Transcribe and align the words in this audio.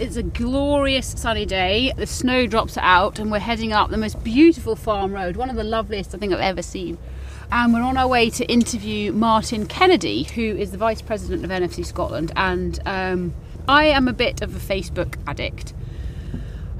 It's 0.00 0.16
a 0.16 0.22
glorious 0.22 1.06
sunny 1.06 1.44
day. 1.44 1.92
The 1.94 2.06
snow 2.06 2.46
drops 2.46 2.78
out, 2.78 3.18
and 3.18 3.30
we're 3.30 3.38
heading 3.38 3.74
up 3.74 3.90
the 3.90 3.98
most 3.98 4.24
beautiful 4.24 4.74
farm 4.74 5.12
road, 5.12 5.36
one 5.36 5.50
of 5.50 5.56
the 5.56 5.62
loveliest 5.62 6.14
I 6.14 6.18
think 6.18 6.32
I've 6.32 6.40
ever 6.40 6.62
seen. 6.62 6.96
And 7.52 7.74
we're 7.74 7.82
on 7.82 7.98
our 7.98 8.08
way 8.08 8.30
to 8.30 8.50
interview 8.50 9.12
Martin 9.12 9.66
Kennedy, 9.66 10.22
who 10.22 10.40
is 10.40 10.70
the 10.70 10.78
Vice 10.78 11.02
President 11.02 11.44
of 11.44 11.50
NFU 11.50 11.84
Scotland. 11.84 12.32
And 12.34 12.80
um, 12.86 13.34
I 13.68 13.88
am 13.88 14.08
a 14.08 14.14
bit 14.14 14.40
of 14.40 14.56
a 14.56 14.58
Facebook 14.58 15.16
addict. 15.26 15.74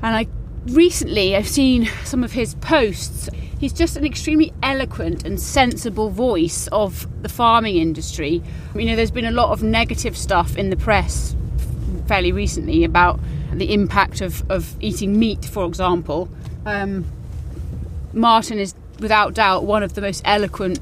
And 0.02 0.16
I 0.16 0.26
recently 0.68 1.36
I've 1.36 1.46
seen 1.46 1.90
some 2.04 2.24
of 2.24 2.32
his 2.32 2.54
posts. 2.54 3.28
He's 3.58 3.74
just 3.74 3.98
an 3.98 4.04
extremely 4.06 4.54
eloquent 4.62 5.26
and 5.26 5.38
sensible 5.38 6.08
voice 6.08 6.68
of 6.68 7.06
the 7.22 7.28
farming 7.28 7.76
industry. 7.76 8.42
You 8.74 8.86
know, 8.86 8.96
there's 8.96 9.10
been 9.10 9.26
a 9.26 9.30
lot 9.30 9.50
of 9.50 9.62
negative 9.62 10.16
stuff 10.16 10.56
in 10.56 10.70
the 10.70 10.76
press 10.76 11.36
fairly 12.10 12.32
recently 12.32 12.82
about 12.82 13.20
the 13.52 13.72
impact 13.72 14.20
of, 14.20 14.42
of 14.50 14.74
eating 14.80 15.16
meat, 15.16 15.44
for 15.44 15.64
example. 15.64 16.28
Um, 16.66 17.04
Martin 18.12 18.58
is 18.58 18.74
without 18.98 19.34
doubt 19.34 19.62
one 19.62 19.84
of 19.84 19.94
the 19.94 20.00
most 20.00 20.20
eloquent 20.24 20.80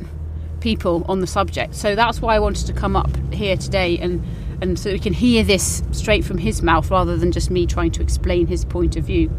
people 0.60 1.04
on 1.06 1.20
the 1.20 1.26
subject. 1.26 1.74
So 1.74 1.94
that's 1.94 2.22
why 2.22 2.34
I 2.34 2.38
wanted 2.38 2.66
to 2.68 2.72
come 2.72 2.96
up 2.96 3.10
here 3.30 3.58
today 3.58 3.98
and 3.98 4.24
and 4.62 4.78
so 4.78 4.90
we 4.90 4.98
can 4.98 5.12
hear 5.12 5.44
this 5.44 5.82
straight 5.92 6.24
from 6.24 6.38
his 6.38 6.62
mouth 6.62 6.90
rather 6.90 7.16
than 7.16 7.30
just 7.30 7.50
me 7.50 7.66
trying 7.66 7.92
to 7.92 8.02
explain 8.02 8.46
his 8.46 8.64
point 8.64 8.96
of 8.96 9.04
view. 9.04 9.30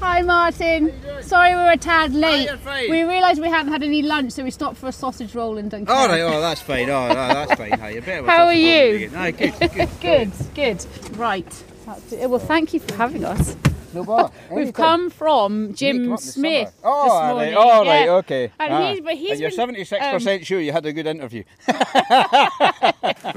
Hi 0.00 0.20
Martin. 0.22 0.92
Sorry 1.22 1.50
we 1.50 1.56
were 1.56 1.70
a 1.70 1.76
tad 1.76 2.12
late. 2.14 2.48
Hi, 2.64 2.86
we 2.90 3.02
realised 3.02 3.40
we 3.40 3.48
hadn't 3.48 3.72
had 3.72 3.82
any 3.82 4.02
lunch, 4.02 4.32
so 4.32 4.44
we 4.44 4.50
stopped 4.50 4.76
for 4.76 4.88
a 4.88 4.92
sausage 4.92 5.34
roll 5.34 5.56
in 5.56 5.68
Duncan. 5.68 5.94
All 5.94 6.08
right, 6.08 6.20
oh, 6.20 6.40
that's 6.40 6.60
fine. 6.60 6.90
Oh, 6.90 7.08
no, 7.08 7.14
that's 7.14 7.54
fine. 7.54 7.78
How 7.78 7.86
you 7.88 8.02
better? 8.02 8.26
How 8.30 8.46
are 8.46 8.52
you? 8.54 9.10
Aye, 9.16 9.30
good, 9.30 9.54
good. 9.58 9.88
good, 10.00 10.32
good. 10.54 10.86
Right. 11.16 11.64
That's 11.86 12.12
it. 12.12 12.28
Well, 12.28 12.38
thank 12.38 12.74
you 12.74 12.80
for 12.80 12.94
having 12.94 13.24
us. 13.24 13.56
No 13.94 14.04
bother. 14.04 14.32
We've 14.50 14.72
come 14.72 15.10
from 15.10 15.74
Jim 15.74 16.08
come 16.08 16.16
Smith. 16.18 16.72
Oh, 16.84 17.04
this 17.04 17.12
all 17.12 17.32
morning. 17.34 17.54
right, 17.54 17.60
all 17.64 17.84
right, 17.84 18.04
yeah. 18.04 18.10
okay. 18.12 18.52
And 18.58 18.72
Ah, 18.74 18.90
he's, 18.92 19.00
but 19.00 19.14
he's 19.14 19.30
and 19.32 19.40
you're 19.40 19.50
been, 19.50 19.56
seventy-six 19.56 20.06
percent 20.06 20.46
sure 20.46 20.60
you 20.60 20.72
had 20.72 20.84
a 20.86 20.92
good 20.92 21.06
interview. 21.06 21.44
We've 21.68 21.76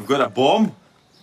got 0.08 0.22
a 0.22 0.30
bomb. 0.33 0.75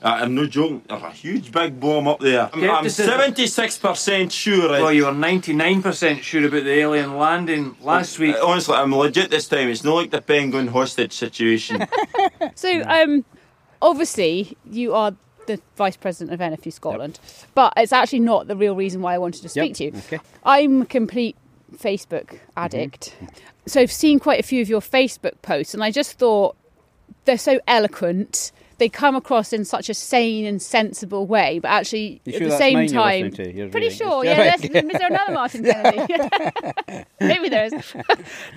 Uh, 0.03 0.09
I'm 0.21 0.35
no 0.35 0.47
joking. 0.47 0.83
There's 0.89 1.03
a 1.03 1.11
huge 1.11 1.53
big 1.53 1.79
bomb 1.79 2.09
up 2.09 2.19
there. 2.21 2.51
I'm, 2.53 2.65
I'm 2.71 2.85
76% 2.87 4.31
sure. 4.33 4.69
Well, 4.69 4.93
you 4.93 5.05
were 5.05 5.13
99% 5.13 6.23
sure 6.23 6.47
about 6.47 6.65
the 6.65 6.73
alien 6.73 7.17
landing 7.17 7.77
last 7.81 8.19
week. 8.19 8.35
Uh, 8.35 8.45
honestly, 8.47 8.75
I'm 8.75 8.93
legit 8.95 9.31
this 9.31 9.47
time. 9.49 9.69
It's 9.69 9.85
not 9.85 9.95
like 9.95 10.11
the 10.11 10.21
penguin 10.21 10.69
hostage 10.69 11.13
situation. 11.13 11.87
So, 12.57 12.83
um, 12.83 13.25
obviously, 13.81 14.57
you 14.69 14.95
are 14.95 15.15
the 15.47 15.61
vice 15.77 15.97
president 15.97 16.33
of 16.35 16.41
NFU 16.41 16.73
Scotland, 16.73 17.19
but 17.55 17.73
it's 17.77 17.93
actually 17.93 18.21
not 18.21 18.49
the 18.49 18.57
real 18.57 18.75
reason 18.75 19.01
why 19.01 19.15
I 19.15 19.19
wanted 19.19 19.43
to 19.43 19.49
speak 19.49 19.71
Yep, 19.71 19.77
to 19.77 19.85
you. 19.85 20.03
okay. 20.07 20.19
I'm 20.45 20.83
a 20.83 20.87
complete 20.87 21.37
Facebook 21.77 22.39
addict, 22.57 23.15
so 23.67 23.81
I've 23.81 23.93
seen 23.93 24.19
quite 24.19 24.41
a 24.41 24.43
few 24.43 24.61
of 24.61 24.69
your 24.69 24.81
Facebook 24.81 25.41
posts, 25.43 25.73
and 25.73 25.83
I 25.85 25.91
just 25.91 26.19
thought 26.19 26.57
they're 27.25 27.39
so 27.39 27.61
eloquent. 27.67 28.53
They 28.79 28.89
come 28.89 29.15
across 29.17 29.53
in 29.53 29.65
such 29.65 29.89
a 29.89 29.95
sane 29.95 30.45
and 30.45 30.61
sensible 30.61 31.27
way, 31.27 31.59
but 31.59 31.69
actually 31.69 32.21
You 32.25 32.35
at 32.35 32.39
sure 32.39 32.49
the 32.49 32.57
same 32.57 32.89
time? 32.89 33.33
Pretty 33.33 33.91
sure. 33.91 34.25
Yeah, 34.33 34.57
there's, 34.57 34.65
is 34.65 34.71
there 34.71 35.09
another 35.09 35.33
Martin 35.33 35.65
Kennedy? 35.65 36.15
Maybe 37.21 37.49
there 37.49 37.65
is. 37.67 37.73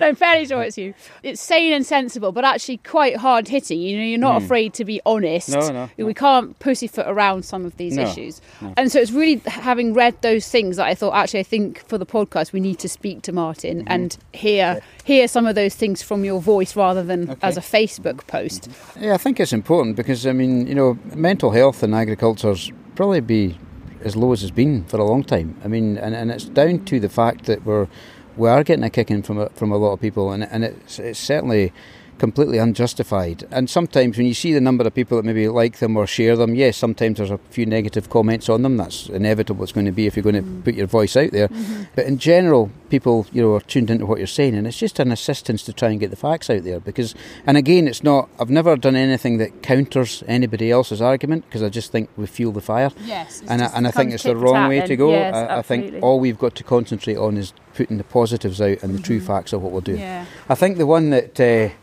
no, 0.00 0.06
I'm 0.06 0.14
fairly 0.14 0.46
sure 0.46 0.62
it's 0.62 0.78
you. 0.78 0.94
It's 1.22 1.40
sane 1.40 1.72
and 1.72 1.84
sensible, 1.84 2.32
but 2.32 2.44
actually 2.44 2.78
quite 2.78 3.16
hard 3.16 3.48
hitting. 3.48 3.80
You 3.80 3.98
know, 3.98 4.04
you're 4.04 4.18
not 4.18 4.40
hmm. 4.40 4.44
afraid 4.44 4.74
to 4.74 4.84
be 4.84 5.00
honest. 5.04 5.50
No, 5.50 5.60
no, 5.60 5.88
no. 5.98 6.06
We 6.06 6.14
can't 6.14 6.58
pussyfoot 6.58 7.06
around 7.06 7.44
some 7.44 7.64
of 7.64 7.76
these 7.76 7.96
No, 7.96 8.04
issues. 8.04 8.40
And 8.76 8.92
so 8.92 9.00
it's 9.00 9.10
really 9.10 9.42
having 9.46 9.92
read 9.92 10.20
those 10.22 10.48
things 10.48 10.76
that 10.76 10.86
I 10.86 10.94
thought 10.94 11.14
actually 11.14 11.40
I 11.40 11.44
think 11.44 11.86
for 11.86 11.98
the 11.98 12.06
podcast 12.06 12.52
we 12.52 12.60
need 12.60 12.78
to 12.80 12.88
speak 12.88 13.22
to 13.22 13.32
Martin 13.32 13.76
Mm-hmm. 13.76 13.92
and 13.92 14.18
hear 14.32 14.80
hear 15.04 15.28
some 15.28 15.46
of 15.46 15.54
those 15.54 15.74
things 15.74 16.02
from 16.02 16.24
your 16.24 16.40
voice 16.40 16.74
rather 16.74 17.02
than 17.02 17.30
Okay. 17.30 17.38
as 17.42 17.56
a 17.56 17.60
Facebook 17.60 18.16
mm-hmm. 18.16 18.28
post. 18.28 18.68
Mm-hmm. 18.68 19.04
Yeah, 19.04 19.14
I 19.14 19.18
think 19.18 19.38
it's 19.38 19.52
important 19.52 19.96
because 20.06 20.24
I 20.24 20.32
mean, 20.32 20.68
you 20.68 20.74
know, 20.76 20.96
mental 21.16 21.50
health 21.50 21.82
in 21.82 21.92
agriculture's 21.92 22.70
probably 22.94 23.20
be 23.20 23.58
as 24.04 24.14
low 24.14 24.32
as 24.32 24.44
it's 24.44 24.52
been 24.52 24.84
for 24.84 24.98
a 24.98 25.04
long 25.04 25.24
time. 25.24 25.60
I 25.64 25.66
mean, 25.66 25.98
and, 25.98 26.14
and 26.14 26.30
it's 26.30 26.44
down 26.44 26.84
to 26.84 27.00
the 27.00 27.08
fact 27.08 27.46
that 27.46 27.66
we're 27.66 27.88
we 28.36 28.48
are 28.48 28.62
getting 28.62 28.84
a 28.84 28.90
kicking 28.90 29.22
from 29.24 29.38
a, 29.38 29.48
from 29.48 29.72
a 29.72 29.76
lot 29.76 29.94
of 29.94 30.00
people, 30.00 30.30
and 30.30 30.44
and 30.44 30.62
it's 30.62 31.00
it's 31.00 31.18
certainly 31.18 31.72
completely 32.18 32.58
unjustified. 32.58 33.46
And 33.50 33.68
sometimes 33.68 34.16
when 34.16 34.26
you 34.26 34.34
see 34.34 34.52
the 34.52 34.60
number 34.60 34.84
of 34.86 34.94
people 34.94 35.16
that 35.16 35.24
maybe 35.24 35.48
like 35.48 35.78
them 35.78 35.96
or 35.96 36.06
share 36.06 36.36
them, 36.36 36.54
yes, 36.54 36.76
sometimes 36.76 37.18
there's 37.18 37.30
a 37.30 37.38
few 37.50 37.66
negative 37.66 38.10
comments 38.10 38.48
on 38.48 38.62
them. 38.62 38.76
That's 38.76 39.08
inevitable. 39.08 39.62
It's 39.62 39.72
going 39.72 39.86
to 39.86 39.92
be 39.92 40.06
if 40.06 40.16
you're 40.16 40.22
going 40.22 40.36
to 40.36 40.62
put 40.62 40.74
your 40.74 40.86
voice 40.86 41.16
out 41.16 41.30
there. 41.32 41.48
But 41.94 42.06
in 42.06 42.18
general, 42.18 42.70
people 42.88 43.26
you 43.32 43.42
know 43.42 43.54
are 43.54 43.60
tuned 43.60 43.90
into 43.90 44.06
what 44.06 44.18
you're 44.18 44.26
saying, 44.26 44.54
and 44.54 44.66
it's 44.66 44.78
just 44.78 44.98
an 44.98 45.12
assistance 45.12 45.62
to 45.64 45.72
try 45.72 45.90
and 45.90 46.00
get 46.00 46.10
the 46.10 46.16
facts 46.16 46.50
out 46.50 46.64
there. 46.64 46.80
Because, 46.80 47.14
and 47.46 47.56
again, 47.56 47.88
it's 47.88 48.02
not. 48.02 48.28
I've 48.40 48.50
never 48.50 48.76
done 48.76 48.96
anything 48.96 49.38
that 49.38 49.62
counters 49.62 50.22
anybody 50.26 50.70
else's 50.70 51.02
argument 51.02 51.44
because 51.46 51.62
I 51.62 51.68
just 51.68 51.92
think 51.92 52.10
we 52.16 52.26
fuel 52.26 52.52
the 52.52 52.60
fire. 52.60 52.90
Yes. 53.04 53.42
And 53.48 53.62
I, 53.62 53.66
and 53.74 53.86
I 53.86 53.90
think 53.90 54.12
it's 54.12 54.22
the 54.22 54.36
wrong 54.36 54.68
way 54.68 54.80
to 54.80 54.96
go. 54.96 55.10
Yes, 55.10 55.34
I, 55.34 55.58
I 55.58 55.62
think 55.62 56.02
all 56.02 56.20
we've 56.20 56.38
got 56.38 56.54
to 56.56 56.64
concentrate 56.64 57.16
on 57.16 57.36
is 57.36 57.52
putting 57.74 57.98
the 57.98 58.04
positives 58.04 58.60
out 58.60 58.82
and 58.82 58.94
the 58.94 59.02
true 59.02 59.20
facts 59.20 59.52
of 59.52 59.62
what 59.62 59.72
we're 59.72 59.80
doing. 59.80 60.00
Yeah. 60.00 60.24
I 60.48 60.54
think 60.54 60.78
the 60.78 60.86
one 60.86 61.10
that 61.10 61.38
uh, 61.38 61.74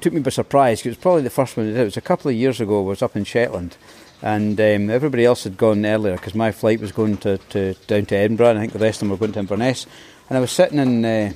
took 0.00 0.12
me 0.12 0.20
by 0.20 0.30
surprise, 0.30 0.80
'cause 0.80 0.86
it 0.86 0.90
was 0.90 0.98
probably 0.98 1.22
the 1.22 1.30
first 1.30 1.56
one 1.56 1.66
I 1.66 1.70
did, 1.70 1.80
it 1.80 1.84
was 1.84 1.96
a 1.96 2.00
couple 2.00 2.30
of 2.30 2.36
years 2.36 2.60
ago, 2.60 2.80
I 2.80 2.88
was 2.88 3.02
up 3.02 3.16
in 3.16 3.24
Shetland. 3.24 3.76
And 4.22 4.60
um, 4.60 4.90
everybody 4.90 5.24
else 5.24 5.44
had 5.44 5.56
gone 5.56 5.86
earlier 5.86 6.16
because 6.16 6.34
my 6.34 6.52
flight 6.52 6.80
was 6.80 6.92
going 6.92 7.16
to, 7.18 7.38
to 7.50 7.74
down 7.86 8.04
to 8.06 8.16
Edinburgh, 8.16 8.50
and 8.50 8.58
I 8.58 8.62
think 8.62 8.74
the 8.74 8.78
rest 8.78 8.96
of 8.96 9.00
them 9.00 9.10
were 9.10 9.16
going 9.16 9.32
to 9.32 9.40
Inverness. 9.40 9.86
And 10.28 10.36
I 10.36 10.40
was 10.40 10.50
sitting 10.50 10.78
in 10.78 11.04
uh, 11.04 11.32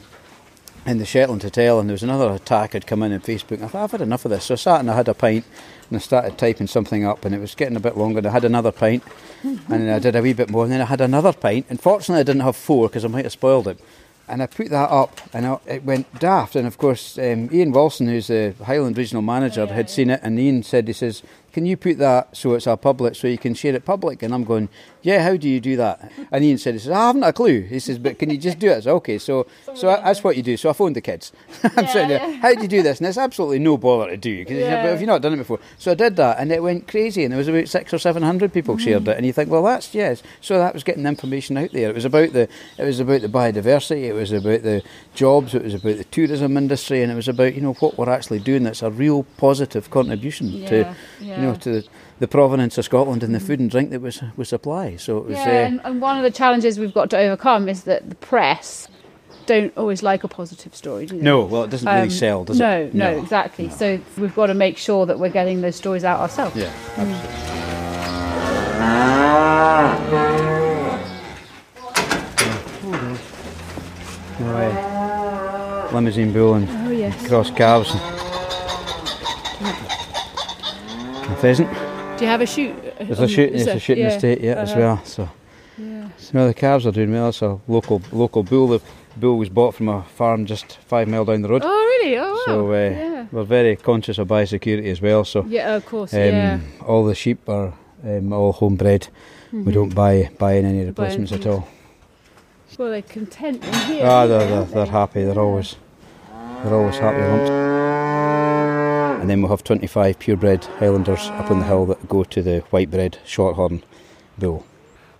in 0.86 0.98
the 0.98 1.06
Shetland 1.06 1.42
Hotel, 1.42 1.80
and 1.80 1.88
there 1.88 1.94
was 1.94 2.02
another 2.02 2.30
attack 2.30 2.75
had 2.75 2.86
come 2.86 3.02
in 3.02 3.12
on 3.12 3.20
Facebook. 3.20 3.62
I 3.62 3.69
thought 3.69 3.84
I've 3.84 3.91
had 3.92 4.00
enough 4.02 4.25
of 4.26 4.30
this, 4.30 4.44
so 4.44 4.54
I 4.54 4.56
sat 4.56 4.81
and 4.81 4.91
I 4.91 4.96
had 4.96 5.08
a 5.08 5.14
pint, 5.14 5.44
and 5.88 5.96
I 5.96 6.00
started 6.00 6.36
typing 6.36 6.66
something 6.66 7.06
up, 7.06 7.25
and 7.25 7.34
it 7.34 7.41
was 7.41 7.54
getting 7.54 7.76
a 7.76 7.81
bit 7.81 7.96
longer. 7.96 8.19
And 8.19 8.26
I 8.26 8.31
had 8.31 8.44
another 8.44 8.70
pint, 8.70 9.02
and 9.42 9.60
then 9.69 9.88
I 9.88 9.98
did 9.98 10.14
a 10.14 10.20
wee 10.20 10.34
bit 10.34 10.50
more, 10.50 10.64
and 10.64 10.72
then 10.72 10.82
I 10.82 10.86
had 10.86 11.00
another 11.00 11.32
pint. 11.32 11.66
Unfortunately, 11.70 12.20
I 12.20 12.25
didn't 12.25 12.42
have 12.42 12.56
four 12.56 12.88
because 12.88 13.04
I 13.04 13.08
might 13.08 13.25
have 13.25 13.32
spoiled 13.32 13.66
it. 13.69 13.78
And 14.27 14.43
I 14.43 14.47
put 14.47 14.71
that 14.71 14.91
up, 14.91 15.21
and 15.35 15.59
it 15.67 15.85
went 15.85 16.06
daft. 16.19 16.56
And 16.56 16.67
of 16.67 16.79
course, 16.79 17.19
um, 17.19 17.50
Ian 17.53 17.73
Wilson, 17.73 18.09
who's 18.09 18.29
the 18.29 18.55
Highland 18.65 18.97
Regional 18.97 19.23
Manager, 19.23 19.67
had 19.67 19.91
seen 19.91 20.09
it, 20.11 20.21
and 20.23 20.38
Ian 20.38 20.62
said, 20.62 20.87
"He 20.87 20.94
says, 20.94 21.23
can 21.53 21.67
you 21.67 21.76
put 21.76 21.99
that 21.99 22.35
so 22.35 22.55
it's 22.55 22.67
a 22.67 22.76
public, 22.76 23.15
so 23.15 23.29
you 23.29 23.38
can 23.38 23.55
share 23.55 23.75
it 23.75 23.85
public?" 23.85 24.23
And 24.23 24.32
I'm 24.32 24.44
going, 24.44 24.69
"Yeah, 25.05 25.23
how 25.23 25.37
do 25.37 25.49
you 25.49 25.61
do 25.61 25.77
that?" 25.77 26.11
And 26.33 26.45
Ian 26.45 26.59
said, 26.59 26.75
"He 26.75 26.81
says, 26.81 26.91
I 26.91 27.06
haven't 27.06 27.23
a 27.23 27.33
clue." 27.33 27.61
He 27.61 27.79
says, 27.79 27.99
"But 27.99 28.19
can 28.19 28.31
you 28.31 28.39
just 28.39 28.59
do 28.59 28.69
it?" 28.71 28.79
I 28.79 28.81
said, 28.81 28.93
"Okay." 28.95 29.19
So, 29.19 29.47
so 29.75 29.87
that's 29.87 30.25
what 30.25 30.37
you 30.37 30.43
do. 30.43 30.56
So 30.56 30.71
I 30.71 30.73
phoned 30.73 30.97
the 30.97 31.01
kids. 31.01 31.33
I'm 31.77 31.87
sitting 31.87 32.09
there. 32.09 32.33
How 32.39 32.55
do 32.55 32.62
you 32.62 32.69
do 32.69 32.83
this? 32.83 32.99
And 32.99 33.06
it's 33.06 33.19
absolutely 33.19 33.61
no 33.61 33.77
bother 33.77 34.11
to 34.11 34.17
do 34.17 34.39
because 34.39 34.59
Yeah. 34.59 34.83
but 34.83 34.95
if 34.95 35.01
you've 35.01 35.09
not 35.09 35.23
done 35.23 35.35
it 35.35 35.37
before, 35.37 35.61
so 35.79 35.93
I 35.93 35.95
did 35.95 36.17
that, 36.17 36.39
and 36.39 36.51
it 36.51 36.62
went 36.62 36.89
crazy, 36.89 37.23
and 37.23 37.33
there 37.33 37.39
was 37.39 37.49
about 37.49 37.69
six 37.69 37.95
or 37.95 37.99
seven 37.99 38.23
hundred 38.23 38.53
people 38.53 38.77
mm. 38.77 38.81
shared 38.81 39.06
it, 39.06 39.17
and 39.17 39.25
you 39.25 39.33
think, 39.33 39.51
well, 39.51 39.62
that's 39.62 39.95
yes. 39.95 40.23
So 40.41 40.59
that 40.59 40.75
was 40.75 40.83
getting 40.83 41.05
the 41.05 41.11
information 41.11 41.56
out 41.56 41.73
there. 41.73 41.91
It 41.91 41.95
was 41.95 42.05
about 42.05 42.33
the, 42.33 42.49
it 42.79 42.85
was 42.85 43.01
about 43.01 43.21
the 43.21 43.29
biodiversity, 43.29 44.05
it 44.05 44.15
was 44.15 44.33
about 44.33 44.62
the 44.62 44.83
jobs, 45.15 45.55
it 45.55 45.62
was 45.62 45.75
about 45.75 45.99
the 45.99 46.05
tourism 46.05 46.56
industry, 46.56 47.03
and 47.03 47.12
it 47.12 47.17
was 47.17 47.29
about 47.29 47.55
you 47.55 47.61
know 47.61 47.75
what 47.75 47.99
we're 47.99 48.09
actually 48.09 48.41
doing. 48.41 48.62
That's 48.65 48.83
a 48.83 48.91
real 48.91 49.25
positive 49.37 49.91
contribution 49.91 50.65
to, 50.67 50.95
Yeah, 51.21 51.37
you 51.37 51.43
know, 51.43 51.55
to 51.56 51.71
the, 51.71 51.89
the 52.20 52.28
provenance 52.28 52.78
of 52.78 52.84
Scotland 52.84 53.22
and 53.22 53.34
the 53.34 53.40
food 53.40 53.61
and 53.61 53.70
drink 53.70 53.90
that 53.90 54.00
was 54.00 54.22
we 54.37 54.44
supply. 54.44 54.96
So 54.96 55.19
it 55.19 55.25
was. 55.26 55.37
Yeah, 55.38 55.44
uh, 55.44 55.50
and, 55.50 55.81
and 55.84 56.00
one 56.00 56.16
of 56.16 56.22
the 56.22 56.31
challenges 56.31 56.78
we've 56.78 56.94
got 56.94 57.11
to 57.11 57.19
overcome 57.19 57.69
is 57.69 57.84
that 57.84 58.08
the 58.08 58.14
press 58.16 58.88
don't 59.46 59.76
always 59.76 60.02
like 60.02 60.25
a 60.25 60.28
positive 60.28 60.75
story, 60.75 61.05
do 61.06 61.16
they? 61.19 61.22
No, 61.22 61.44
well, 61.44 61.64
it 61.64 61.70
doesn't 61.70 61.87
really 61.87 62.02
Um, 62.02 62.11
sell, 62.11 62.44
does 62.44 62.58
no, 62.58 62.81
it? 62.82 62.94
No, 62.94 63.12
no, 63.12 63.19
exactly. 63.22 63.69
So 63.69 64.00
we've 64.16 64.34
got 64.34 64.46
to 64.46 64.55
make 64.55 64.78
sure 64.78 65.05
that 65.06 65.19
we're 65.19 65.28
getting 65.28 65.61
those 65.61 65.76
stories 65.76 66.02
out 66.05 66.20
ourselves. 66.20 66.56
Yeah, 66.56 66.72
absolutely. 66.96 68.34
Right. 74.40 75.90
Limousin 75.93 76.32
bull 76.32 76.55
and 76.55 76.69
Oh 76.87 76.90
yes. 76.90 77.26
cross 77.28 77.50
calves 77.50 77.90
and, 77.93 78.00
and 81.28 81.38
pheasant. 81.38 81.69
Do 82.16 82.25
you 82.25 82.31
have 82.31 82.40
a 82.40 82.46
shoot? 82.46 82.75
There's 82.99 83.19
a 83.20 83.28
shoot, 83.28 83.52
Is 83.52 83.64
there's 83.64 83.66
a 83.66 83.70
there? 83.72 83.81
shoot 83.81 83.99
in 83.99 84.05
the 84.06 84.11
Yeah. 84.12 84.19
state 84.19 84.40
yet 84.40 84.58
as 84.58 84.70
Uh-huh. 84.70 84.81
well. 84.81 85.00
So, 85.05 85.28
Yeah. 85.76 86.08
so 86.16 86.31
now 86.38 86.46
the 86.46 86.55
calves 86.55 86.87
are 86.87 86.93
doing 86.93 87.12
well. 87.12 87.28
It's 87.28 87.43
a 87.43 87.58
local 87.66 88.00
local 88.12 88.43
bull. 88.44 88.69
The 88.69 88.81
bull 89.16 89.37
was 89.38 89.49
bought 89.49 89.75
from 89.75 89.88
a 89.88 90.02
farm 90.14 90.46
just 90.46 90.78
five 90.87 91.08
mile 91.08 91.25
down 91.25 91.43
the 91.43 91.49
road. 91.49 91.62
Oh 91.64 91.69
really? 92.00 92.16
Oh 92.16 92.32
wow. 92.32 92.43
So 92.46 92.70
uh, 92.72 92.75
yeah. 92.75 93.26
we're 93.32 93.43
very 93.44 93.75
conscious 93.76 94.19
of 94.19 94.28
biosecurity 94.28 94.90
as 94.93 95.02
well. 95.02 95.25
So 95.25 95.44
Yeah, 95.49 95.75
of 95.75 95.87
course. 95.87 96.14
um, 96.14 96.20
yeah. 96.20 96.58
all 96.87 97.05
the 97.05 97.14
sheep 97.16 97.49
are 97.49 97.72
um, 98.06 98.32
all 98.32 98.52
homebred. 98.52 99.08
We 99.52 99.72
don't 99.72 99.94
buy 99.94 100.31
buy 100.38 100.52
in 100.55 100.64
any 100.67 100.84
replacements 100.84 101.32
at 101.32 101.46
all. 101.46 101.67
Well, 102.78 102.90
they're 102.90 103.02
content 103.02 103.64
in 103.64 103.72
here. 103.88 104.05
Ah, 104.06 104.26
they're, 104.26 104.38
they? 104.40 104.46
they're, 104.46 104.64
they're 104.64 104.87
happy. 104.87 105.25
They're 105.25 105.38
always 105.38 105.76
they're 106.62 106.75
always 106.75 106.99
happy 106.99 107.22
lumps. 107.22 107.50
And 109.25 109.31
then 109.31 109.41
we'll 109.41 109.53
have 109.53 109.65
25 109.65 110.19
purebred 110.19 110.67
Highlanders 110.67 111.29
up 111.29 111.50
on 111.50 111.61
the 111.61 111.65
hill 111.65 111.87
that 111.87 112.11
go 112.11 112.25
to 112.25 112.43
the 112.43 112.62
whitebred 112.71 113.17
Shorthorn 113.25 113.82
bull. 114.37 114.67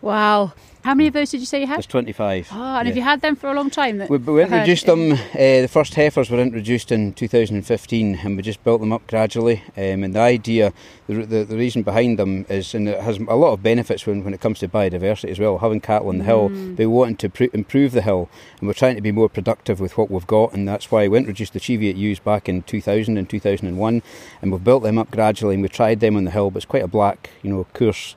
Wow. 0.03 0.53
How 0.85 0.93
many 0.95 1.07
of 1.09 1.15
those 1.15 1.31
did 1.31 1.41
you 1.41 1.47
say 1.47 1.61
you 1.61 1.67
had? 1.67 1.77
There's 1.79 1.87
25. 1.87 2.49
Ah, 2.53 2.79
and 2.81 2.87
have 2.87 2.95
you 2.95 3.03
had 3.03 3.23
them 3.23 3.37
for 3.37 3.49
a 3.49 3.55
long 3.55 3.71
time? 3.71 3.97
That 3.97 4.11
We, 4.11 4.19
we 4.19 4.43
introduced 4.43 4.85
them, 4.85 5.13
uh, 5.13 5.17
the 5.35 5.67
first 5.67 5.95
heifers 5.95 6.29
were 6.29 6.39
introduced 6.39 6.93
in 6.93 7.15
2015 7.15 8.17
and 8.23 8.37
we 8.37 8.43
just 8.43 8.63
built 8.65 8.83
them 8.83 8.93
up 8.93 9.07
gradually. 9.07 9.63
Um, 9.79 10.05
and 10.05 10.15
the 10.15 10.21
idea, 10.21 10.75
the, 11.07 11.25
the, 11.25 11.45
the 11.45 11.57
reason 11.57 11.85
behind 11.85 12.19
them 12.19 12.45
is, 12.51 12.75
and 12.75 12.87
it 12.87 13.01
has 13.01 13.17
a 13.17 13.35
lot 13.35 13.55
of 13.55 13.63
benefits 13.63 14.05
when, 14.07 14.25
when 14.25 14.35
it 14.35 14.43
comes 14.43 14.59
to 14.59 14.69
biodiversity 14.69 15.31
as 15.31 15.39
well, 15.39 15.57
having 15.57 15.81
cattle 15.81 16.09
on 16.09 16.19
the 16.19 16.25
hill, 16.25 16.51
Mm. 16.51 16.77
we 16.77 16.85
wanting 16.85 17.17
to 17.17 17.31
pr- 17.31 17.45
improve 17.55 17.93
the 17.93 18.03
hill 18.03 18.29
and 18.61 18.67
we're 18.69 18.75
trying 18.75 18.97
to 18.97 19.01
be 19.01 19.11
more 19.11 19.31
productive 19.31 19.81
with 19.81 19.97
what 19.97 20.11
we've 20.11 20.27
got 20.27 20.53
and 20.53 20.69
that's 20.69 20.91
why 20.91 21.09
we 21.09 21.17
introduced 21.17 21.55
the 21.55 21.61
Cheviot 21.61 21.97
ewes 21.97 22.19
back 22.19 22.47
in 22.51 22.61
2000 22.63 23.17
and 23.17 23.31
2001 23.31 24.03
and 24.43 24.53
we've 24.53 24.63
built 24.63 24.83
them 24.83 24.99
up 24.99 25.11
gradually 25.11 25.55
and 25.55 25.63
we 25.63 25.71
tried 25.71 26.01
them 26.01 26.15
on 26.17 26.25
the 26.25 26.31
hill 26.31 26.51
but 26.51 26.59
it's 26.59 26.67
quite 26.67 26.83
a 26.83 26.89
black, 26.89 27.31
you 27.43 27.49
know, 27.51 27.65
coarse 27.73 28.15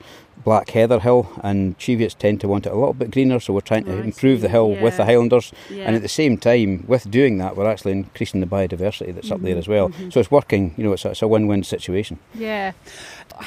black 0.49 0.69
heather 0.69 0.99
hill 1.07 1.23
and 1.43 1.77
Cheviots 1.77 2.15
tend 2.17 2.39
to 2.41 2.47
want 2.47 2.65
it 2.65 2.71
a 2.71 2.75
little 2.81 2.93
bit 3.01 3.11
greener 3.11 3.37
so 3.41 3.51
we're 3.53 3.69
trying 3.71 3.83
to 3.83 3.91
Oh, 3.99 4.01
improve 4.11 4.39
the 4.45 4.47
hill 4.55 4.69
with 4.85 4.95
the. 4.95 5.03
Highlanders 5.09 5.51
Yeah. 5.69 5.85
and 5.87 5.93
at 5.97 6.01
the 6.07 6.07
same 6.21 6.37
time, 6.37 6.69
with 6.87 7.03
doing 7.19 7.37
that, 7.41 7.51
we're 7.57 7.69
actually 7.73 7.91
increasing 8.01 8.39
the 8.39 8.47
biodiversity 8.47 9.11
that's 9.13 9.29
up 9.31 9.37
Mm-hmm, 9.39 9.45
there 9.47 9.57
as 9.57 9.67
well. 9.67 9.87
So 10.11 10.19
it's 10.21 10.31
working, 10.31 10.63
you 10.77 10.83
know, 10.85 10.93
it's 10.93 11.05
a, 11.05 11.09
it's 11.11 11.21
a 11.21 11.27
win 11.27 11.47
win 11.49 11.63
situation. 11.63 12.15
Yeah. 12.33 12.71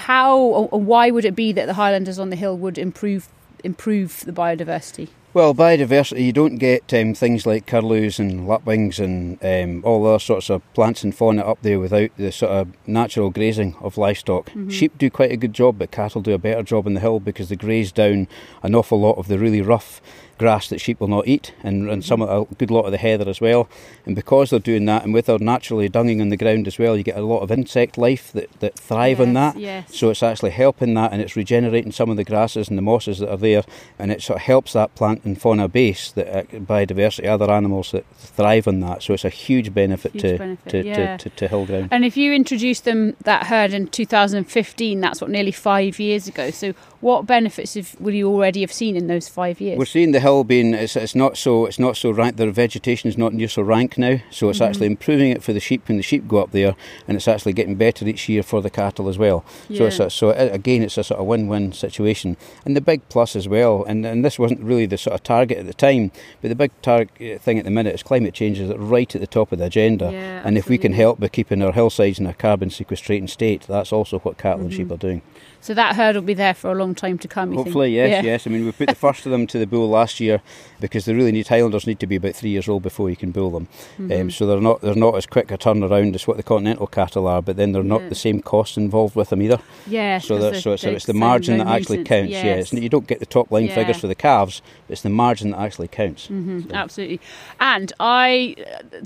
How 0.08 0.37
or 0.73 0.81
why 0.93 1.11
would 1.11 1.25
it 1.25 1.35
be 1.44 1.52
that 1.52 1.67
the 1.70 1.75
Highlanders 1.82 2.19
on 2.19 2.29
the 2.31 2.37
hill 2.37 2.56
would 2.64 2.76
improve 2.87 3.23
improve 3.64 4.11
the 4.29 4.32
biodiversity? 4.43 5.08
Well, 5.32 5.55
biodiversity, 5.55 6.25
you 6.25 6.32
don't 6.32 6.56
get 6.56 6.93
um, 6.93 7.15
things 7.15 7.47
like 7.47 7.65
curlews 7.65 8.19
and 8.19 8.49
lapwings 8.49 8.99
and 8.99 9.38
um, 9.44 9.85
all 9.85 10.05
other 10.05 10.19
sorts 10.19 10.50
of 10.50 10.61
plants 10.75 11.05
and 11.05 11.15
fauna 11.15 11.43
up 11.43 11.62
there 11.62 11.79
without 11.79 12.11
the 12.17 12.32
sort 12.32 12.50
of 12.50 12.88
natural 12.88 13.31
grazing 13.31 13.77
of 13.81 13.97
livestock. 13.97 14.47
Mm-hmm. 14.47 14.71
Sheep 14.71 14.99
do 14.99 15.09
quite 15.09 15.31
a 15.31 15.37
good 15.37 15.53
job, 15.53 15.79
but 15.79 15.93
cattle 15.93 16.21
do 16.21 16.32
a 16.32 16.38
better 16.38 16.65
job 16.65 16.85
on 16.85 16.94
the 16.94 17.00
hill 17.00 17.21
because 17.21 17.49
they 17.49 17.55
graze 17.55 17.93
down 17.93 18.27
an 18.65 18.75
awful 18.75 18.99
lot 18.99 19.19
of 19.19 19.29
the 19.29 19.38
really 19.38 19.62
rough 19.62 20.00
grass 20.41 20.69
that 20.71 20.81
sheep 20.81 20.99
will 20.99 21.06
not 21.06 21.29
eat 21.29 21.53
and, 21.62 21.91
and 21.91 22.03
some 22.03 22.23
of, 22.23 22.50
a 22.50 22.55
good 22.55 22.71
lot 22.71 22.87
of 22.87 22.93
the 22.93 22.99
heather 22.99 23.29
as 23.29 23.43
well. 23.43 23.69
And 24.06 24.17
because 24.17 24.49
they're 24.49 24.59
doing 24.59 24.87
that, 24.87 25.05
and 25.05 25.12
with 25.12 25.26
their 25.26 25.38
naturally 25.38 25.88
dunging 25.91 26.23
on 26.23 26.31
the 26.31 26.37
ground 26.37 26.67
as 26.67 26.79
well, 26.79 26.97
you 26.97 27.03
get 27.03 27.19
a 27.19 27.21
lot 27.21 27.41
of 27.41 27.50
insect 27.50 27.99
life 27.99 28.33
that, 28.33 28.50
that 28.61 28.75
thrive 28.75 29.21
on 29.21 29.35
that. 29.35 29.59
yes. 29.59 29.94
So 29.94 30.09
it's 30.09 30.23
actually 30.23 30.53
helping 30.53 30.94
that 30.94 31.12
and 31.12 31.21
it's 31.21 31.37
regenerating 31.37 31.93
some 31.93 32.09
of 32.09 32.17
the 32.17 32.25
grasses 32.25 32.71
and 32.71 32.79
the 32.79 32.83
mosses 32.83 33.19
that 33.19 33.31
are 33.31 33.37
there 33.37 33.65
and 33.99 34.11
it 34.11 34.23
sort 34.23 34.38
of 34.38 34.43
helps 34.43 34.73
that 34.73 34.94
plant 34.94 35.20
and 35.25 35.41
fauna 35.41 35.69
base, 35.69 36.13
that 36.13 36.29
uh, 36.29 36.43
biodiversity, 36.59 37.27
other 37.27 37.51
animals 37.51 37.91
that 37.93 38.05
thrive 38.17 38.67
on 38.69 38.81
that. 38.81 39.03
So 39.03 39.15
it's 39.15 39.25
a 39.25 39.29
huge 39.31 39.75
benefit, 39.75 40.13
Huge 40.13 40.23
to, 40.23 40.39
benefit, 40.39 40.71
to, 40.71 40.85
yeah. 40.87 41.17
to, 41.17 41.29
to, 41.31 41.37
to 41.37 41.49
hill 41.49 41.67
ground. 41.67 41.89
And 41.91 42.05
if 42.05 42.17
you 42.17 42.33
introduced 42.33 42.85
them 42.85 43.17
that 43.25 43.47
herd 43.47 43.73
in 43.73 43.89
2015, 43.89 45.01
that's 45.01 45.21
what 45.21 45.31
nearly 45.31 45.53
five 45.53 45.99
years 45.99 46.29
ago. 46.29 46.51
So 46.51 46.73
what 47.01 47.27
benefits 47.27 47.75
have, 47.75 47.97
will 48.01 48.15
you 48.15 48.29
already 48.29 48.61
have 48.61 48.73
seen 48.73 48.97
in 48.97 49.07
those 49.07 49.29
five 49.29 49.61
years? 49.61 49.79
We're 49.79 49.85
seeing 49.87 50.13
the 50.13 50.21
hill 50.21 50.45
being 50.45 50.75
it's, 50.75 50.97
it's 50.97 51.15
not 51.15 51.37
so 51.37 51.65
it's 51.67 51.79
not 51.79 51.97
so 51.97 52.11
rank. 52.11 52.37
The 52.37 52.51
vegetation 52.51 53.09
is 53.09 53.17
not 53.17 53.33
near 53.33 53.49
so 53.49 53.63
rank 53.63 53.99
now, 53.99 54.19
so 54.31 54.49
it's 54.49 54.61
Mm-hmm. 54.61 54.69
actually 54.69 54.87
improving 54.89 55.31
it 55.31 55.43
for 55.43 55.55
the 55.55 55.61
sheep 55.61 55.89
when 55.89 55.97
the 55.97 56.03
sheep 56.03 56.29
go 56.29 56.37
up 56.39 56.51
there, 56.51 56.77
and 57.09 57.17
it's 57.17 57.27
actually 57.27 57.55
getting 57.55 57.77
better 57.77 58.07
each 58.07 58.29
year 58.29 58.43
for 58.43 58.61
the 58.61 58.69
cattle 58.69 59.09
as 59.09 59.17
well. 59.17 59.43
So 59.75 59.87
it's 59.87 59.99
a, 59.99 60.11
so 60.11 60.29
it, 60.31 60.55
again, 60.55 60.83
it's 60.83 60.99
a 60.99 61.03
sort 61.05 61.19
of 61.19 61.25
win-win 61.27 61.73
situation. 61.73 62.37
And 62.67 62.77
the 62.77 62.83
big 62.83 63.09
plus 63.09 63.35
as 63.35 63.49
well, 63.49 63.85
and, 63.85 64.05
and 64.05 64.23
this 64.23 64.39
wasn't 64.39 64.61
really 64.61 64.85
the 64.85 64.99
sort 64.99 65.10
of 65.11 65.23
target 65.23 65.59
at 65.59 65.67
the 65.67 65.75
time, 65.75 66.11
but 66.41 66.49
the 66.49 66.55
big 66.55 66.71
target 66.83 67.41
thing 67.41 67.59
at 67.59 67.65
the 67.65 67.71
minute 67.71 67.95
is 67.95 68.03
climate 68.03 68.35
change 68.35 68.59
is 68.59 68.71
right 68.77 69.15
at 69.15 69.21
the 69.21 69.27
top 69.27 69.53
of 69.53 69.59
the 69.59 69.67
agenda. 69.67 70.11
Yeah, 70.12 70.43
and 70.45 70.57
if 70.57 70.69
we 70.69 70.79
can 70.79 70.93
help 70.93 71.21
by 71.21 71.29
keeping 71.29 71.62
our 71.62 71.73
hillsides 71.73 72.19
in 72.19 72.27
a 72.27 72.35
carbon 72.35 72.69
sequestrating 72.71 73.29
state, 73.29 73.62
that's 73.69 73.93
also 73.93 74.19
what 74.21 74.39
cattle 74.39 74.61
and 74.61 74.71
Mm-hmm. 74.71 74.77
sheep 74.77 74.93
are 74.93 74.97
doing. 74.97 75.23
So 75.61 75.75
that 75.75 75.97
herd 75.97 76.15
will 76.17 76.23
be 76.23 76.35
there 76.35 76.55
for 76.55 76.71
a 76.71 76.75
long 76.75 76.95
time 76.95 77.19
to 77.19 77.29
come. 77.29 77.51
You 77.51 77.57
think? 77.59 77.67
Hopefully, 77.69 77.95
yes, 77.95 78.11
Yeah. 78.25 78.33
yes. 78.33 78.47
I 78.47 78.51
mean, 78.51 78.65
we 78.65 78.73
put 78.73 78.89
the 78.89 78.95
first 79.07 79.27
of 79.27 79.33
them 79.33 79.47
to 79.49 79.59
the 79.59 79.67
bull 79.67 79.89
last 79.89 80.19
year 80.21 80.41
because 80.81 81.05
they 81.05 81.12
really 81.15 81.33
need 81.33 81.49
Highlanders 81.49 81.87
need 81.87 82.01
to 82.01 82.07
be 82.07 82.17
about 82.17 82.35
three 82.35 82.51
years 82.51 82.69
old 82.69 82.83
before 82.83 83.11
you 83.11 83.17
can 83.17 83.31
bull 83.31 83.51
them. 83.51 83.69
Mm-hmm. 83.99 84.12
Um, 84.12 84.31
so 84.31 84.47
they're 84.47 84.61
not 84.61 84.81
they're 84.81 84.95
not 84.95 85.17
as 85.17 85.27
quick 85.27 85.51
a 85.51 85.59
turnaround 85.59 86.15
as 86.15 86.27
what 86.27 86.37
the 86.37 86.43
continental 86.43 86.87
cattle 86.87 87.27
are, 87.29 87.43
but 87.43 87.57
then 87.57 87.73
they're 87.73 87.83
not 87.83 88.03
Yeah. 88.03 88.09
the 88.09 88.15
same 88.15 88.41
costs 88.41 88.77
involved 88.77 89.15
with 89.17 89.29
them 89.29 89.43
either. 89.43 89.61
Yeah. 89.87 90.19
So 90.19 90.39
that, 90.39 90.61
so, 90.62 90.77
so 90.77 90.91
it's 90.91 91.07
the 91.07 91.15
margin 91.15 91.59
that 91.59 91.67
actually 91.67 91.99
nuisance. 91.99 92.09
counts. 92.09 92.31
Yeah, 92.33 92.45
Yes. 92.45 92.73
it's, 92.73 92.83
you 92.83 92.89
don't 92.89 93.07
get 93.07 93.21
the 93.21 93.27
top 93.27 93.51
line 93.51 93.67
Yeah. 93.67 93.75
figures 93.75 93.99
for 93.99 94.07
the 94.07 94.15
calves, 94.15 94.62
but 94.87 94.93
it's 94.95 95.03
the 95.03 95.11
margin 95.11 95.51
that 95.51 95.61
actually 95.61 95.89
counts. 95.89 96.29
Mhm, 96.29 96.73
absolutely. 96.73 97.21
And 97.61 97.93
I, 98.01 98.57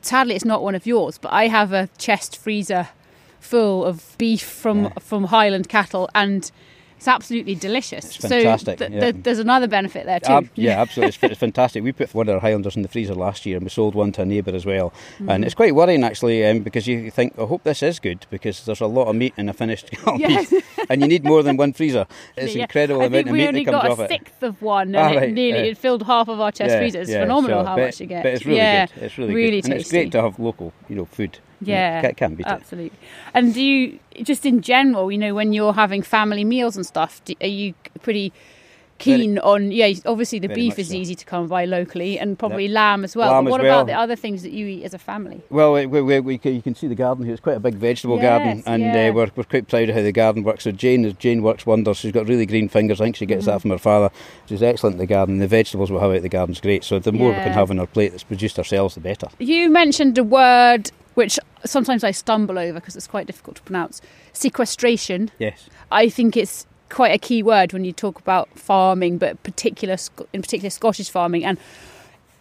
sadly, 0.03 0.35
it's 0.37 0.45
not 0.45 0.63
one 0.63 0.75
of 0.75 0.87
yours, 0.87 1.19
but 1.19 1.33
I 1.33 1.49
have 1.49 1.73
a 1.73 1.89
chest 1.99 2.37
freezer 2.37 2.89
full 3.45 3.85
of 3.85 4.17
beef 4.19 4.43
from 4.63 4.85
Yeah. 4.85 4.91
from 5.01 5.25
Highland 5.25 5.69
cattle, 5.69 6.09
and 6.15 6.51
it's 6.97 7.09
absolutely 7.09 7.55
delicious. 7.55 8.05
It's 8.07 8.17
fantastic, 8.17 8.79
So 8.79 8.87
th- 8.87 8.93
yeah. 8.93 9.01
th- 9.13 9.17
there's 9.25 9.39
another 9.39 9.67
benefit 9.69 10.07
there 10.07 10.21
too. 10.21 10.33
Ab- 10.33 10.49
yeah, 10.55 10.81
absolutely. 10.81 11.29
It's, 11.29 11.39
fantastic. 11.39 11.83
We 11.85 11.93
put 11.93 12.15
one 12.15 12.29
of 12.31 12.35
our 12.37 12.41
Highlanders 12.41 12.77
in 12.77 12.83
the 12.83 12.89
freezer 12.89 13.15
last 13.15 13.45
year 13.45 13.57
and 13.59 13.65
we 13.65 13.69
sold 13.71 13.95
one 13.95 14.11
to 14.13 14.23
a 14.23 14.25
neighbour 14.25 14.55
as 14.55 14.65
well. 14.65 14.89
Mm-hmm. 14.91 15.29
And 15.29 15.45
it's 15.45 15.55
quite 15.55 15.75
worrying 15.75 16.03
actually 16.03 16.47
um, 16.47 16.61
because 16.61 16.87
you 16.87 17.11
think, 17.11 17.35
I 17.39 17.45
hope 17.45 17.63
this 17.65 17.83
is 17.83 17.99
good 18.01 18.21
because 18.31 18.65
there's 18.65 18.81
a 18.81 18.87
lot 18.87 19.09
of 19.09 19.17
meat 19.17 19.35
in 19.37 19.49
a 19.51 19.53
finished 19.53 19.91
Yes. 20.17 20.55
and 20.89 21.03
you 21.03 21.09
need 21.09 21.25
more 21.25 21.43
than 21.43 21.57
one 21.59 21.73
freezer. 21.75 22.07
It's 22.39 22.55
Yeah. 22.55 22.63
incredible 22.63 23.03
I 23.03 23.07
amount 23.07 23.27
of 23.27 23.33
we 23.33 23.39
meat 23.39 23.49
only 23.49 23.65
that 23.65 23.71
comes 23.83 23.97
got 23.97 24.05
a 24.07 24.09
sixth 24.09 24.43
of 24.43 24.63
one, 24.63 24.95
and 24.95 24.97
Ah, 24.97 25.21
it 25.25 25.33
nearly 25.33 25.65
yeah. 25.65 25.73
it 25.73 25.79
filled 25.79 26.05
half 26.05 26.29
of 26.29 26.41
our 26.41 26.53
chest 26.53 26.71
Yeah, 26.71 26.79
freezer. 26.79 27.01
It's 27.03 27.11
phenomenal 27.13 27.63
so- 27.65 27.67
how 27.69 27.77
but, 27.77 27.85
much 27.87 28.01
you 28.01 28.07
get. 28.07 28.23
But 28.23 28.33
it's 28.35 28.47
really 28.47 28.59
yeah, 28.59 28.87
good. 28.87 29.03
It's 29.03 29.19
really, 29.19 29.35
really 29.35 29.61
good. 29.61 29.71
And 29.73 29.81
it's 29.81 29.91
great 29.91 30.11
to 30.13 30.23
have 30.23 30.39
local, 30.39 30.73
you 30.89 30.97
know, 30.97 31.05
food. 31.05 31.39
Know, 31.67 31.73
Yeah, 31.73 32.03
ca- 32.03 32.13
can 32.13 32.35
be. 32.35 32.43
it. 32.43 32.47
absolutely. 32.47 32.99
And 33.33 33.53
do 33.55 33.63
you 33.63 33.99
just 34.23 34.47
in 34.47 34.61
general, 34.61 35.11
you 35.11 35.19
know, 35.19 35.35
when 35.35 35.53
you're 35.53 35.73
having 35.73 36.03
family 36.03 36.45
meals 36.45 36.77
and 36.77 36.87
stuff, 36.87 37.21
do, 37.25 37.35
are 37.41 37.47
you 37.47 37.75
pretty 38.03 38.33
keen 38.99 39.41
on? 39.41 39.73
Yeah, 39.73 39.93
obviously 40.07 40.39
the 40.39 40.47
beef 40.49 40.79
is 40.79 40.89
so. 40.89 40.95
easy 40.95 41.17
to 41.17 41.25
come 41.25 41.49
by 41.49 41.65
locally, 41.65 42.17
and 42.17 42.39
probably 42.39 42.69
lamb 42.69 43.03
as 43.03 43.17
well. 43.17 43.33
Lamb 43.33 43.45
but 43.45 43.51
what 43.51 43.61
well. 43.63 43.81
about 43.81 43.87
the 43.89 43.93
other 43.93 44.15
things 44.15 44.43
that 44.45 44.53
you 44.53 44.67
eat 44.67 44.85
as 44.85 44.95
a 44.95 44.99
family? 44.99 45.43
Well, 45.51 45.73
we, 45.73 45.87
we, 45.87 46.21
we, 46.21 46.41
you 46.45 46.63
can 46.63 46.77
see 46.77 46.87
the 46.87 46.95
garden 46.95 47.25
here. 47.25 47.35
It's 47.35 47.43
quite 47.43 47.57
a 47.57 47.61
big 47.61 47.75
vegetable 47.75 48.19
garden, 48.21 48.63
and 48.67 48.83
yeah. 48.83 49.09
uh, 49.09 49.13
we're, 49.13 49.31
we're 49.35 49.43
quite 49.45 49.67
proud 49.69 49.89
of 49.89 49.97
how 49.97 50.03
the 50.03 50.13
garden 50.13 50.45
works. 50.45 50.63
So 50.65 50.71
Jane, 50.71 51.13
Jane 51.19 51.43
works 51.43 51.67
wonders. 51.67 51.97
She's 51.97 52.13
got 52.13 52.29
really 52.29 52.47
green 52.47 52.69
fingers. 52.69 53.01
I 53.01 53.05
think 53.07 53.17
she 53.17 53.27
gets 53.27 53.43
Mm-hmm. 53.47 53.51
that 53.51 53.61
from 53.63 53.71
her 53.73 53.79
father. 53.79 54.11
She's 54.47 54.63
excellent 54.63 54.95
in 54.95 54.99
the 55.01 55.07
garden. 55.07 55.39
The 55.39 55.49
vegetables 55.49 55.91
we 55.91 55.99
have 55.99 56.13
out 56.13 56.23
the 56.23 56.29
garden's 56.29 56.61
great. 56.61 56.85
So 56.85 57.01
the 57.01 57.13
more 57.13 57.31
we 57.31 57.35
can 57.35 57.53
have 57.53 57.71
on 57.73 57.81
our 57.81 57.87
plate 57.89 58.11
that's 58.13 58.23
produced 58.23 58.59
ourselves, 58.59 58.95
the 58.95 59.01
better. 59.01 59.27
You 59.41 59.69
mentioned 59.71 60.17
a 60.19 60.25
word 60.25 60.93
which 61.15 61.39
sometimes 61.65 62.05
I 62.05 62.11
stumble 62.11 62.59
over 62.59 62.81
because 62.81 62.97
it's 62.97 63.07
quite 63.07 63.27
difficult 63.27 63.57
to 63.57 63.63
pronounce. 63.63 64.01
Sequestration. 64.33 65.31
Yes. 65.39 65.69
I 65.91 66.09
think 66.09 66.37
it's 66.37 66.67
quite 66.89 67.15
a 67.15 67.19
key 67.19 67.43
word 67.43 67.73
when 67.73 67.85
you 67.85 67.93
talk 67.93 68.19
about 68.19 68.49
farming, 68.59 69.19
but 69.19 69.43
particular 69.43 69.97
in 70.33 70.43
particular 70.43 70.71
Scottish 70.71 71.11
farming, 71.11 71.45
and 71.45 71.59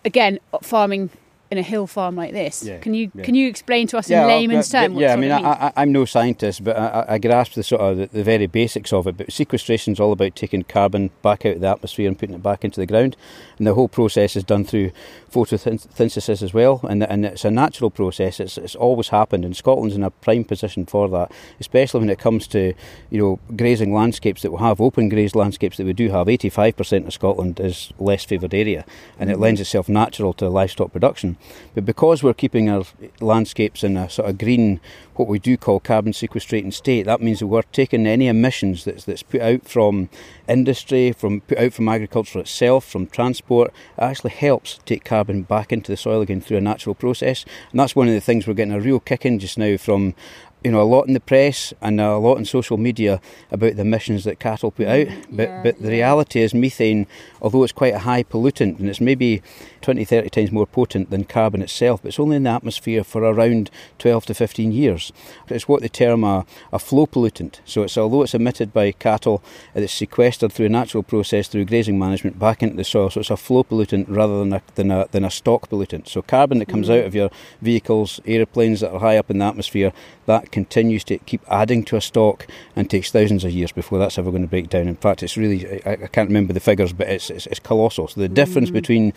again 0.05 0.39
farming 0.61 1.09
in 1.53 1.59
a 1.59 1.61
hill 1.61 1.87
farm 1.87 2.15
like 2.15 2.33
this. 2.33 2.63
Yeah, 2.63 2.79
Can 2.79 2.93
you 2.93 3.11
yeah. 3.13 3.23
can 3.23 3.35
you 3.35 3.47
explain 3.47 3.87
to 3.87 3.97
us 3.97 4.09
in 4.09 4.27
layman's 4.27 4.69
terms? 4.69 4.97
yeah, 4.97 5.13
I 5.13 5.15
mean, 5.15 5.31
I, 5.31 5.71
I'm 5.75 5.91
no 5.91 6.05
scientist, 6.05 6.63
but 6.63 6.75
I, 6.77 6.87
I- 6.87 7.13
I 7.13 7.17
grasp 7.19 7.53
the 7.53 7.61
sort 7.63 7.81
of 7.81 7.97
the, 7.97 8.07
the 8.07 8.23
very 8.23 8.47
basics 8.47 8.91
of 8.91 9.05
it. 9.05 9.17
But 9.17 9.31
sequestration 9.31 9.93
is 9.93 9.99
all 9.99 10.11
about 10.11 10.35
taking 10.35 10.63
carbon 10.63 11.11
back 11.21 11.45
out 11.45 11.55
of 11.55 11.61
the 11.61 11.67
atmosphere 11.67 12.07
and 12.07 12.17
putting 12.17 12.35
it 12.35 12.41
back 12.41 12.65
into 12.65 12.79
the 12.79 12.87
ground, 12.87 13.15
and 13.57 13.67
the 13.67 13.75
whole 13.75 13.87
process 13.87 14.35
is 14.35 14.43
done 14.43 14.65
through 14.65 14.91
photosynthesis 15.31 16.41
as 16.41 16.53
well. 16.53 16.79
And, 16.89 17.03
and 17.03 17.25
it's 17.25 17.45
a 17.45 17.51
natural 17.51 17.91
process. 17.91 18.39
It's, 18.39 18.57
it's 18.57 18.75
always 18.75 19.09
happened, 19.09 19.45
and 19.45 19.55
Scotland's 19.55 19.95
in 19.95 20.03
a 20.03 20.09
prime 20.09 20.43
position 20.43 20.87
for 20.87 21.07
that, 21.09 21.31
especially 21.59 21.99
when 21.99 22.09
it 22.09 22.17
comes 22.19 22.47
to 22.47 22.73
you 23.11 23.21
know 23.21 23.39
grazing 23.55 23.93
landscapes 23.93 24.41
that 24.41 24.51
we 24.51 24.57
have, 24.57 24.81
open 24.81 25.09
grazed 25.09 25.35
landscapes 25.35 25.77
that 25.77 25.85
we 25.85 25.93
do 25.93 26.09
have. 26.09 26.25
85% 26.25 27.05
of 27.05 27.13
Scotland 27.13 27.59
is 27.59 27.93
less 27.99 28.25
favoured 28.25 28.55
area, 28.55 28.85
and 29.19 29.29
it 29.29 29.33
mm-hmm. 29.33 29.43
lends 29.43 29.61
itself 29.61 29.87
natural 29.87 30.33
to 30.33 30.49
livestock 30.49 30.91
production. 30.91 31.37
But 31.73 31.85
because 31.85 32.23
we're 32.23 32.33
keeping 32.33 32.69
our 32.69 32.83
landscapes 33.19 33.83
in 33.83 33.97
a 33.97 34.09
sort 34.09 34.29
of 34.29 34.37
green, 34.37 34.79
what 35.15 35.27
we 35.27 35.39
do 35.39 35.57
call 35.57 35.79
carbon 35.79 36.13
sequestrating 36.13 36.73
state, 36.73 37.05
that 37.05 37.21
means 37.21 37.39
that 37.39 37.47
we're 37.47 37.63
taking 37.63 38.05
any 38.05 38.27
emissions 38.27 38.85
that's, 38.85 39.05
that's 39.05 39.23
put 39.23 39.41
out 39.41 39.65
from 39.65 40.09
industry, 40.47 41.11
from 41.11 41.41
put 41.41 41.57
out 41.57 41.73
from 41.73 41.89
agriculture 41.89 42.39
itself, 42.39 42.85
from 42.85 43.07
transport, 43.07 43.73
it 43.97 44.01
actually 44.01 44.31
helps 44.31 44.79
take 44.85 45.03
carbon 45.03 45.43
back 45.43 45.71
into 45.71 45.91
the 45.91 45.97
soil 45.97 46.21
again 46.21 46.41
through 46.41 46.57
a 46.57 46.61
natural 46.61 46.95
process. 46.95 47.45
And 47.71 47.79
that's 47.79 47.95
one 47.95 48.07
of 48.07 48.13
the 48.13 48.21
things 48.21 48.47
we're 48.47 48.53
getting 48.53 48.73
a 48.73 48.79
real 48.79 48.99
kick 48.99 49.25
in 49.25 49.39
just 49.39 49.57
now 49.57 49.77
from 49.77 50.15
you 50.63 50.71
know, 50.71 50.81
a 50.81 50.83
lot 50.83 51.07
in 51.07 51.13
the 51.13 51.19
press 51.19 51.73
and 51.81 51.99
a 51.99 52.17
lot 52.17 52.37
in 52.37 52.45
social 52.45 52.77
media 52.77 53.19
about 53.51 53.75
the 53.75 53.81
emissions 53.81 54.23
that 54.23 54.39
cattle 54.39 54.71
put 54.71 54.87
out. 54.87 55.07
But 55.29 55.49
yeah, 55.49 55.63
but 55.63 55.79
the 55.79 55.89
yeah. 55.89 55.95
reality 55.95 56.41
is 56.41 56.53
methane, 56.53 57.05
although 57.41 57.63
it's 57.63 57.73
quite 57.73 57.93
a 57.93 57.99
high 57.99 58.23
pollutant 58.23 58.79
and 58.79 58.89
it's 58.89 59.01
maybe 59.01 59.41
20, 59.83 60.05
30 60.05 60.29
times 60.29 60.51
more 60.51 60.65
potent 60.65 61.09
than 61.09 61.25
carbon 61.25 61.61
itself, 61.61 62.01
but 62.01 62.07
it's 62.07 62.19
only 62.19 62.37
in 62.37 62.43
the 62.43 62.49
atmosphere 62.49 63.03
for 63.03 63.23
around 63.23 63.69
12 63.99 64.25
to 64.27 64.33
15 64.33 64.71
years. 64.71 65.11
It's 65.49 65.67
what 65.67 65.81
they 65.81 65.89
term 65.89 66.23
a, 66.23 66.45
a 66.71 66.79
flow 66.79 67.05
pollutant. 67.05 67.59
So 67.65 67.83
it's 67.83 67.97
although 67.97 68.23
it's 68.23 68.33
emitted 68.33 68.73
by 68.73 68.93
cattle, 68.93 69.43
it's 69.75 69.93
sequestered 69.93 70.53
through 70.53 70.67
a 70.67 70.69
natural 70.69 71.03
process 71.03 71.47
through 71.47 71.65
grazing 71.65 71.99
management 71.99 72.39
back 72.39 72.63
into 72.63 72.77
the 72.77 72.83
soil. 72.83 73.09
So 73.09 73.19
it's 73.19 73.29
a 73.29 73.37
flow 73.37 73.63
pollutant 73.63 74.05
rather 74.07 74.39
than 74.39 74.53
a, 74.53 74.61
than 74.75 74.89
a, 74.89 75.07
than 75.11 75.25
a 75.25 75.31
stock 75.31 75.69
pollutant. 75.69 76.07
So 76.07 76.21
carbon 76.21 76.59
that 76.59 76.67
comes 76.67 76.87
hmm. 76.87 76.93
out 76.93 77.05
of 77.05 77.13
your 77.13 77.29
vehicles, 77.61 78.21
aeroplanes 78.25 78.79
that 78.79 78.91
are 78.91 78.99
high 78.99 79.17
up 79.17 79.29
in 79.29 79.39
the 79.39 79.45
atmosphere, 79.45 79.91
that 80.25 80.51
continues 80.51 81.03
to 81.05 81.17
keep 81.19 81.41
adding 81.49 81.83
to 81.85 81.97
a 81.97 82.01
stock 82.01 82.47
and 82.75 82.89
takes 82.89 83.11
thousands 83.11 83.43
of 83.43 83.51
years 83.51 83.73
before 83.73 83.99
that's 83.99 84.17
ever 84.17 84.31
going 84.31 84.43
to 84.43 84.47
break 84.47 84.69
down. 84.69 84.87
In 84.87 84.95
fact, 84.95 85.21
it's 85.23 85.35
really, 85.35 85.83
I, 85.85 85.91
I 85.91 86.07
can't 86.07 86.29
remember 86.29 86.53
the 86.53 86.61
figures, 86.61 86.93
but 86.93 87.09
it's, 87.09 87.29
it's, 87.29 87.47
it's 87.47 87.59
colossal. 87.59 88.07
So 88.07 88.21
the 88.21 88.29
difference 88.29 88.69
hmm. 88.69 88.75
between 88.75 89.13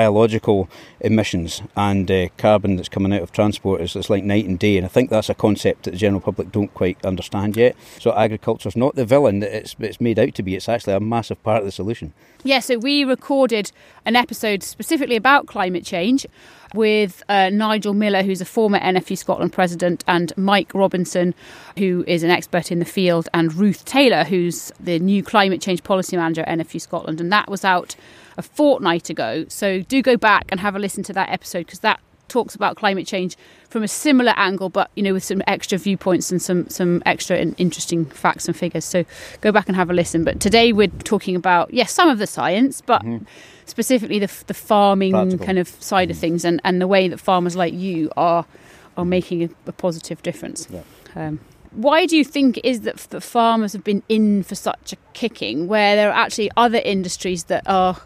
biological 0.00 0.66
emissions 1.00 1.60
and 1.76 2.10
uh, 2.10 2.26
carbon 2.38 2.76
that's 2.76 2.88
coming 2.88 3.12
out 3.12 3.20
of 3.20 3.30
transport 3.32 3.82
is 3.82 3.94
it's 3.94 4.08
like 4.08 4.24
night 4.24 4.46
and 4.46 4.58
day. 4.58 4.78
And 4.78 4.86
I 4.86 4.88
think 4.88 5.10
that's 5.10 5.28
a 5.28 5.34
concept 5.34 5.82
that 5.82 5.90
the 5.90 5.98
general 5.98 6.22
public 6.22 6.50
don't 6.50 6.72
quite 6.72 7.04
understand 7.04 7.54
yet. 7.54 7.76
So 7.98 8.10
agriculture's 8.12 8.76
not 8.76 8.94
the 8.94 9.04
villain 9.04 9.40
that 9.40 9.54
it's, 9.54 9.76
it's 9.78 10.00
made 10.00 10.18
out 10.18 10.34
to 10.36 10.42
be. 10.42 10.56
It's 10.56 10.70
actually 10.70 10.94
a 10.94 11.00
massive 11.00 11.42
part 11.42 11.58
of 11.58 11.66
the 11.66 11.72
solution. 11.72 12.14
Yeah, 12.44 12.60
so 12.60 12.78
we 12.78 13.04
recorded 13.04 13.72
an 14.06 14.16
episode 14.16 14.62
specifically 14.62 15.16
about 15.16 15.46
climate 15.46 15.84
change 15.84 16.26
with 16.72 17.22
uh, 17.28 17.50
Nigel 17.50 17.92
Miller, 17.92 18.22
who's 18.22 18.40
a 18.40 18.46
former 18.46 18.78
NFU 18.78 19.18
Scotland 19.18 19.52
president, 19.52 20.02
and 20.06 20.32
Mike 20.38 20.72
Robinson, 20.72 21.34
who 21.76 22.04
is 22.06 22.22
an 22.22 22.30
expert 22.30 22.72
in 22.72 22.78
the 22.78 22.86
field, 22.86 23.28
and 23.34 23.52
Ruth 23.52 23.84
Taylor, 23.84 24.24
who's 24.24 24.72
the 24.80 24.98
new 24.98 25.22
climate 25.22 25.60
change 25.60 25.82
policy 25.82 26.16
manager 26.16 26.42
at 26.42 26.58
NFU 26.58 26.80
Scotland. 26.80 27.20
And 27.20 27.30
that 27.30 27.50
was 27.50 27.66
out 27.66 27.96
a 28.40 28.42
fortnight 28.42 29.10
ago. 29.10 29.44
So 29.48 29.82
do 29.82 30.02
go 30.02 30.16
back 30.16 30.46
and 30.50 30.58
have 30.60 30.74
a 30.74 30.78
listen 30.78 31.02
to 31.04 31.12
that 31.12 31.28
episode 31.28 31.66
because 31.66 31.80
that 31.80 32.00
talks 32.28 32.54
about 32.54 32.76
climate 32.76 33.06
change 33.06 33.36
from 33.68 33.82
a 33.82 33.88
similar 33.88 34.32
angle, 34.36 34.68
but 34.68 34.90
you 34.94 35.02
know 35.02 35.12
with 35.12 35.24
some 35.24 35.42
extra 35.46 35.76
viewpoints 35.76 36.30
and 36.32 36.40
some 36.40 36.68
some 36.68 37.02
extra 37.04 37.36
in- 37.36 37.54
interesting 37.58 38.06
facts 38.06 38.48
and 38.48 38.56
figures. 38.56 38.84
So 38.84 39.04
go 39.42 39.52
back 39.52 39.68
and 39.68 39.76
have 39.76 39.90
a 39.90 39.92
listen. 39.92 40.24
But 40.24 40.40
today 40.40 40.72
we're 40.72 40.94
talking 41.04 41.36
about 41.36 41.72
yes, 41.74 41.92
some 41.92 42.08
of 42.08 42.18
the 42.18 42.26
science, 42.26 42.80
but 42.80 43.04
specifically 43.66 44.18
the 44.18 44.30
the 44.46 44.54
farming 44.54 45.12
Practical. 45.12 45.46
kind 45.46 45.58
of 45.58 45.68
side 45.68 46.10
of 46.10 46.16
things 46.16 46.44
and 46.44 46.60
and 46.64 46.80
the 46.80 46.86
way 46.88 47.08
that 47.08 47.18
farmers 47.18 47.56
like 47.56 47.74
you 47.74 48.10
are 48.16 48.46
are 48.96 49.04
making 49.04 49.44
a, 49.44 49.48
a 49.66 49.72
positive 49.72 50.22
difference. 50.22 50.66
Yeah. 50.70 50.82
Um, 51.14 51.40
why 51.72 52.06
do 52.06 52.16
you 52.16 52.24
think 52.24 52.58
it 52.58 52.64
is 52.64 52.80
that, 52.80 52.96
that 52.96 53.20
farmers 53.20 53.72
have 53.72 53.84
been 53.84 54.02
in 54.08 54.42
for 54.42 54.56
such 54.56 54.92
a 54.92 54.96
kicking, 55.12 55.68
where 55.68 55.94
there 55.96 56.10
are 56.10 56.24
actually 56.24 56.50
other 56.56 56.78
industries 56.78 57.44
that 57.44 57.62
are 57.66 58.00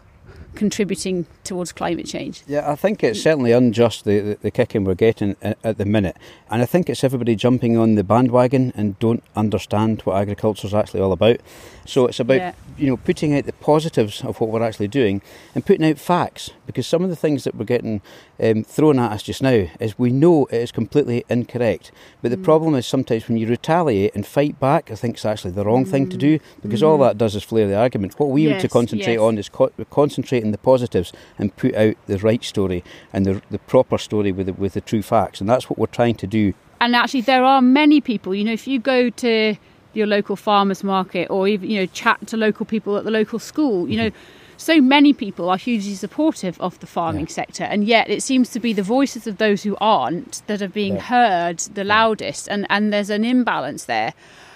contributing 0.55 1.25
towards 1.43 1.71
climate 1.71 2.05
change? 2.05 2.43
Yeah, 2.47 2.69
I 2.69 2.75
think 2.75 3.03
it's 3.03 3.21
certainly 3.21 3.51
unjust 3.51 4.05
the, 4.05 4.19
the, 4.19 4.35
the 4.35 4.51
kicking 4.51 4.83
we're 4.83 4.95
getting 4.95 5.35
at, 5.41 5.77
the 5.77 5.85
minute, 5.85 6.17
and 6.49 6.61
I 6.61 6.65
think 6.65 6.89
it's 6.89 7.03
everybody 7.03 7.35
jumping 7.35 7.77
on 7.77 7.95
the 7.95 8.03
bandwagon 8.03 8.73
and 8.75 8.97
don't 8.99 9.23
understand 9.35 10.01
what 10.01 10.17
agriculture 10.17 10.67
is 10.67 10.73
actually 10.73 11.01
all 11.01 11.11
about. 11.11 11.39
So 11.85 12.07
it's 12.07 12.19
about 12.19 12.37
Yeah. 12.37 12.53
you 12.77 12.87
know 12.87 12.97
putting 12.97 13.35
out 13.35 13.45
the 13.45 13.53
positives 13.53 14.23
of 14.23 14.41
what 14.41 14.49
we're 14.49 14.63
actually 14.63 14.87
doing 14.87 15.21
and 15.53 15.65
putting 15.65 15.85
out 15.85 15.99
facts 15.99 16.49
because 16.65 16.87
some 16.87 17.03
of 17.03 17.09
the 17.09 17.15
things 17.15 17.43
that 17.43 17.55
we're 17.55 17.65
getting 17.65 18.01
um, 18.41 18.63
thrown 18.63 18.99
at 18.99 19.11
us 19.11 19.23
just 19.23 19.41
now 19.41 19.67
is 19.79 19.97
we 19.97 20.09
know 20.09 20.45
it 20.45 20.57
is 20.57 20.71
completely 20.71 21.23
incorrect. 21.29 21.91
But 22.21 22.31
the 22.31 22.37
mm. 22.37 22.43
problem 22.43 22.75
is 22.75 22.87
sometimes 22.87 23.27
when 23.27 23.37
you 23.37 23.47
retaliate 23.47 24.15
and 24.15 24.25
fight 24.25 24.59
back, 24.59 24.91
I 24.91 24.95
think 24.95 25.15
it's 25.15 25.25
actually 25.25 25.51
the 25.51 25.63
wrong 25.63 25.85
thing 25.85 26.09
to 26.09 26.17
do 26.17 26.39
mm. 26.39 26.41
because 26.61 26.81
all 26.81 26.97
mm. 26.97 27.07
that 27.07 27.17
does 27.17 27.35
is 27.35 27.43
flare 27.43 27.67
the 27.67 27.77
argument. 27.77 28.19
What 28.19 28.29
we 28.29 28.45
need 28.45 28.59
to 28.61 28.67
concentrate 28.67 29.13
yes. 29.13 29.21
on 29.21 29.37
is 29.37 29.49
co- 29.49 29.71
concentrate 29.89 30.43
on 30.45 30.51
the 30.51 30.57
positives 30.57 31.11
and 31.37 31.55
put 31.57 31.73
out 31.75 31.95
the 32.07 32.17
right 32.19 32.43
story 32.43 32.83
and 33.11 33.25
the, 33.25 33.41
the 33.51 33.59
proper 33.59 33.97
story 33.97 34.31
with 34.31 34.45
the, 34.47 34.53
with 34.53 34.73
the 34.73 34.81
true 34.81 35.01
facts, 35.01 35.41
and 35.41 35.49
that's 35.49 35.69
what 35.69 35.77
we're 35.79 35.87
trying 35.87 36.15
to 36.15 36.27
do. 36.27 36.53
and 36.81 36.95
actually 36.95 37.21
there 37.21 37.43
are 37.43 37.61
many 37.61 37.99
people 38.01 38.35
you 38.35 38.43
know 38.43 38.51
if 38.51 38.67
you 38.67 38.77
go 38.79 39.09
to 39.09 39.55
your 39.93 40.05
local 40.07 40.35
farmers 40.35 40.83
market 40.83 41.25
or 41.31 41.47
even 41.47 41.69
you 41.71 41.79
know 41.79 41.85
chat 42.01 42.17
to 42.27 42.35
local 42.37 42.65
people 42.65 42.97
at 42.97 43.03
the 43.05 43.11
local 43.11 43.39
school 43.39 43.87
you 43.89 43.97
know 44.01 44.09
mm-hmm. 44.09 44.57
so 44.57 44.81
many 44.81 45.13
people 45.13 45.49
are 45.49 45.57
hugely 45.57 45.95
supportive 45.95 46.59
of 46.59 46.77
the 46.81 46.87
farming 46.97 47.27
Yeah. 47.27 47.39
sector 47.41 47.63
and 47.63 47.85
yet 47.85 48.09
it 48.09 48.21
seems 48.23 48.49
to 48.49 48.59
be 48.59 48.73
the 48.73 48.83
voices 48.97 49.25
of 49.25 49.37
those 49.37 49.63
who 49.63 49.75
aren't 49.79 50.41
that 50.47 50.61
are 50.61 50.73
being 50.81 50.95
Yeah. 50.95 51.01
heard 51.15 51.59
the 51.79 51.85
loudest 51.85 52.49
and 52.49 52.67
and 52.69 52.91
there's 52.93 53.09
an 53.09 53.23
imbalance 53.23 53.85
there 53.85 54.11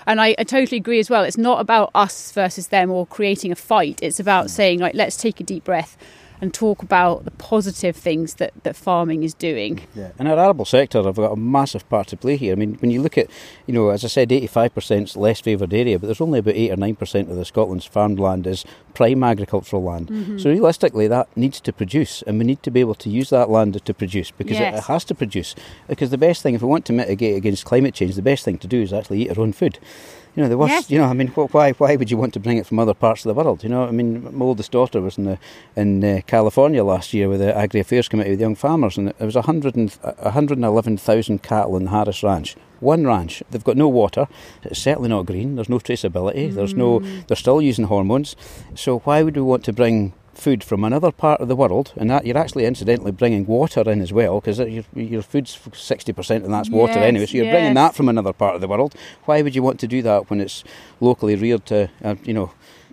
and 0.09 0.19
I, 0.19 0.35
I 0.39 0.43
totally 0.43 0.77
agree 0.77 0.99
as 0.99 1.07
well. 1.09 1.23
It's 1.23 1.37
not 1.37 1.61
about 1.61 1.91
us 1.93 2.31
versus 2.31 2.67
them 2.67 2.89
or 2.89 3.05
creating 3.05 3.51
a 3.51 3.55
fight. 3.55 3.99
It's 4.01 4.19
about 4.19 4.47
mm. 4.47 4.49
saying 4.49 4.79
like 4.79 4.95
let's 4.95 5.15
take 5.15 5.39
a 5.39 5.43
deep 5.43 5.63
breath 5.63 5.95
and 6.41 6.53
talk 6.53 6.81
about 6.81 7.25
the 7.25 7.31
positive 7.31 7.95
things 7.95 8.35
that, 8.35 8.53
that 8.63 8.75
farming 8.75 9.23
is 9.23 9.33
doing 9.33 9.81
Yeah. 9.95 10.11
In 10.19 10.27
our 10.27 10.39
arable 10.39 10.65
sector, 10.65 11.07
I've 11.07 11.15
got 11.15 11.31
a 11.31 11.35
massive 11.35 11.87
part 11.89 12.07
to 12.07 12.17
play 12.17 12.37
here. 12.37 12.53
I 12.53 12.55
mean, 12.55 12.75
when 12.75 12.91
you 12.91 13.01
look 13.01 13.17
at, 13.17 13.27
you 13.67 13.73
know, 13.73 13.89
as 13.89 14.05
I 14.05 14.07
said, 14.07 14.29
85% 14.29 15.03
is 15.03 15.17
less 15.17 15.41
favoured 15.41 15.73
area, 15.73 15.99
but 15.99 16.07
there's 16.07 16.21
only 16.21 16.39
about 16.39 16.55
8 16.55 16.71
or 16.71 16.75
9% 16.77 17.29
of 17.29 17.35
the 17.35 17.45
Scotland's 17.45 17.85
farmed 17.85 18.19
land 18.19 18.47
is 18.47 18.65
prime 18.93 19.23
agricultural 19.23 19.83
land. 19.83 20.07
Mm-hmm. 20.07 20.37
So 20.37 20.49
realistically, 20.49 21.07
that 21.07 21.27
needs 21.35 21.59
to 21.61 21.73
produce, 21.73 22.21
and 22.23 22.39
we 22.39 22.45
need 22.45 22.63
to 22.63 22.71
be 22.71 22.79
able 22.79 22.95
to 22.95 23.09
use 23.09 23.29
that 23.31 23.49
land 23.49 23.83
to 23.85 23.93
produce 23.93 24.31
because 24.31 24.57
it, 24.57 24.61
Yes. 24.61 24.79
it 24.79 24.83
has 24.91 25.03
to 25.05 25.15
produce. 25.15 25.55
Because 25.87 26.09
the 26.09 26.17
best 26.17 26.41
thing, 26.43 26.55
if 26.55 26.61
we 26.61 26.67
want 26.67 26.85
to 26.85 26.93
mitigate 26.93 27.35
against 27.35 27.65
climate 27.65 27.93
change, 27.93 28.15
the 28.15 28.21
best 28.21 28.45
thing 28.45 28.57
to 28.59 28.67
do 28.67 28.81
is 28.81 28.93
actually 28.93 29.23
eat 29.23 29.37
our 29.37 29.41
own 29.43 29.53
food. 29.53 29.79
You 30.39 30.45
know, 30.45 30.49
the 30.49 30.57
worst. 30.57 30.71
Yes. 30.71 30.89
You 30.89 30.99
know, 30.99 31.03
I 31.03 31.11
mean, 31.11 31.27
why? 31.27 31.73
Why 31.73 31.97
would 31.97 32.09
you 32.09 32.15
want 32.15 32.33
to 32.33 32.39
bring 32.39 32.55
it 32.55 32.65
from 32.65 32.79
other 32.79 32.93
parts 32.93 33.25
of 33.25 33.27
the 33.27 33.33
world? 33.33 33.61
You 33.61 33.67
know, 33.67 33.83
I 33.83 33.91
mean, 33.91 34.23
my 34.33 34.45
oldest 34.45 34.71
daughter 34.71 35.01
was 35.01 35.17
in 35.17 35.25
the 35.25 35.37
in 35.75 36.01
uh, 36.01 36.21
California 36.27 36.81
last 36.81 37.13
year 37.13 37.27
with 37.27 37.41
the 37.41 37.53
Agri 37.53 37.81
Affairs 37.81 38.07
Committee 38.07 38.29
with 38.29 38.39
young 38.39 38.55
farmers, 38.55 38.97
and 38.97 39.09
there 39.09 39.25
was 39.25 39.35
a 39.35 39.41
hundred 39.41 39.75
and 39.75 39.99
a 40.01 40.31
hundred 40.31 40.57
and 40.57 40.63
eleven 40.63 40.95
thousand 40.95 41.43
cattle 41.43 41.75
in 41.75 41.83
the 41.83 41.89
Harris 41.89 42.23
Ranch. 42.23 42.55
One 42.79 43.05
ranch. 43.05 43.43
They've 43.51 43.61
got 43.61 43.75
no 43.75 43.89
water. 43.89 44.29
It's 44.63 44.79
certainly 44.79 45.09
not 45.09 45.25
green. 45.25 45.55
There's 45.55 45.67
no 45.67 45.79
traceability. 45.79 46.53
There's 46.53 46.73
no. 46.73 46.99
They're 47.27 47.35
still 47.35 47.61
using 47.61 47.87
hormones. 47.87 48.37
So 48.75 48.99
why 48.99 49.23
would 49.23 49.35
we 49.35 49.41
want 49.41 49.65
to 49.65 49.73
bring 49.73 50.13
food 50.39 50.63
from 50.63 50.83
another 50.83 51.11
part 51.11 51.41
of 51.41 51.47
the 51.47 51.55
world, 51.55 51.93
and 51.97 52.09
that 52.09 52.25
you're 52.25 52.37
actually 52.37 52.65
incidentally 52.65 53.11
bringing 53.11 53.45
water 53.45 53.81
in 53.89 54.01
as 54.01 54.11
well, 54.13 54.39
because 54.39 54.59
your, 54.59 54.83
your 54.95 55.21
food's 55.21 55.59
sixty 55.73 56.13
percent, 56.13 56.45
and 56.45 56.53
that's 56.53 56.69
water 56.69 56.93
Yes, 56.93 57.03
anyway. 57.03 57.25
So 57.25 57.37
you're 57.37 57.51
bringing 57.51 57.73
that 57.75 57.95
from 57.95 58.09
another 58.09 58.33
part 58.33 58.55
of 58.55 58.61
the 58.61 58.67
world. 58.67 58.95
Why 59.25 59.41
would 59.41 59.55
you 59.55 59.63
want 59.63 59.79
to 59.81 59.87
do 59.87 60.01
that 60.01 60.29
when 60.29 60.41
it's 60.41 60.63
locally 60.99 61.35
reared 61.35 61.65
to, 61.67 61.89
uh, 62.03 62.15
you 62.23 62.33
know, 62.33 62.51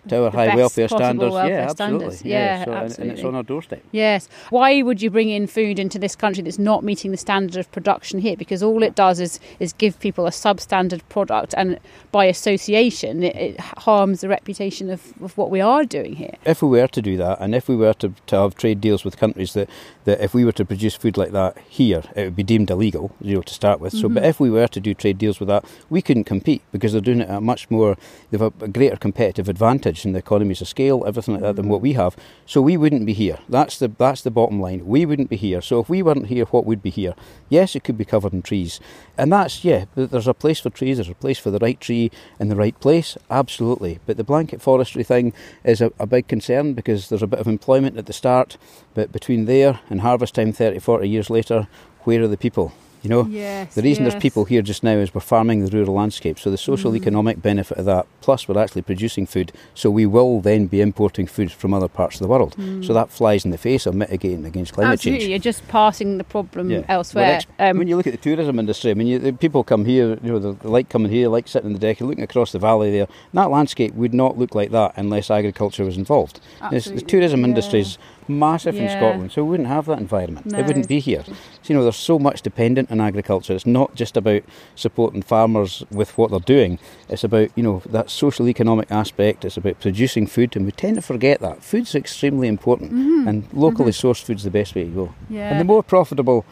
to 0.09 0.25
our 0.25 0.31
high 0.31 0.55
welfare 0.57 0.89
standards? 0.89 1.33
welfare 1.33 1.51
yeah, 1.51 1.71
absolutely. 1.71 2.17
standards. 2.17 2.25
Yeah, 2.25 2.65
so, 2.65 2.73
and- 2.73 2.99
And, 2.99 3.11
it's 3.13 3.25
on 3.25 3.35
our 3.35 3.43
doorstep. 3.43 3.83
Yes. 3.93 4.29
Why 4.51 4.83
would 4.83 5.03
you 5.03 5.11
bring 5.11 5.29
in 5.29 5.47
food 5.47 5.79
into 5.79 5.99
this 5.99 6.17
country 6.17 6.43
that's 6.43 6.59
not 6.59 6.83
meeting 6.85 7.11
the 7.11 7.17
standard 7.17 7.57
of 7.57 7.71
production 7.73 8.21
here? 8.21 8.37
Because 8.37 8.63
all 8.63 8.83
it 8.83 8.95
does 8.95 9.21
is 9.21 9.41
is 9.61 9.73
give 9.73 9.99
people 10.01 10.27
a 10.27 10.31
substandard 10.31 11.03
product, 11.09 11.55
and 11.57 11.79
by 12.13 12.25
association, 12.27 13.23
it, 13.23 13.37
it 13.37 13.61
harms 13.61 14.21
the 14.21 14.29
reputation 14.29 14.91
of, 14.91 15.13
of 15.23 15.37
what 15.37 15.51
we 15.51 15.61
are 15.61 15.85
doing 15.85 16.15
here. 16.17 16.35
If 16.45 16.63
we 16.63 16.69
were 16.69 16.89
to 16.89 17.03
do 17.03 17.17
that, 17.19 17.39
and 17.41 17.55
if 17.55 17.69
we 17.69 17.77
were 17.77 17.95
to, 17.95 18.13
to 18.27 18.37
have 18.37 18.55
trade 18.55 18.81
deals 18.81 19.05
with 19.05 19.17
countries 19.17 19.53
that, 19.55 19.69
that 20.05 20.21
if 20.21 20.35
we 20.35 20.45
were 20.45 20.53
to 20.53 20.65
produce 20.65 20.95
food 20.95 21.17
like 21.17 21.33
that 21.33 21.59
here, 21.69 22.03
it 22.15 22.25
would 22.25 22.37
be 22.37 22.43
deemed 22.43 22.71
illegal, 22.71 23.15
you 23.21 23.35
know, 23.37 23.43
to 23.43 23.55
start 23.55 23.81
with. 23.81 23.93
So, 23.93 24.09
but 24.09 24.17
Mm-hmm. 24.17 24.31
if 24.31 24.41
we 24.41 24.51
were 24.51 24.69
to 24.69 24.81
do 24.81 24.95
trade 24.95 25.19
deals 25.19 25.41
with 25.41 25.49
that, 25.49 25.65
we 25.91 26.01
couldn't 26.01 26.25
compete 26.25 26.63
because 26.73 26.93
they're 26.93 27.01
doing 27.01 27.21
it 27.21 27.29
at 27.29 27.39
a 27.39 27.41
much 27.41 27.71
more, 27.71 27.97
they've 28.31 28.41
a 28.41 28.51
greater 28.69 28.97
competitive 28.97 29.49
advantage. 29.49 29.96
Knowledge 29.97 30.05
and 30.05 30.15
the 30.15 30.19
economies 30.19 30.61
of 30.61 30.69
scale, 30.69 31.05
everything 31.07 31.35
like 31.35 31.43
that, 31.43 31.57
than 31.57 31.69
what 31.69 31.81
we 31.81 31.95
have. 31.95 32.17
So 32.47 32.61
we 32.61 32.77
wouldn't 32.77 33.07
be 33.07 33.13
here. 33.13 33.39
That's 33.49 33.79
the 33.79 33.89
that's 33.89 34.23
the 34.23 34.31
bottom 34.31 34.61
line. 34.61 34.87
We 34.87 35.07
wouldn't 35.07 35.31
be 35.31 35.37
here. 35.37 35.63
So 35.63 35.81
if 35.81 35.89
we 35.89 36.03
weren't 36.03 36.27
here, 36.27 36.45
what 36.47 36.67
would 36.67 36.83
be 36.83 36.91
here? 36.91 37.15
Yes, 37.49 37.77
it 37.77 37.85
could 37.85 37.99
be 37.99 38.05
covered 38.05 38.33
in 38.33 38.43
trees, 38.43 38.81
and 39.17 39.33
that's 39.33 39.65
yeah. 39.65 39.87
There's 39.95 40.29
a 40.29 40.35
place 40.35 40.61
for 40.61 40.71
trees. 40.71 40.97
There's 40.97 41.09
a 41.09 41.15
place 41.15 41.39
for 41.39 41.51
the 41.51 41.59
right 41.59 41.81
tree 41.81 42.11
in 42.39 42.49
the 42.49 42.57
right 42.57 42.79
place. 42.81 43.17
Absolutely. 43.31 43.99
But 44.07 44.17
the 44.17 44.25
blanket 44.25 44.61
forestry 44.61 45.05
thing 45.05 45.33
is 45.65 45.81
a, 45.81 45.91
a 45.99 46.07
big 46.07 46.29
concern 46.29 46.75
because 46.75 47.09
there's 47.09 47.23
a 47.23 47.27
bit 47.27 47.41
of 47.41 47.47
employment 47.47 47.99
at 47.99 48.07
the 48.07 48.13
start, 48.13 48.57
but 48.95 49.13
between 49.13 49.47
there 49.47 49.81
and 49.91 50.01
harvest 50.01 50.35
time, 50.35 50.53
30, 50.53 50.79
40 50.81 51.09
years 51.09 51.31
later, 51.31 51.69
where 52.05 52.23
are 52.23 52.29
the 52.29 52.37
people? 52.37 52.73
You 53.07 53.11
know, 53.11 53.27
Yes, 53.31 53.75
the 53.77 53.83
reason 53.83 54.03
yes. 54.05 54.15
there's 54.15 54.21
people 54.23 54.45
here 54.47 54.63
just 54.63 54.83
now 54.83 54.97
is 54.97 55.15
we're 55.15 55.21
farming 55.21 55.65
the 55.65 55.71
rural 55.71 55.95
landscape. 55.95 56.41
So 56.41 56.51
the 56.51 56.57
social 56.59 56.91
Mm. 56.91 56.97
economic 56.97 57.41
benefit 57.41 57.79
of 57.79 57.85
that, 57.85 58.07
plus 58.21 58.49
we're 58.49 58.61
actually 58.61 58.83
producing 58.83 59.27
food. 59.27 59.53
So 59.75 59.91
we 59.91 60.07
will 60.07 60.41
then 60.41 60.67
be 60.67 60.81
importing 60.81 61.27
food 61.29 61.53
from 61.53 61.73
other 61.73 61.87
parts 61.87 62.17
of 62.17 62.23
the 62.23 62.27
world. 62.27 62.57
So 62.85 62.93
that 62.95 63.11
flies 63.11 63.45
in 63.45 63.53
the 63.53 63.59
face 63.59 63.87
of 63.87 63.95
mitigating 63.95 64.45
against 64.45 64.73
climate 64.73 64.91
Mm. 64.91 64.93
Absolutely, 64.95 65.21
change. 65.21 65.31
you're 65.31 65.39
just 65.53 65.69
passing 65.69 66.19
the 66.19 66.25
problem 66.25 66.69
Yeah. 66.71 66.83
elsewhere. 66.89 67.35
Ex- 67.37 67.47
Um, 67.61 67.79
when 67.79 67.87
you 67.87 67.97
look 67.97 68.09
at 68.09 68.13
the 68.13 68.19
tourism 68.19 68.59
industry, 68.59 68.91
I 68.91 68.95
mean, 68.95 69.07
you, 69.07 69.19
the 69.21 69.33
people 69.33 69.63
come 69.63 69.85
here, 69.85 70.19
you 70.25 70.33
know, 70.33 70.39
they 70.41 70.69
like 70.69 70.89
coming 70.89 71.13
here, 71.13 71.29
like 71.29 71.47
sitting 71.47 71.69
on 71.69 71.73
the 71.75 71.79
deck, 71.79 72.01
and 72.01 72.09
looking 72.09 72.25
across 72.25 72.51
the 72.51 72.59
valley 72.59 72.91
there. 72.91 73.07
that 73.35 73.51
landscape 73.51 73.95
would 73.95 74.15
not 74.15 74.37
look 74.39 74.55
like 74.55 74.71
that 74.73 74.93
unless 74.97 75.31
agriculture 75.31 75.85
was 75.85 75.97
involved. 75.97 76.41
It's- 76.73 76.87
the 76.87 77.01
tourism 77.03 77.41
yeah. 77.41 77.47
industry 77.49 77.81
is 77.81 77.99
massive 78.29 78.77
in 78.77 78.89
Scotland, 78.89 79.33
so 79.33 79.45
we 79.45 79.51
wouldn't 79.51 79.69
have 79.69 79.87
that 79.87 79.99
environment. 79.99 80.47
No. 80.47 80.59
It 80.59 80.67
wouldn't 80.67 80.89
be 80.89 81.01
here. 81.01 81.23
So, 81.25 81.33
you 81.65 81.75
know, 81.75 81.83
there's 81.83 81.97
so 81.97 82.19
much 82.19 82.43
dependent 82.43 82.91
on 82.91 83.01
agriculture. 83.01 83.55
It's 83.55 83.67
not 83.67 83.95
just 83.95 84.17
about 84.17 84.43
supporting 84.75 85.23
farmers 85.23 85.85
with 85.91 86.17
what 86.19 86.31
they're 86.31 86.41
doing. 86.41 86.79
It's 87.09 87.25
about, 87.25 87.51
you 87.57 87.63
know, 87.63 87.83
that 87.87 88.11
social 88.11 88.49
economic 88.49 88.91
aspect. 88.91 89.45
It's 89.45 89.57
about 89.57 89.81
producing 89.81 90.27
food, 90.27 90.57
and 90.57 90.65
we 90.67 90.73
tend 90.73 90.97
to 90.97 91.03
forget 91.03 91.41
that. 91.41 91.63
Food's 91.63 91.95
extremely 91.95 92.49
important, 92.49 92.93
and 93.29 93.49
locally 93.53 93.93
sourced 93.93 94.23
food's 94.23 94.45
the 94.45 94.51
best 94.51 94.75
way 94.75 94.85
to 94.85 94.91
go. 94.91 95.05
Mm-hmm. 95.07 95.35
yeah. 95.35 95.51
And 95.51 95.61
the 95.61 95.65
more 95.65 95.83
profitable 95.83 96.45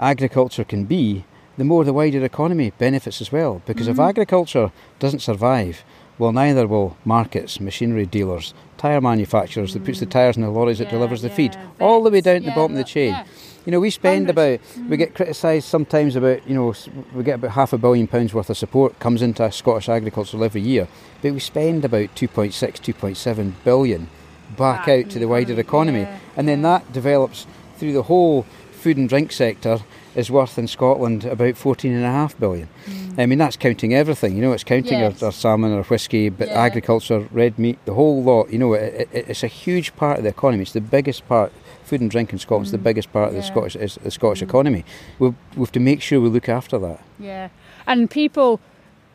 agriculture 0.00 0.64
can 0.64 0.84
be, 0.84 1.24
the 1.56 1.64
more 1.64 1.84
the 1.84 1.92
wider 1.92 2.24
economy 2.24 2.72
benefits 2.78 3.20
as 3.20 3.32
well. 3.32 3.62
Because 3.66 3.88
Mm-hmm. 3.88 4.00
if 4.00 4.08
agriculture 4.08 4.70
doesn't 5.00 5.20
survive, 5.20 5.84
well, 6.18 6.32
neither 6.32 6.66
will 6.66 6.96
markets, 7.04 7.60
machinery 7.60 8.06
dealers, 8.06 8.54
tyre 8.76 9.00
manufacturers 9.00 9.74
that 9.74 9.84
puts 9.84 10.00
the 10.00 10.06
tyres 10.06 10.36
in 10.36 10.42
the 10.42 10.50
lorries 10.50 10.78
that 10.78 10.88
mm. 10.88 10.92
delivers 10.92 11.22
the 11.22 11.28
yeah, 11.28 11.34
feed, 11.34 11.56
all 11.80 12.02
the 12.02 12.10
way 12.10 12.20
down 12.20 12.40
to 12.40 12.46
the 12.46 12.50
bottom 12.50 12.72
of 12.72 12.78
the 12.78 12.84
chain. 12.84 13.12
yeah. 13.12 13.24
You 13.66 13.72
know, 13.72 13.80
we 13.80 13.90
spend 13.90 14.28
Hundreds. 14.28 14.62
about, 14.64 14.80
we 14.88 14.96
mm. 14.96 14.98
get 14.98 15.14
criticised 15.14 15.68
sometimes 15.68 16.16
about, 16.16 16.48
you 16.48 16.54
know, 16.54 16.74
we 17.14 17.22
get 17.22 17.34
about 17.34 17.50
half 17.50 17.72
a 17.72 17.78
billion 17.78 18.06
pounds 18.06 18.32
worth 18.32 18.48
of 18.48 18.56
support 18.56 18.98
comes 18.98 19.20
into 19.20 19.50
Scottish 19.52 19.88
agriculture 19.88 20.42
every 20.42 20.62
year, 20.62 20.88
but 21.20 21.32
we 21.32 21.40
spend 21.40 21.84
about 21.84 22.14
2.6, 22.14 22.52
2.7 22.52 23.52
billion 23.64 24.08
back 24.56 24.86
Back 24.86 24.88
out 24.88 25.10
to 25.10 25.18
the 25.18 25.28
wider 25.28 25.58
economy. 25.60 26.00
yeah, 26.00 26.18
And 26.36 26.48
then 26.48 26.62
that 26.62 26.90
develops 26.92 27.46
through 27.76 27.92
the 27.92 28.04
whole 28.04 28.44
food 28.72 28.96
and 28.96 29.08
drink 29.08 29.32
sector 29.32 29.80
is 30.18 30.30
worth 30.30 30.58
in 30.58 30.66
Scotland 30.66 31.24
about 31.24 31.54
14.5 31.54 32.38
billion. 32.38 32.68
I 33.16 33.26
mean, 33.26 33.38
that's 33.38 33.56
counting 33.56 33.94
everything, 33.94 34.34
you 34.36 34.42
know, 34.42 34.52
it's 34.52 34.64
counting 34.64 34.98
Mm. 34.98 35.10
Yes. 35.12 35.22
our, 35.22 35.26
our 35.28 35.32
salmon, 35.32 35.72
our 35.72 35.82
whisky, 35.84 36.28
but 36.28 36.48
Yeah. 36.48 36.60
agriculture, 36.60 37.26
red 37.32 37.58
meat, 37.58 37.78
the 37.84 37.94
whole 37.94 38.22
lot, 38.22 38.50
you 38.52 38.58
know, 38.58 38.72
it, 38.74 39.08
it, 39.12 39.24
it's 39.28 39.42
a 39.42 39.46
huge 39.48 39.94
part 39.96 40.18
of 40.18 40.24
the 40.24 40.30
economy. 40.30 40.62
It's 40.62 40.72
the 40.72 40.80
biggest 40.80 41.26
part. 41.28 41.52
Food 41.84 42.00
and 42.02 42.10
drink 42.10 42.32
in 42.32 42.38
Scotland. 42.38 42.66
Scotland's 42.68 42.72
the 42.72 42.78
biggest 42.78 43.12
part 43.12 43.28
of 43.28 43.34
the 43.34 43.40
Mm. 43.40 43.44
Yeah. 43.44 43.48
Mm. 43.50 43.52
Scottish 43.52 43.76
is 43.76 43.98
the 44.02 44.10
Scottish 44.10 44.42
economy. 44.42 44.84
We've, 45.18 45.34
we 45.56 45.60
have 45.60 45.72
to 45.72 45.80
make 45.80 46.02
sure 46.02 46.20
we 46.20 46.28
look 46.28 46.48
after 46.48 46.78
that. 46.80 47.00
Yeah, 47.18 47.48
and 47.86 48.10
people, 48.10 48.60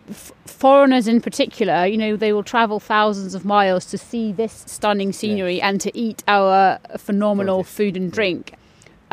f- 0.10 0.32
foreigners 0.46 1.08
in 1.08 1.22
particular, 1.22 1.86
you 1.86 1.98
know, 1.98 2.16
they 2.16 2.32
will 2.34 2.44
travel 2.44 2.80
thousands 2.80 3.36
of 3.36 3.46
miles 3.46 3.86
to 3.88 3.98
see 3.98 4.32
this 4.32 4.64
stunning 4.68 5.12
scenery 5.14 5.62
and 5.62 5.80
to 5.82 5.96
eat 5.98 6.24
our 6.28 6.80
phenomenal 6.98 7.64
food 7.64 7.96
and 7.98 8.12
drink. 8.12 8.54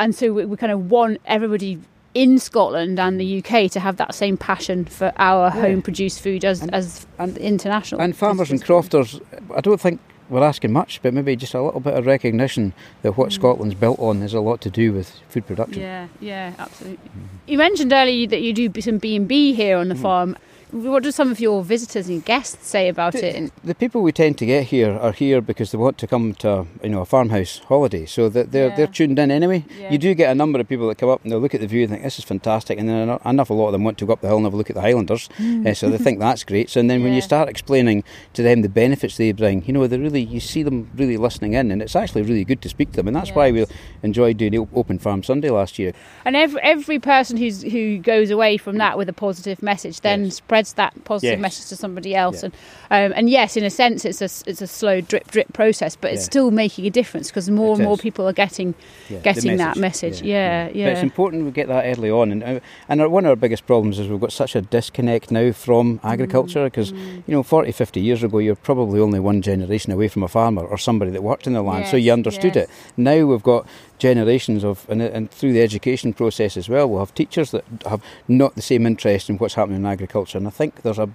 And 0.01 0.15
so 0.15 0.33
we, 0.33 0.45
we 0.45 0.57
kind 0.57 0.71
of 0.71 0.89
want 0.89 1.21
everybody 1.25 1.79
in 2.15 2.39
Scotland 2.39 2.99
and 2.99 3.19
the 3.21 3.37
UK 3.37 3.69
to 3.71 3.79
have 3.79 3.97
that 3.97 4.15
same 4.15 4.35
passion 4.35 4.83
for 4.85 5.13
our 5.17 5.45
Yeah. 5.55 5.61
home 5.61 5.81
produced 5.83 6.21
food 6.21 6.43
as, 6.43 6.61
And- 6.63 6.73
as 6.73 7.05
and- 7.19 7.37
international. 7.37 8.01
And 8.01 8.15
farmers 8.15 8.49
and 8.49 8.61
crofters, 8.61 9.21
I 9.55 9.61
don't 9.61 9.79
think 9.79 9.99
we're 10.27 10.41
asking 10.43 10.71
much, 10.73 11.01
but 11.03 11.13
maybe 11.13 11.35
just 11.35 11.53
a 11.53 11.61
little 11.61 11.79
bit 11.81 11.93
of 11.93 12.05
recognition 12.07 12.73
that 13.03 13.15
what 13.15 13.31
Scotland's 13.31 13.75
built 13.75 13.99
on 13.99 14.21
has 14.21 14.33
a 14.33 14.39
lot 14.41 14.59
to 14.61 14.71
do 14.71 14.91
with 14.91 15.19
food 15.29 15.45
production. 15.45 15.83
Mm. 15.83 15.85
Yeah, 15.85 16.07
yeah, 16.19 16.53
absolutely. 16.57 17.11
You 17.47 17.57
mentioned 17.59 17.93
earlier 17.93 18.25
that 18.27 18.41
you 18.41 18.53
do 18.53 18.81
some 18.81 18.97
B 18.97 19.15
and 19.15 19.27
B 19.27 19.53
here 19.53 19.77
on 19.77 19.87
the 19.89 19.95
Mm. 19.95 20.01
farm. 20.01 20.37
What 20.71 21.03
do 21.03 21.11
some 21.11 21.31
of 21.31 21.41
your 21.41 21.63
visitors 21.65 22.07
and 22.07 22.23
guests 22.23 22.65
say 22.65 22.87
about 22.87 23.13
it? 23.15 23.51
The 23.61 23.75
people 23.75 24.01
we 24.01 24.13
tend 24.13 24.37
to 24.37 24.45
get 24.45 24.67
here 24.67 24.91
are 24.93 25.11
here 25.11 25.41
because 25.41 25.71
they 25.71 25.77
want 25.77 25.97
to 25.97 26.07
come 26.07 26.33
to 26.35 26.65
you 26.81 26.87
know 26.89 27.01
a 27.01 27.05
farmhouse 27.05 27.59
holiday, 27.67 28.05
so 28.05 28.29
that 28.29 28.53
they're 28.53 28.69
Yeah. 28.69 28.75
they're 28.77 28.87
tuned 28.87 29.19
in 29.19 29.31
anyway. 29.31 29.65
Yeah. 29.77 29.91
You 29.91 29.97
do 29.97 30.13
get 30.13 30.31
a 30.31 30.35
number 30.35 30.61
of 30.61 30.69
people 30.69 30.87
that 30.87 30.97
come 30.97 31.09
up 31.09 31.21
and 31.23 31.31
they'll 31.31 31.39
look 31.41 31.53
at 31.53 31.59
the 31.59 31.67
view 31.67 31.81
and 31.81 31.89
think 31.91 32.03
this 32.03 32.19
is 32.19 32.23
fantastic, 32.23 32.79
and 32.79 32.87
then 32.87 33.01
eno- 33.09 33.21
enough 33.25 33.49
a 33.49 33.53
lot 33.53 33.65
of 33.67 33.71
them 33.73 33.83
want 33.83 33.97
to 33.97 34.05
go 34.05 34.13
up 34.13 34.21
the 34.21 34.27
hill 34.29 34.37
and 34.37 34.45
have 34.45 34.53
a 34.53 34.57
look 34.57 34.69
at 34.69 34.75
the 34.77 34.81
Highlanders, 34.81 35.27
uh, 35.65 35.73
so 35.79 35.89
they 35.89 35.97
think 35.97 36.19
that's 36.19 36.45
great. 36.45 36.69
So 36.69 36.79
and 36.79 36.89
then 36.89 37.03
when 37.03 37.11
Mm. 37.11 37.15
You 37.15 37.21
start 37.21 37.49
explaining 37.49 38.05
to 38.33 38.41
them 38.41 38.61
the 38.61 38.69
benefits 38.69 39.17
they 39.17 39.33
bring, 39.33 39.65
you 39.65 39.73
know 39.73 39.85
they 39.87 39.97
really 39.97 40.21
you 40.23 40.39
see 40.39 40.63
them 40.63 40.89
really 40.95 41.17
listening 41.17 41.51
in, 41.51 41.69
and 41.71 41.81
it's 41.81 41.97
actually 41.97 42.21
really 42.21 42.45
good 42.45 42.61
to 42.61 42.69
speak 42.69 42.91
to 42.91 42.95
them, 42.95 43.07
and 43.09 43.15
that's 43.17 43.31
why 43.31 43.51
we 43.51 43.59
Yes. 43.59 43.69
enjoyed 44.03 44.37
doing 44.37 44.55
Op- 44.57 44.69
Open 44.73 44.99
Farm 44.99 45.21
Sunday 45.21 45.49
last 45.49 45.77
year. 45.77 45.91
And 46.23 46.37
every 46.37 46.61
every 46.61 46.99
person 46.99 47.35
who's 47.35 47.61
who 47.63 47.97
goes 47.97 48.29
away 48.31 48.55
from 48.55 48.77
that 48.77 48.97
with 48.97 49.09
a 49.09 49.13
positive 49.13 49.61
message 49.61 49.99
then 49.99 50.25
Yes. 50.25 50.35
spreads 50.35 50.60
that 50.73 50.93
positive 51.03 51.39
Yes. 51.39 51.41
message 51.41 51.67
to 51.69 51.75
somebody 51.75 52.15
else. 52.15 52.43
Yeah. 52.43 52.49
And 52.89 53.11
um, 53.11 53.17
and 53.17 53.29
yes, 53.29 53.57
in 53.57 53.63
a 53.63 53.69
sense, 53.69 54.05
it's 54.05 54.21
a 54.21 54.49
it's 54.49 54.61
a 54.61 54.67
slow 54.67 55.01
drip 55.01 55.29
drip 55.31 55.51
process, 55.53 55.95
but 55.95 56.11
it's 56.11 56.21
Yeah. 56.21 56.25
still 56.33 56.51
making 56.51 56.85
a 56.85 56.89
difference 56.89 57.29
because 57.29 57.49
more 57.49 57.73
It 57.73 57.79
and 57.79 57.83
more 57.87 57.97
people 57.97 58.27
are 58.27 58.33
getting 58.33 58.73
Yeah, 59.09 59.19
getting 59.19 59.57
that 59.57 59.77
message. 59.77 60.21
Yeah, 60.21 60.69
yeah. 60.73 60.85
But 60.87 60.93
it's 60.93 61.03
important 61.03 61.45
we 61.45 61.51
get 61.51 61.67
that 61.67 61.85
early 61.85 62.09
on, 62.11 62.31
and 62.31 62.43
uh, 62.43 62.59
and 62.89 63.01
our, 63.01 63.09
one 63.09 63.25
of 63.25 63.29
our 63.29 63.35
biggest 63.35 63.65
problems 63.65 63.99
is 63.99 64.07
we've 64.07 64.19
got 64.19 64.31
such 64.31 64.55
a 64.55 64.61
disconnect 64.61 65.31
now 65.31 65.51
from 65.51 65.99
Mm, 65.99 65.99
agriculture 66.13 66.63
because 66.65 66.91
you 66.91 67.23
know 67.27 67.43
40, 67.43 67.71
50 67.71 67.99
years 67.99 68.23
ago 68.23 68.37
you're 68.39 68.55
probably 68.55 68.99
only 68.99 69.19
one 69.19 69.41
generation 69.41 69.91
away 69.91 70.07
from 70.07 70.23
a 70.23 70.27
farmer 70.27 70.63
or 70.63 70.77
somebody 70.77 71.11
that 71.11 71.23
worked 71.23 71.47
in 71.47 71.53
the 71.53 71.61
land, 71.61 71.87
so 71.87 71.97
you 71.97 72.11
understood 72.13 72.55
yes. 72.55 72.65
it. 72.65 72.69
Now 72.97 73.25
we've 73.25 73.43
got 73.43 73.65
generations 74.01 74.63
of, 74.63 74.85
and, 74.89 74.99
and 74.99 75.29
through 75.29 75.53
the 75.53 75.61
education 75.61 76.11
process 76.11 76.57
as 76.57 76.67
well, 76.67 76.89
we'll 76.89 76.99
have 76.99 77.13
teachers 77.13 77.51
that 77.51 77.63
have 77.85 78.01
not 78.27 78.55
the 78.55 78.61
same 78.61 78.87
interest 78.87 79.29
in 79.29 79.37
what's 79.37 79.53
happening 79.53 79.77
in 79.77 79.85
agriculture, 79.85 80.39
and 80.39 80.47
I 80.47 80.49
think 80.49 80.81
there's 80.81 80.97
a 80.97 81.09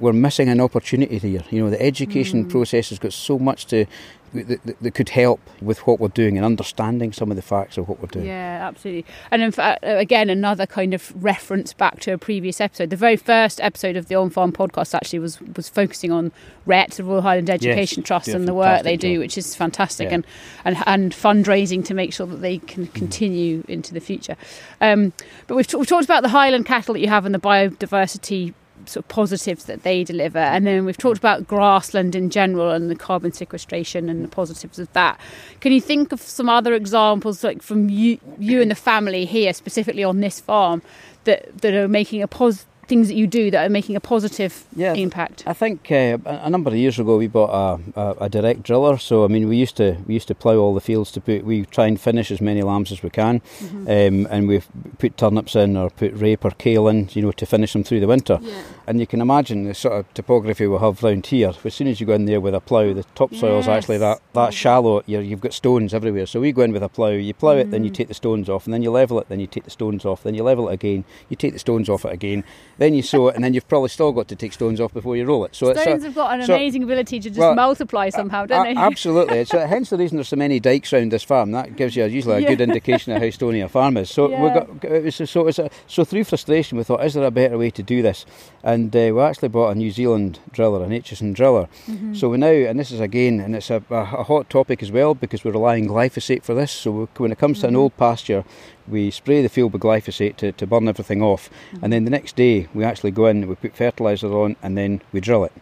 we're 0.00 0.12
missing 0.12 0.48
an 0.48 0.60
opportunity 0.60 1.18
here. 1.18 1.42
You 1.50 1.64
know, 1.64 1.70
the 1.70 1.82
education 1.82 2.48
process 2.48 2.88
has 2.90 2.98
got 2.98 3.12
so 3.12 3.38
much 3.38 3.66
to 3.66 3.86
that, 4.34 4.64
that, 4.64 4.80
that 4.80 4.94
could 4.94 5.10
help 5.10 5.40
with 5.60 5.86
what 5.86 6.00
we're 6.00 6.08
doing 6.08 6.38
and 6.38 6.46
understanding 6.46 7.12
some 7.12 7.30
of 7.30 7.36
the 7.36 7.42
facts 7.42 7.76
of 7.76 7.86
what 7.86 8.00
we're 8.00 8.06
doing. 8.06 8.24
Yeah, 8.24 8.66
absolutely. 8.66 9.04
And 9.30 9.42
in 9.42 9.50
fact, 9.52 9.84
uh, 9.84 9.88
again, 9.98 10.30
another 10.30 10.64
kind 10.64 10.94
of 10.94 11.12
reference 11.22 11.74
back 11.74 12.00
to 12.00 12.14
a 12.14 12.18
previous 12.18 12.58
episode. 12.58 12.88
The 12.88 12.96
very 12.96 13.16
first 13.16 13.60
episode 13.60 13.94
of 13.94 14.08
the 14.08 14.14
On 14.14 14.30
Farm 14.30 14.50
podcast 14.50 14.94
actually 14.94 15.18
was 15.18 15.38
was 15.54 15.68
focusing 15.68 16.10
on 16.12 16.32
RET, 16.64 16.92
the 16.92 17.04
Royal 17.04 17.20
Highland 17.20 17.50
Education 17.50 18.02
Trust, 18.02 18.28
and 18.28 18.48
the 18.48 18.54
work 18.54 18.84
they 18.84 18.96
do, 18.96 19.16
job. 19.16 19.18
which 19.20 19.36
is 19.36 19.54
fantastic, 19.54 20.08
Yeah. 20.08 20.14
and, 20.14 20.26
and 20.64 20.76
and 20.86 21.12
fundraising 21.12 21.84
to 21.84 21.92
make 21.92 22.14
sure 22.14 22.26
that 22.26 22.36
they 22.40 22.56
can 22.58 22.84
Mm-hmm. 22.86 22.92
continue 22.94 23.64
into 23.68 23.92
the 23.92 24.00
future. 24.00 24.36
Um, 24.80 25.12
but 25.46 25.56
we've, 25.56 25.66
t- 25.66 25.76
we've 25.76 25.86
talked 25.86 26.04
about 26.06 26.22
the 26.22 26.30
Highland 26.30 26.64
cattle 26.64 26.94
that 26.94 27.00
you 27.00 27.08
have 27.08 27.26
and 27.26 27.34
the 27.34 27.38
biodiversity 27.38 28.54
sort 28.86 29.04
of 29.04 29.08
positives 29.08 29.64
that 29.64 29.82
they 29.82 30.04
deliver. 30.04 30.38
And 30.38 30.66
then 30.66 30.84
we've 30.84 30.96
talked 30.96 31.18
about 31.18 31.46
grassland 31.46 32.14
in 32.14 32.30
general 32.30 32.70
and 32.70 32.90
the 32.90 32.96
carbon 32.96 33.32
sequestration 33.32 34.08
and 34.08 34.24
the 34.24 34.28
positives 34.28 34.78
of 34.78 34.92
that. 34.92 35.20
Can 35.60 35.72
you 35.72 35.80
think 35.80 36.12
of 36.12 36.20
some 36.20 36.48
other 36.48 36.74
examples 36.74 37.44
like 37.44 37.62
from 37.62 37.88
you 37.88 38.18
you 38.38 38.60
and 38.60 38.70
the 38.70 38.76
family 38.76 39.24
here 39.24 39.52
specifically 39.52 40.04
on 40.04 40.20
this 40.20 40.40
farm 40.40 40.82
that 41.24 41.56
that 41.62 41.74
are 41.74 41.88
making 41.88 42.22
a 42.22 42.28
pos 42.28 42.66
things 42.86 43.08
that 43.08 43.14
you 43.14 43.26
do 43.26 43.50
that 43.50 43.64
are 43.64 43.68
making 43.70 43.96
a 43.96 44.00
positive 44.00 44.64
Yeah, 44.76 44.92
impact 44.94 45.44
I 45.46 45.52
think 45.52 45.90
uh, 45.90 46.18
a 46.26 46.50
number 46.50 46.68
of 46.70 46.76
years 46.76 46.98
ago 46.98 47.16
we 47.16 47.26
bought 47.28 47.50
a, 47.50 48.00
a, 48.00 48.14
a 48.22 48.28
direct 48.28 48.62
driller. 48.64 48.98
So 48.98 49.24
I 49.24 49.28
mean, 49.28 49.48
we 49.48 49.56
used 49.56 49.76
to 49.76 49.96
we 50.06 50.14
used 50.14 50.28
to 50.28 50.34
plough 50.34 50.58
all 50.58 50.74
the 50.74 50.80
fields 50.80 51.12
to 51.12 51.20
put. 51.20 51.44
We 51.44 51.64
try 51.66 51.86
and 51.86 52.00
finish 52.00 52.30
as 52.30 52.40
many 52.40 52.62
lambs 52.62 52.92
as 52.92 53.02
we 53.02 53.10
can, 53.10 53.40
Mm-hmm. 53.40 53.86
um, 53.88 54.26
and 54.30 54.48
we've 54.48 54.66
put 54.98 55.16
turnips 55.16 55.54
in 55.56 55.76
or 55.76 55.90
put 55.90 56.12
rape 56.14 56.44
or 56.44 56.50
kale 56.50 56.88
in, 56.88 57.08
you 57.12 57.22
know, 57.22 57.32
to 57.32 57.46
finish 57.46 57.72
them 57.72 57.84
through 57.84 58.00
the 58.00 58.06
winter. 58.06 58.38
And 58.86 58.98
you 59.00 59.06
can 59.06 59.20
imagine 59.20 59.64
the 59.64 59.74
sort 59.74 59.94
of 59.94 60.12
topography 60.14 60.66
we 60.66 60.78
have 60.78 61.02
round 61.02 61.26
here. 61.26 61.52
As 61.64 61.74
soon 61.74 61.86
as 61.88 62.00
you 62.00 62.06
go 62.06 62.14
in 62.14 62.24
there 62.24 62.40
with 62.40 62.54
a 62.54 62.60
plough, 62.60 62.92
the 62.94 63.04
topsoil 63.14 63.60
is 63.60 63.68
actually 63.68 63.98
that 63.98 64.20
that 64.34 64.52
shallow. 64.52 65.02
You're, 65.06 65.22
you've 65.22 65.40
got 65.40 65.52
stones 65.54 65.94
everywhere. 65.94 66.26
So 66.26 66.40
we 66.40 66.52
go 66.52 66.62
in 66.62 66.72
with 66.72 66.82
a 66.82 66.88
plough. 66.88 67.10
You 67.28 67.32
plough 67.34 67.56
it, 67.58 67.70
then 67.70 67.84
you 67.84 67.90
Mm. 67.92 67.94
take 67.94 68.08
the 68.08 68.14
stones 68.14 68.48
off, 68.48 68.64
and 68.66 68.72
then 68.74 68.82
you 68.82 68.90
level 68.90 69.18
it, 69.20 69.28
then 69.28 69.38
you 69.40 69.46
take 69.46 69.64
the 69.64 69.70
stones 69.70 70.04
off, 70.04 70.22
then 70.22 70.34
you 70.34 70.42
level 70.42 70.68
it 70.68 70.72
again. 70.74 71.04
You 71.28 71.36
take 71.36 71.52
the 71.52 71.58
stones 71.58 71.88
off 71.88 72.04
it 72.04 72.12
again, 72.12 72.42
then 72.78 72.94
you 72.94 73.02
sow 73.02 73.28
it, 73.28 73.34
and 73.34 73.44
then 73.44 73.54
you've 73.54 73.68
probably 73.68 73.88
still 73.88 74.12
got 74.12 74.28
to 74.28 74.36
take 74.36 74.52
stones 74.52 74.80
off 74.80 74.92
before 74.92 75.16
you 75.16 75.24
roll 75.24 75.44
it. 75.44 75.54
So 75.54 75.68
it's 75.68 75.80
a- 75.80 75.82
stones 75.82 76.04
have 76.04 76.14
got 76.14 76.38
an 76.38 76.46
so- 76.46 76.54
amazing 76.54 76.82
ability 76.82 77.20
to 77.20 77.30
just 77.30 77.38
well, 77.38 77.54
multiply 77.54 78.08
somehow 78.10 78.46
don't 78.46 78.66
a- 78.66 78.74
they 78.74 78.80
Absolutely. 78.80 79.44
So 79.44 79.58
hence 79.66 79.90
the 79.90 79.98
reason 79.98 80.16
there's 80.16 80.28
so 80.28 80.36
many 80.36 80.60
dikes 80.60 80.92
around 80.92 81.12
this 81.12 81.22
farm. 81.22 81.52
That 81.52 81.76
gives 81.76 81.96
you 81.96 82.04
usually 82.04 82.36
a 82.36 82.40
Yeah. 82.40 82.48
good 82.48 82.60
indication 82.60 83.12
of 83.12 83.22
how 83.22 83.30
stony 83.30 83.60
a 83.60 83.68
farm 83.68 83.96
is. 83.96 84.10
So 84.10 84.26
we 84.26 84.32
Yeah. 84.32 84.54
got 84.54 84.84
it 84.84 85.04
was 85.04 85.30
so 85.30 85.40
it 85.40 85.44
was 85.44 85.58
a, 85.58 85.70
so 85.86 86.04
through 86.04 86.24
frustration 86.24 86.78
we 86.78 86.84
thought, 86.84 87.04
is 87.04 87.14
there 87.14 87.24
a 87.24 87.30
better 87.30 87.58
way 87.58 87.70
to 87.70 87.82
do 87.82 88.02
this? 88.02 88.24
and 88.62 88.94
uh, 88.94 89.10
we 89.12 89.20
actually 89.20 89.48
bought 89.48 89.70
a 89.70 89.74
New 89.74 89.90
Zealand 89.90 90.38
driller, 90.52 90.84
an 90.84 90.90
Aitchison 90.90 91.34
driller. 91.34 91.68
Mm-hmm. 91.86 92.14
So 92.14 92.28
we 92.28 92.38
now, 92.38 92.46
and 92.46 92.78
this 92.78 92.92
is 92.92 93.00
again, 93.00 93.40
and 93.40 93.56
it's 93.56 93.70
a, 93.70 93.82
a, 93.90 94.04
hot 94.04 94.48
topic 94.48 94.82
as 94.82 94.92
well 94.92 95.14
because 95.14 95.44
we're 95.44 95.52
relying 95.52 95.88
glyphosate 95.88 96.44
for 96.44 96.54
this. 96.54 96.70
So 96.70 96.90
we, 96.90 97.04
when 97.16 97.32
it 97.32 97.38
comes 97.38 97.60
to 97.60 97.68
an 97.68 97.76
old 97.76 97.96
pasture, 97.96 98.44
we 98.88 99.10
spray 99.10 99.42
the 99.42 99.48
field 99.48 99.72
with 99.72 99.82
glyphosate 99.82 100.36
to, 100.36 100.52
to 100.52 100.66
burn 100.66 100.88
everything 100.88 101.22
off, 101.22 101.50
and 101.80 101.92
then 101.92 102.04
the 102.04 102.10
next 102.10 102.36
day 102.36 102.68
we 102.74 102.84
actually 102.84 103.10
go 103.10 103.26
in, 103.26 103.46
we 103.46 103.54
put 103.54 103.76
fertiliser 103.76 104.32
on, 104.32 104.56
and 104.62 104.76
then 104.76 105.02
we 105.12 105.20
drill 105.20 105.44
it. 105.44 105.52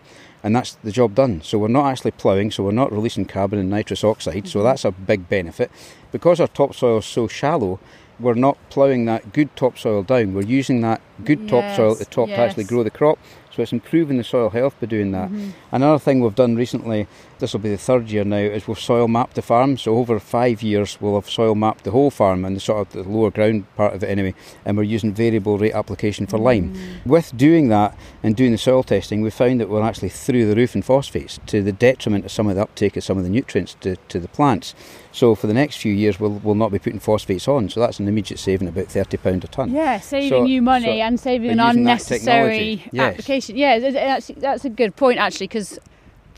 And 0.42 0.56
that's 0.56 0.76
the 0.76 0.92
job 0.92 1.14
done. 1.14 1.42
So 1.42 1.58
we're 1.58 1.68
not 1.68 1.86
actually 1.86 2.12
ploughing, 2.12 2.50
so 2.50 2.64
we're 2.64 2.72
not 2.72 2.92
releasing 2.92 3.26
carbon 3.26 3.58
and 3.58 3.68
nitrous 3.68 4.02
oxide. 4.02 4.48
So 4.48 4.60
mm-hmm. 4.60 4.68
that's 4.68 4.86
a 4.86 4.90
big 4.90 5.28
benefit. 5.28 5.70
Because 6.12 6.40
our 6.40 6.48
topsoil 6.48 6.98
is 6.98 7.04
so 7.04 7.28
shallow, 7.28 7.78
we're 8.18 8.34
not 8.34 8.56
ploughing 8.70 9.04
that 9.06 9.32
good 9.32 9.54
topsoil 9.56 10.02
down. 10.02 10.34
We're 10.34 10.42
using 10.42 10.80
that 10.80 11.00
good 11.24 11.48
topsoil 11.48 11.92
at 11.92 11.98
the 11.98 12.04
Yes, 12.04 12.14
top 12.14 12.28
to 12.28 12.36
actually 12.36 12.64
grow 12.64 12.82
the 12.82 12.90
crop. 12.90 13.18
So 13.52 13.62
it's 13.62 13.72
improving 13.72 14.16
the 14.16 14.24
soil 14.24 14.50
health 14.50 14.76
by 14.80 14.86
doing 14.86 15.10
that. 15.12 15.28
Mm-hmm. 15.28 15.50
Another 15.72 15.98
thing 15.98 16.20
we've 16.20 16.34
done 16.34 16.54
recently, 16.54 17.08
this 17.40 17.52
will 17.52 17.60
be 17.60 17.70
the 17.70 17.78
third 17.78 18.08
year 18.08 18.24
now, 18.24 18.36
is 18.36 18.68
we've 18.68 18.78
soil 18.78 19.08
mapped 19.08 19.34
the 19.34 19.42
farm. 19.42 19.76
So 19.76 19.96
over 19.96 20.20
five 20.20 20.62
years, 20.62 21.00
we'll 21.00 21.16
have 21.16 21.28
soil 21.28 21.54
mapped 21.54 21.84
the 21.84 21.90
whole 21.90 22.10
farm 22.10 22.44
and 22.44 22.54
the 22.54 22.60
sort 22.60 22.86
of 22.86 22.92
the 22.92 23.08
lower 23.08 23.30
ground 23.30 23.64
part 23.76 23.94
of 23.94 24.04
it 24.04 24.08
anyway. 24.08 24.34
And 24.64 24.76
we're 24.76 24.84
using 24.84 25.12
variable 25.12 25.58
rate 25.58 25.72
application 25.72 26.26
for 26.26 26.38
lime. 26.38 26.74
Mm-hmm. 26.74 27.08
With 27.08 27.36
doing 27.36 27.68
that 27.68 27.98
and 28.22 28.36
doing 28.36 28.52
the 28.52 28.58
soil 28.58 28.84
testing, 28.84 29.20
we 29.20 29.30
found 29.30 29.60
that 29.60 29.68
we're 29.68 29.82
actually 29.82 30.10
through 30.10 30.46
the 30.46 30.54
roof 30.54 30.76
in 30.76 30.82
phosphates 30.82 31.40
to 31.46 31.62
the 31.62 31.72
detriment 31.72 32.24
of 32.24 32.30
some 32.30 32.48
of 32.48 32.54
the 32.54 32.62
uptake 32.62 32.96
of 32.96 33.04
some 33.04 33.18
of 33.18 33.24
the 33.24 33.30
nutrients 33.30 33.76
to, 33.80 33.96
to 33.96 34.20
the 34.20 34.28
plants. 34.28 34.74
So 35.12 35.34
for 35.34 35.46
the 35.46 35.54
next 35.54 35.76
few 35.76 35.92
years, 35.92 36.20
we'll, 36.20 36.32
we'll 36.44 36.54
not 36.54 36.70
be 36.70 36.78
putting 36.78 37.00
phosphates 37.00 37.48
on. 37.48 37.68
So 37.68 37.80
that's 37.80 37.98
an 37.98 38.08
immediate 38.08 38.38
saving 38.38 38.68
about 38.68 38.86
£30 38.86 39.44
a 39.44 39.48
tonne. 39.48 39.72
Yeah, 39.72 40.00
saving 40.00 40.28
So- 40.28 40.44
you 40.44 40.62
money 40.62 40.84
so 40.84 40.90
and 40.92 41.18
saving 41.18 41.50
an 41.50 41.60
unnecessary 41.60 42.84
yes. 42.92 43.12
application. 43.12 43.56
Yeah, 43.56 43.78
th- 43.78 43.92
th- 43.92 43.94
that's, 43.94 44.40
that's 44.40 44.64
a 44.64 44.70
good 44.70 44.96
point 44.96 45.18
actually 45.18 45.48
because 45.48 45.78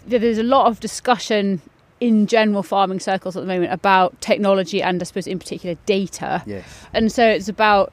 there's 0.06 0.38
a 0.38 0.42
lot 0.42 0.66
of 0.66 0.80
discussion 0.80 1.61
in 2.00 2.26
general 2.26 2.62
farming 2.62 2.98
circles 2.98 3.37
at 3.37 3.40
the 3.40 3.46
moment 3.46 3.72
about 3.72 4.20
technology 4.20 4.82
and 4.82 5.00
I 5.00 5.04
suppose 5.04 5.26
in 5.26 5.38
particular 5.38 5.76
data. 5.87 6.42
Yes. 6.46 6.64
And 6.92 7.12
so 7.12 7.26
it's 7.28 7.48
about 7.48 7.92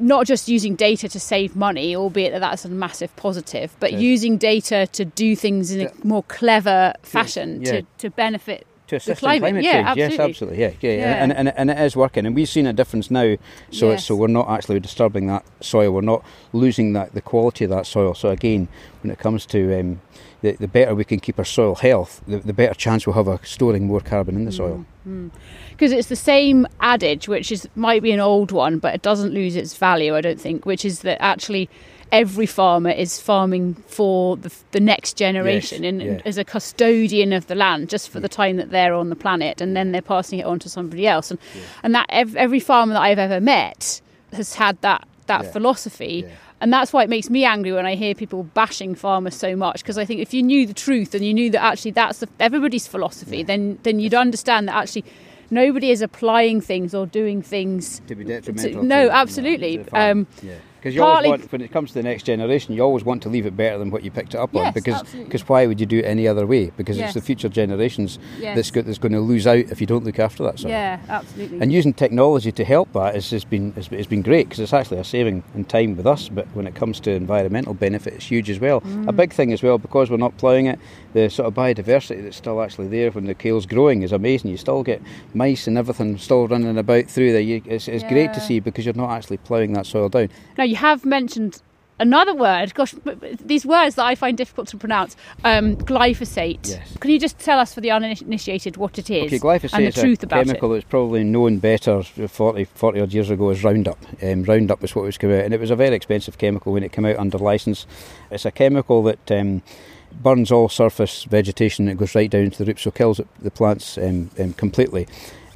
not 0.00 0.26
just 0.26 0.48
using 0.48 0.74
data 0.74 1.08
to 1.08 1.20
save 1.20 1.54
money, 1.54 1.94
albeit 1.94 2.32
that 2.32 2.40
that's 2.40 2.64
a 2.64 2.68
massive 2.68 3.14
positive, 3.14 3.76
but 3.78 3.92
using 3.92 4.36
data 4.38 4.88
to 4.88 5.04
do 5.04 5.36
things 5.36 5.70
in 5.70 5.86
a 5.86 5.92
more 6.02 6.24
clever 6.24 6.94
fashion 7.02 7.62
yeah. 7.62 7.72
to, 7.72 7.86
to 7.98 8.10
benefit 8.10 8.66
to 8.88 8.96
assist 8.96 9.20
climate, 9.20 9.36
in 9.36 9.40
climate 9.42 9.64
yeah, 9.64 9.72
change. 9.72 9.86
absolutely. 9.88 10.16
Yes, 10.16 10.20
absolutely. 10.30 10.60
Yeah, 10.60 10.70
yeah, 10.80 10.96
Yeah. 10.98 11.22
And, 11.22 11.32
and 11.32 11.48
and 11.56 11.70
it 11.70 11.78
is 11.78 11.96
working, 11.96 12.26
and 12.26 12.34
we've 12.34 12.48
seen 12.48 12.66
a 12.66 12.72
difference 12.72 13.10
now. 13.10 13.36
So 13.70 13.90
it's, 13.90 14.00
Yes. 14.00 14.04
so 14.06 14.16
we're 14.16 14.26
not 14.28 14.48
actually 14.50 14.80
disturbing 14.80 15.26
that 15.28 15.44
soil. 15.60 15.92
We're 15.92 16.00
not 16.02 16.24
losing 16.52 16.92
that 16.94 17.14
the 17.14 17.20
quality 17.22 17.64
of 17.64 17.70
that 17.70 17.86
soil. 17.86 18.14
So 18.14 18.30
again, 18.30 18.68
when 19.02 19.10
it 19.10 19.18
comes 19.18 19.46
to 19.46 19.78
um, 19.80 20.00
the 20.42 20.52
the 20.52 20.68
better 20.68 20.94
we 20.94 21.04
can 21.04 21.20
keep 21.20 21.38
our 21.38 21.44
soil 21.44 21.74
health, 21.76 22.22
the, 22.26 22.38
the 22.38 22.52
better 22.52 22.74
chance 22.74 23.06
we'll 23.06 23.14
have 23.14 23.28
of 23.28 23.46
storing 23.46 23.86
more 23.86 24.00
carbon 24.00 24.36
in 24.36 24.44
the 24.44 24.52
soil. 24.52 24.84
because 25.70 25.92
it's 25.92 26.08
the 26.08 26.16
same 26.16 26.66
adage, 26.80 27.28
which 27.28 27.50
is 27.52 27.68
might 27.76 28.02
be 28.02 28.12
an 28.12 28.20
old 28.20 28.52
one, 28.52 28.78
but 28.78 28.94
it 28.94 29.02
doesn't 29.02 29.32
lose 29.32 29.56
its 29.56 29.76
value. 29.76 30.14
I 30.16 30.20
don't 30.20 30.40
think, 30.40 30.66
which 30.66 30.84
is 30.84 31.00
that 31.00 31.20
actually 31.22 31.68
every 32.12 32.46
farmer 32.46 32.90
is 32.90 33.20
farming 33.20 33.74
for 33.86 34.36
the, 34.36 34.52
the 34.72 34.80
next 34.80 35.16
generation 35.16 35.82
Yes, 35.84 35.90
and 35.90 36.02
yeah. 36.02 36.20
as 36.24 36.38
a 36.38 36.44
custodian 36.44 37.32
of 37.32 37.46
the 37.46 37.54
land, 37.54 37.88
just 37.88 38.08
for 38.10 38.20
the 38.20 38.28
time 38.28 38.56
that 38.56 38.70
they're 38.70 38.94
on 38.94 39.10
the 39.10 39.16
planet, 39.16 39.60
and 39.60 39.76
then 39.76 39.92
they're 39.92 40.02
passing 40.02 40.38
it 40.38 40.46
on 40.46 40.58
to 40.60 40.68
somebody 40.68 41.06
else. 41.06 41.30
And 41.30 41.38
and 41.82 41.94
that 41.94 42.06
ev- 42.08 42.36
every 42.36 42.60
farmer 42.60 42.94
that 42.94 43.02
I've 43.02 43.18
ever 43.18 43.40
met 43.40 44.00
has 44.32 44.54
had 44.54 44.80
that 44.82 45.06
that 45.26 45.44
Yeah. 45.44 45.50
philosophy. 45.50 46.24
Yeah. 46.26 46.32
And 46.60 46.72
that's 46.72 46.92
why 46.92 47.04
it 47.04 47.08
makes 47.08 47.30
me 47.30 47.44
angry 47.44 47.70
when 47.72 47.86
I 47.86 47.94
hear 47.94 48.14
people 48.16 48.42
bashing 48.42 48.96
farmers 48.96 49.36
so 49.36 49.54
much 49.54 49.82
because 49.82 49.96
I 49.96 50.04
think 50.04 50.20
if 50.20 50.34
you 50.34 50.42
knew 50.42 50.66
the 50.66 50.74
truth 50.74 51.14
and 51.14 51.24
you 51.24 51.32
knew 51.32 51.50
that 51.50 51.62
actually 51.62 51.92
that's 51.92 52.18
the, 52.18 52.28
everybody's 52.40 52.86
philosophy, 52.88 53.42
then 53.44 53.78
then 53.84 54.00
you'd 54.00 54.14
understand 54.14 54.66
that 54.68 54.74
actually 54.74 55.04
nobody 55.50 55.90
is 55.90 56.02
applying 56.02 56.60
things 56.60 56.94
or 56.94 57.06
doing 57.06 57.42
things 57.42 58.00
To 58.08 58.14
be 58.14 58.24
detrimental. 58.24 58.82
no, 58.82 59.06
to- 59.06 59.14
absolutely. 59.14 59.78
to. 59.84 59.96
Um, 60.00 60.26
yeah. 60.42 60.54
Because 60.78 60.94
you 60.94 61.02
always 61.02 61.28
want, 61.28 61.52
when 61.52 61.60
it 61.60 61.72
comes 61.72 61.90
to 61.90 61.94
the 61.94 62.02
next 62.02 62.22
generation, 62.22 62.74
you 62.74 62.82
always 62.82 63.04
want 63.04 63.22
to 63.24 63.28
leave 63.28 63.46
it 63.46 63.56
better 63.56 63.78
than 63.78 63.90
what 63.90 64.04
you 64.04 64.10
picked 64.10 64.34
it 64.34 64.38
up 64.38 64.54
on. 64.54 64.72
Because 64.72 65.02
because 65.12 65.48
why 65.48 65.66
would 65.66 65.80
you 65.80 65.86
do 65.86 65.98
it 65.98 66.04
any 66.04 66.28
other 66.28 66.46
way? 66.46 66.70
Because 66.76 66.96
Yes. 66.98 67.08
it's 67.08 67.14
the 67.14 67.20
future 67.20 67.48
generations 67.48 68.18
Yes. 68.38 68.54
that's, 68.56 68.70
go, 68.70 68.82
that's 68.82 68.98
going 68.98 69.12
to 69.12 69.20
lose 69.20 69.46
out 69.46 69.58
if 69.58 69.80
you 69.80 69.86
don't 69.86 70.04
look 70.04 70.18
after 70.18 70.44
that 70.44 70.58
soil. 70.60 70.70
Yeah, 70.70 71.00
absolutely. 71.08 71.60
And 71.60 71.72
using 71.72 71.92
technology 71.92 72.52
to 72.52 72.64
help 72.64 72.92
that 72.92 73.14
has, 73.14 73.30
has 73.30 73.44
been 73.44 73.72
has, 73.72 73.88
has 73.88 74.06
been 74.06 74.22
great 74.22 74.44
because 74.48 74.60
it's 74.60 74.72
actually 74.72 74.98
a 74.98 75.04
saving 75.04 75.42
in 75.54 75.64
time 75.64 75.96
with 75.96 76.06
us. 76.06 76.28
But 76.28 76.46
when 76.54 76.66
it 76.66 76.74
comes 76.74 77.00
to 77.00 77.10
environmental 77.10 77.74
benefit, 77.74 78.14
it's 78.14 78.26
huge 78.26 78.48
as 78.48 78.60
well. 78.60 78.80
Mm. 78.82 79.08
A 79.08 79.12
big 79.12 79.32
thing 79.32 79.52
as 79.52 79.62
well 79.62 79.78
because 79.78 80.10
we're 80.10 80.16
not 80.16 80.36
ploughing 80.38 80.66
it. 80.66 80.78
The 81.12 81.28
sort 81.28 81.48
of 81.48 81.54
biodiversity 81.54 82.22
that's 82.22 82.36
still 82.36 82.62
actually 82.62 82.88
there 82.88 83.10
when 83.10 83.24
the 83.26 83.34
kale's 83.34 83.66
growing 83.66 84.02
is 84.02 84.12
amazing. 84.12 84.50
You 84.50 84.56
still 84.56 84.82
get 84.82 85.02
mice 85.34 85.66
and 85.66 85.76
everything 85.76 86.18
still 86.18 86.46
running 86.46 86.78
about 86.78 87.06
through 87.06 87.32
there. 87.32 87.40
You, 87.40 87.62
it's 87.64 87.88
it's 87.88 88.04
great 88.04 88.32
to 88.34 88.40
see 88.40 88.60
because 88.60 88.84
you're 88.84 88.94
not 88.94 89.10
actually 89.10 89.38
ploughing 89.38 89.72
that 89.72 89.86
soil 89.86 90.08
down. 90.08 90.28
Now 90.56 90.64
you 90.68 90.76
have 90.76 91.04
mentioned 91.04 91.62
another 92.00 92.34
word. 92.34 92.74
Gosh, 92.74 92.94
these 93.40 93.66
words 93.66 93.96
that 93.96 94.04
I 94.04 94.14
find 94.14 94.36
difficult 94.36 94.68
to 94.68 94.76
pronounce. 94.76 95.16
Um, 95.44 95.76
glyphosate. 95.76 96.68
Yes. 96.68 96.96
Can 97.00 97.10
you 97.10 97.18
just 97.18 97.38
tell 97.38 97.58
us 97.58 97.74
for 97.74 97.80
the 97.80 97.90
uninitiated 97.90 98.76
what 98.76 98.98
it 98.98 99.10
is 99.10 99.26
Okay, 99.26 99.38
glyphosate 99.38 99.74
and 99.74 99.84
the 99.84 99.88
is 99.88 99.94
truth 99.94 100.22
a 100.22 100.26
about 100.26 100.46
chemical 100.46 100.70
that's 100.70 100.84
probably 100.84 101.24
known 101.24 101.58
better 101.58 102.02
40, 102.02 102.64
40 102.64 103.00
odd 103.00 103.12
years 103.12 103.30
ago 103.30 103.50
as 103.50 103.64
Roundup. 103.64 103.98
Um, 104.22 104.44
Roundup 104.44 104.80
was 104.80 104.94
what 104.94 105.04
was 105.04 105.18
coming 105.18 105.38
out, 105.38 105.44
and 105.44 105.54
it 105.54 105.60
was 105.60 105.70
a 105.70 105.76
very 105.76 105.94
expensive 105.94 106.38
chemical 106.38 106.72
when 106.72 106.84
it 106.84 106.92
came 106.92 107.04
out 107.04 107.16
under 107.16 107.38
licence. 107.38 107.86
It's 108.30 108.44
a 108.44 108.50
chemical 108.50 109.02
that 109.04 109.30
um, 109.30 109.62
burns 110.12 110.52
all 110.52 110.68
surface 110.68 111.24
vegetation. 111.24 111.88
It 111.88 111.98
goes 111.98 112.14
right 112.14 112.30
down 112.30 112.50
to 112.50 112.58
the 112.58 112.64
roots, 112.64 112.82
so 112.82 112.90
kills 112.90 113.20
the 113.40 113.50
plants 113.50 113.98
um, 113.98 114.30
um, 114.38 114.52
completely. 114.54 115.06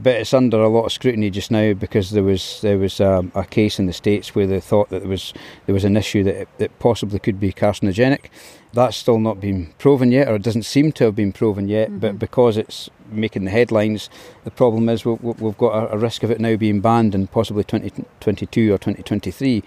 But 0.02 0.16
it's 0.16 0.34
under 0.34 0.60
a 0.60 0.68
lot 0.68 0.86
of 0.86 0.92
scrutiny 0.92 1.30
just 1.30 1.50
now 1.52 1.74
because 1.74 2.10
there 2.10 2.24
was 2.24 2.60
there 2.60 2.78
was 2.78 3.00
um, 3.00 3.30
a 3.36 3.44
case 3.44 3.78
in 3.78 3.86
the 3.86 3.92
states 3.92 4.34
where 4.34 4.48
they 4.48 4.58
thought 4.58 4.88
that 4.88 5.00
there 5.00 5.08
was 5.08 5.32
there 5.66 5.74
was 5.74 5.84
an 5.84 5.96
issue 5.96 6.24
that 6.24 6.34
it, 6.34 6.48
that 6.58 6.76
possibly 6.80 7.20
could 7.20 7.38
be 7.38 7.52
carcinogenic. 7.52 8.26
That's 8.72 8.96
still 8.96 9.18
not 9.20 9.38
been 9.40 9.72
proven 9.78 10.10
yet, 10.10 10.28
or 10.28 10.34
it 10.36 10.42
doesn't 10.42 10.64
seem 10.64 10.90
to 10.92 11.04
have 11.04 11.14
been 11.14 11.32
proven 11.32 11.68
yet. 11.68 12.00
But 12.00 12.18
because 12.18 12.56
it's 12.56 12.90
making 13.10 13.44
the 13.44 13.50
headlines, 13.52 14.08
the 14.44 14.50
problem 14.50 14.88
is 14.88 15.04
we- 15.04 15.12
we- 15.20 15.34
we've 15.38 15.58
got 15.58 15.74
a, 15.74 15.92
a 15.92 15.98
risk 15.98 16.22
of 16.24 16.30
it 16.30 16.40
now 16.40 16.56
being 16.56 16.80
banned 16.80 17.14
in 17.14 17.26
possibly 17.28 17.62
2022 17.62 18.72
or 18.72 18.78
2023. 18.78 19.62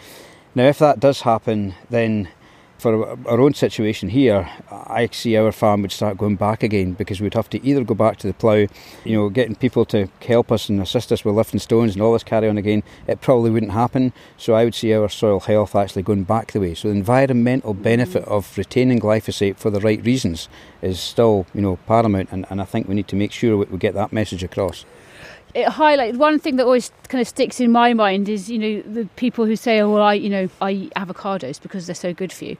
Now, 0.55 0.65
if 0.65 0.79
that 0.79 0.99
does 0.99 1.21
happen, 1.21 1.75
then 1.89 2.29
for 2.77 3.17
our 3.27 3.39
own 3.39 3.53
situation 3.53 4.09
here, 4.09 4.49
I 4.71 5.09
see 5.11 5.37
our 5.37 5.51
farm 5.51 5.81
would 5.81 5.91
start 5.91 6.17
going 6.17 6.35
back 6.35 6.63
again 6.63 6.93
because 6.93 7.21
we'd 7.21 7.33
have 7.33 7.49
to 7.51 7.65
either 7.65 7.83
go 7.83 7.95
back 7.95 8.17
to 8.17 8.27
the 8.27 8.33
plough, 8.33 8.67
you 9.03 9.15
know, 9.15 9.29
getting 9.29 9.55
people 9.55 9.85
to 9.85 10.09
help 10.25 10.51
us 10.51 10.69
and 10.69 10.81
assist 10.81 11.11
us 11.11 11.23
with 11.23 11.35
lifting 11.35 11.59
stones 11.59 11.93
and 11.93 12.01
all 12.01 12.13
this 12.13 12.23
carry 12.23 12.49
on 12.49 12.57
again. 12.57 12.83
It 13.07 13.21
probably 13.21 13.49
wouldn't 13.49 13.71
happen. 13.71 14.13
So 14.37 14.53
I 14.53 14.63
would 14.63 14.75
see 14.75 14.93
our 14.93 15.09
soil 15.09 15.39
health 15.39 15.75
actually 15.75 16.03
going 16.03 16.23
back 16.23 16.51
the 16.51 16.59
way. 16.59 16.73
So 16.73 16.87
the 16.87 16.95
environmental 16.95 17.73
benefit 17.73 18.23
of 18.25 18.57
retaining 18.57 18.99
glyphosate 18.99 19.57
for 19.57 19.69
the 19.69 19.79
right 19.79 20.03
reasons 20.03 20.49
is 20.81 20.99
still, 20.99 21.45
you 21.53 21.61
know, 21.61 21.77
paramount. 21.87 22.29
And, 22.31 22.45
and 22.49 22.61
I 22.61 22.65
think 22.65 22.87
we 22.87 22.95
need 22.95 23.07
to 23.09 23.15
make 23.15 23.31
sure 23.31 23.57
we 23.57 23.65
we 23.75 23.79
get 23.79 23.93
that 23.93 24.13
message 24.13 24.43
across. 24.43 24.85
It 25.55 25.69
highlights 25.69 26.17
one 26.17 26.37
thing 26.37 26.57
that 26.57 26.65
always 26.65 26.91
kind 27.07 27.21
of 27.21 27.27
sticks 27.27 27.59
in 27.59 27.71
my 27.71 27.93
mind 27.93 28.27
is 28.29 28.49
you 28.49 28.59
know 28.59 28.81
the 28.81 29.05
people 29.15 29.45
who 29.45 29.55
say 29.55 29.79
oh 29.79 29.89
well 29.89 30.03
I 30.03 30.13
you 30.13 30.29
know 30.29 30.49
I 30.61 30.71
eat 30.71 30.93
avocados 30.95 31.61
because 31.61 31.87
they're 31.87 31.95
so 31.95 32.13
good 32.13 32.31
for 32.31 32.45
you 32.45 32.57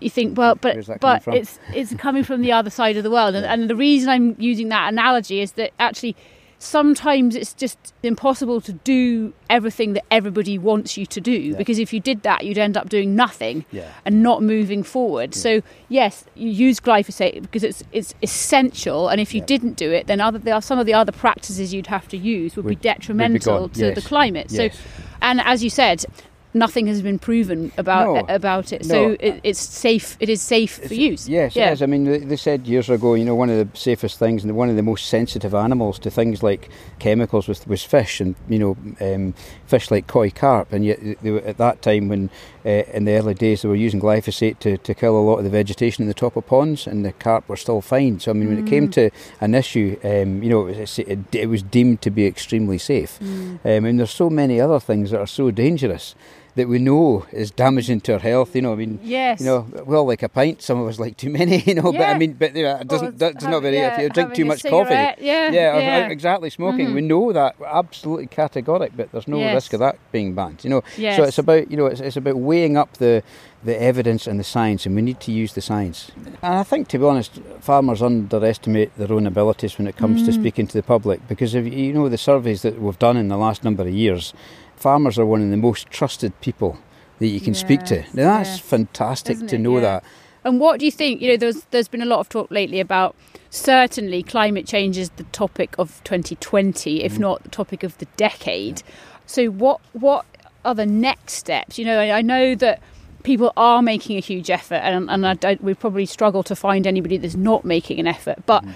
you 0.00 0.10
think 0.10 0.36
well 0.38 0.54
but 0.54 0.74
Where's 0.76 0.86
that 0.86 1.00
coming 1.00 1.16
but 1.16 1.22
from? 1.24 1.34
it's 1.34 1.58
it's 1.74 1.94
coming 1.94 2.22
from 2.22 2.42
the 2.42 2.52
other 2.52 2.70
side 2.70 2.96
of 2.96 3.02
the 3.02 3.10
world 3.10 3.34
and, 3.34 3.44
and 3.46 3.68
the 3.68 3.76
reason 3.76 4.08
I'm 4.10 4.36
using 4.38 4.68
that 4.68 4.92
analogy 4.92 5.40
is 5.40 5.52
that 5.52 5.72
actually 5.80 6.14
sometimes 6.62 7.34
it's 7.34 7.54
just 7.54 7.78
impossible 8.02 8.60
to 8.60 8.72
do 8.74 9.32
everything 9.48 9.94
that 9.94 10.04
everybody 10.10 10.58
wants 10.58 10.98
you 10.98 11.06
to 11.06 11.18
do 11.20 11.32
Yeah. 11.32 11.56
because 11.56 11.78
if 11.78 11.90
you 11.92 12.00
did 12.00 12.22
that 12.22 12.44
you'd 12.44 12.58
end 12.58 12.76
up 12.76 12.90
doing 12.90 13.16
nothing 13.16 13.64
Yeah. 13.72 13.88
and 14.04 14.22
not 14.22 14.42
moving 14.42 14.82
forward. 14.82 15.34
So 15.34 15.62
yes, 15.88 16.24
you 16.34 16.50
use 16.50 16.78
glyphosate 16.78 17.40
because 17.40 17.64
it's 17.64 17.82
it's 17.92 18.14
essential, 18.22 19.08
and 19.08 19.20
if 19.22 19.34
you 19.34 19.40
Yeah. 19.40 19.46
didn't 19.46 19.76
do 19.76 19.90
it, 19.90 20.06
then 20.06 20.20
other 20.20 20.38
there 20.38 20.54
are 20.54 20.62
some 20.62 20.78
of 20.78 20.84
the 20.84 20.92
other 20.94 21.12
practices 21.12 21.72
you'd 21.72 21.86
have 21.86 22.06
to 22.08 22.16
use 22.18 22.54
would, 22.56 22.64
Would- 22.66 22.70
be 22.70 22.74
would 22.76 22.82
be 22.82 22.88
detrimental 22.88 23.68
to 23.70 23.86
yes. 23.86 23.94
the 23.94 24.02
climate. 24.02 24.50
So, 24.50 24.64
Yes. 24.64 24.76
and 25.22 25.40
as 25.40 25.64
you 25.64 25.70
said. 25.70 26.04
Nothing 26.52 26.88
has 26.88 27.00
been 27.00 27.18
proven 27.20 27.70
about 27.78 28.14
No. 28.28 28.34
about 28.34 28.72
it, 28.72 28.84
No. 28.84 28.88
so 28.88 29.16
it, 29.20 29.40
it's 29.44 29.60
safe. 29.60 30.16
It 30.18 30.28
is 30.28 30.42
safe 30.42 30.80
for 30.88 30.92
use. 30.94 31.28
Yes, 31.28 31.54
yeah. 31.54 31.70
it 31.70 31.74
is. 31.74 31.82
I 31.82 31.86
mean, 31.86 32.04
they, 32.04 32.18
they 32.18 32.36
said 32.36 32.66
years 32.66 32.90
ago, 32.90 33.14
you 33.14 33.24
know, 33.24 33.36
one 33.36 33.50
of 33.50 33.56
the 33.56 33.78
safest 33.78 34.18
things 34.18 34.42
and 34.42 34.56
one 34.56 34.68
of 34.68 34.74
the 34.74 34.82
most 34.82 35.06
sensitive 35.06 35.54
animals 35.54 35.98
to 36.00 36.10
things 36.10 36.42
like 36.42 36.68
chemicals 36.98 37.46
was, 37.46 37.64
was 37.68 37.84
fish, 37.84 38.20
and 38.20 38.34
you 38.48 38.58
know, 38.58 38.76
um, 39.00 39.32
fish 39.66 39.92
like 39.92 40.08
koi 40.08 40.30
carp. 40.30 40.72
And 40.72 40.84
yet, 40.84 40.98
they 41.22 41.36
at 41.36 41.58
that 41.58 41.82
time, 41.82 42.08
when 42.08 42.30
uh, 42.66 42.82
in 42.94 43.04
the 43.04 43.12
early 43.12 43.34
days, 43.34 43.62
they 43.62 43.68
were 43.68 43.76
using 43.76 44.00
glyphosate 44.00 44.58
to, 44.58 44.76
to 44.78 44.92
kill 44.92 45.16
a 45.16 45.22
lot 45.22 45.36
of 45.36 45.44
the 45.44 45.50
vegetation 45.50 46.02
in 46.02 46.08
the 46.08 46.14
top 46.14 46.34
of 46.34 46.46
ponds, 46.46 46.86
and 46.86 47.04
the 47.04 47.12
carp 47.12 47.48
were 47.48 47.56
still 47.56 47.80
fine. 47.80 48.18
So, 48.18 48.32
I 48.32 48.34
mean, 48.34 48.48
when 48.48 48.66
it 48.66 48.68
came 48.68 48.90
to 48.90 49.10
an 49.40 49.54
issue, 49.54 49.96
um, 50.02 50.42
you 50.42 50.50
know, 50.50 50.66
it 50.66 50.78
was, 50.80 50.98
it, 50.98 51.32
it 51.32 51.48
was 51.48 51.62
deemed 51.62 52.02
to 52.02 52.10
be 52.10 52.26
extremely 52.26 52.78
safe. 52.78 53.20
Um, 53.20 53.60
and 53.84 54.00
there's 54.00 54.10
so 54.10 54.28
many 54.28 54.60
other 54.60 54.80
things 54.80 55.12
that 55.12 55.20
are 55.20 55.26
so 55.28 55.52
dangerous. 55.52 56.16
That 56.60 56.68
we 56.68 56.78
know 56.78 57.26
is 57.32 57.50
damaging 57.50 58.00
to 58.02 58.12
our 58.14 58.18
health. 58.30 58.54
You 58.56 58.62
know, 58.62 58.72
I 58.72 58.76
mean, 58.76 58.98
Yes. 59.02 59.40
you 59.40 59.46
know, 59.46 59.60
well, 59.86 60.04
like 60.12 60.22
a 60.22 60.28
pint, 60.28 60.62
some 60.62 60.78
of 60.80 60.86
us 60.88 60.98
like 61.04 61.16
too 61.16 61.30
many. 61.30 61.56
You 61.70 61.74
know, 61.78 61.90
but 62.00 62.08
I 62.14 62.16
mean, 62.22 62.32
but 62.42 62.54
you 62.54 62.64
know, 62.64 62.76
it 62.76 62.88
doesn't 62.88 63.18
that's 63.18 63.44
not 63.44 63.62
very. 63.62 63.78
if 63.78 63.98
you 63.98 64.08
drink 64.10 64.34
too 64.34 64.44
much 64.44 64.62
coffee, 64.64 64.94
yeah, 64.94 65.14
yeah, 65.58 65.78
yeah. 65.78 66.08
exactly, 66.16 66.50
smoking. 66.50 66.94
We 66.94 67.00
know 67.12 67.32
that 67.32 67.58
We're 67.58 67.66
absolutely 67.82 68.26
categoric, 68.28 68.90
but 68.96 69.06
there's 69.12 69.28
no 69.28 69.38
Yes. 69.38 69.54
risk 69.54 69.72
of 69.74 69.80
that 69.80 69.96
being 70.12 70.34
banned. 70.34 70.58
You 70.64 70.70
know, 70.70 70.82
so 71.16 71.22
it's 71.28 71.38
about 71.38 71.70
you 71.70 71.76
know 71.78 71.86
it's, 71.86 72.00
it's 72.00 72.16
about 72.16 72.36
weighing 72.36 72.76
up 72.76 72.90
the 72.98 73.22
the 73.62 73.76
evidence 73.90 74.26
and 74.30 74.40
the 74.40 74.44
science, 74.54 74.86
and 74.86 74.96
we 74.96 75.02
need 75.02 75.20
to 75.20 75.30
use 75.42 75.52
the 75.52 75.60
science. 75.60 76.10
And 76.42 76.54
I 76.62 76.62
think, 76.70 76.88
to 76.88 76.98
be 76.98 77.04
honest, 77.04 77.32
farmers 77.60 78.00
underestimate 78.02 78.90
their 78.96 79.12
own 79.12 79.26
abilities 79.26 79.76
when 79.78 79.86
it 79.86 79.96
comes 79.98 80.22
Mm. 80.22 80.26
to 80.26 80.32
speaking 80.32 80.66
to 80.68 80.76
the 80.80 80.82
public 80.94 81.20
because 81.28 81.54
if 81.54 81.64
you 81.66 81.92
know 81.92 82.08
the 82.08 82.18
surveys 82.30 82.62
that 82.62 82.74
we've 82.80 82.98
done 82.98 83.16
in 83.18 83.28
the 83.28 83.36
last 83.36 83.62
number 83.64 83.82
of 83.82 83.90
years, 84.04 84.32
farmers 84.80 85.18
are 85.18 85.26
one 85.26 85.42
of 85.42 85.50
the 85.50 85.56
most 85.56 85.88
trusted 85.90 86.38
people 86.40 86.78
that 87.18 87.28
you 87.28 87.40
can 87.40 87.54
speak 87.54 87.84
to. 87.84 88.00
Now 88.14 88.38
that's 88.38 88.48
yes. 88.50 88.60
fantastic 88.60 89.36
Isn't 89.36 89.48
to 89.48 89.58
know 89.58 89.74
Yeah. 89.76 89.80
that. 89.80 90.04
And 90.42 90.58
what 90.58 90.80
do 90.80 90.86
you 90.86 90.90
think? 90.92 91.20
You 91.20 91.28
know, 91.32 91.36
there's 91.36 91.64
there's 91.70 91.88
been 91.88 92.00
a 92.02 92.06
lot 92.06 92.20
of 92.20 92.28
talk 92.30 92.50
lately 92.50 92.80
about 92.80 93.14
certainly 93.50 94.22
climate 94.22 94.66
change 94.66 94.96
is 94.96 95.10
the 95.16 95.24
topic 95.24 95.74
of 95.78 96.00
2020, 96.04 97.02
if 97.04 97.14
Mm. 97.16 97.18
not 97.18 97.42
the 97.42 97.50
topic 97.50 97.82
of 97.82 97.98
the 97.98 98.06
decade. 98.16 98.82
So 99.26 99.46
what 99.46 99.80
what 99.92 100.24
are 100.64 100.74
the 100.74 100.86
next 100.86 101.34
steps? 101.34 101.78
You 101.78 101.84
know, 101.84 101.98
I, 101.98 102.18
I 102.18 102.22
know 102.22 102.54
that 102.54 102.80
people 103.22 103.52
are 103.56 103.82
making 103.82 104.16
a 104.16 104.20
huge 104.20 104.48
effort, 104.50 104.76
and 104.82 105.10
and 105.10 105.26
I 105.44 105.58
we 105.60 105.74
probably 105.74 106.06
struggle 106.06 106.42
to 106.44 106.56
find 106.56 106.86
anybody 106.86 107.18
that's 107.18 107.36
not 107.36 107.64
making 107.64 107.98
an 108.00 108.06
effort, 108.06 108.38
but. 108.46 108.64
Mm. 108.64 108.72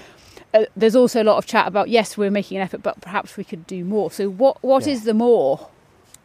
Uh, 0.53 0.65
there's 0.77 0.95
also 0.95 1.21
a 1.21 1.25
lot 1.25 1.37
of 1.37 1.47
chat 1.47 1.67
about 1.67 1.89
yes, 1.89 2.17
we're 2.17 2.31
making 2.31 2.57
an 2.59 2.63
effort, 2.63 2.81
but 2.81 3.01
perhaps 3.01 3.37
we 3.37 3.43
could 3.43 3.67
do 3.67 3.85
more. 3.85 4.09
So, 4.13 4.29
what 4.29 4.63
what 4.63 4.87
is 4.87 5.01
Yeah. 5.01 5.07
the 5.07 5.15
more? 5.15 5.67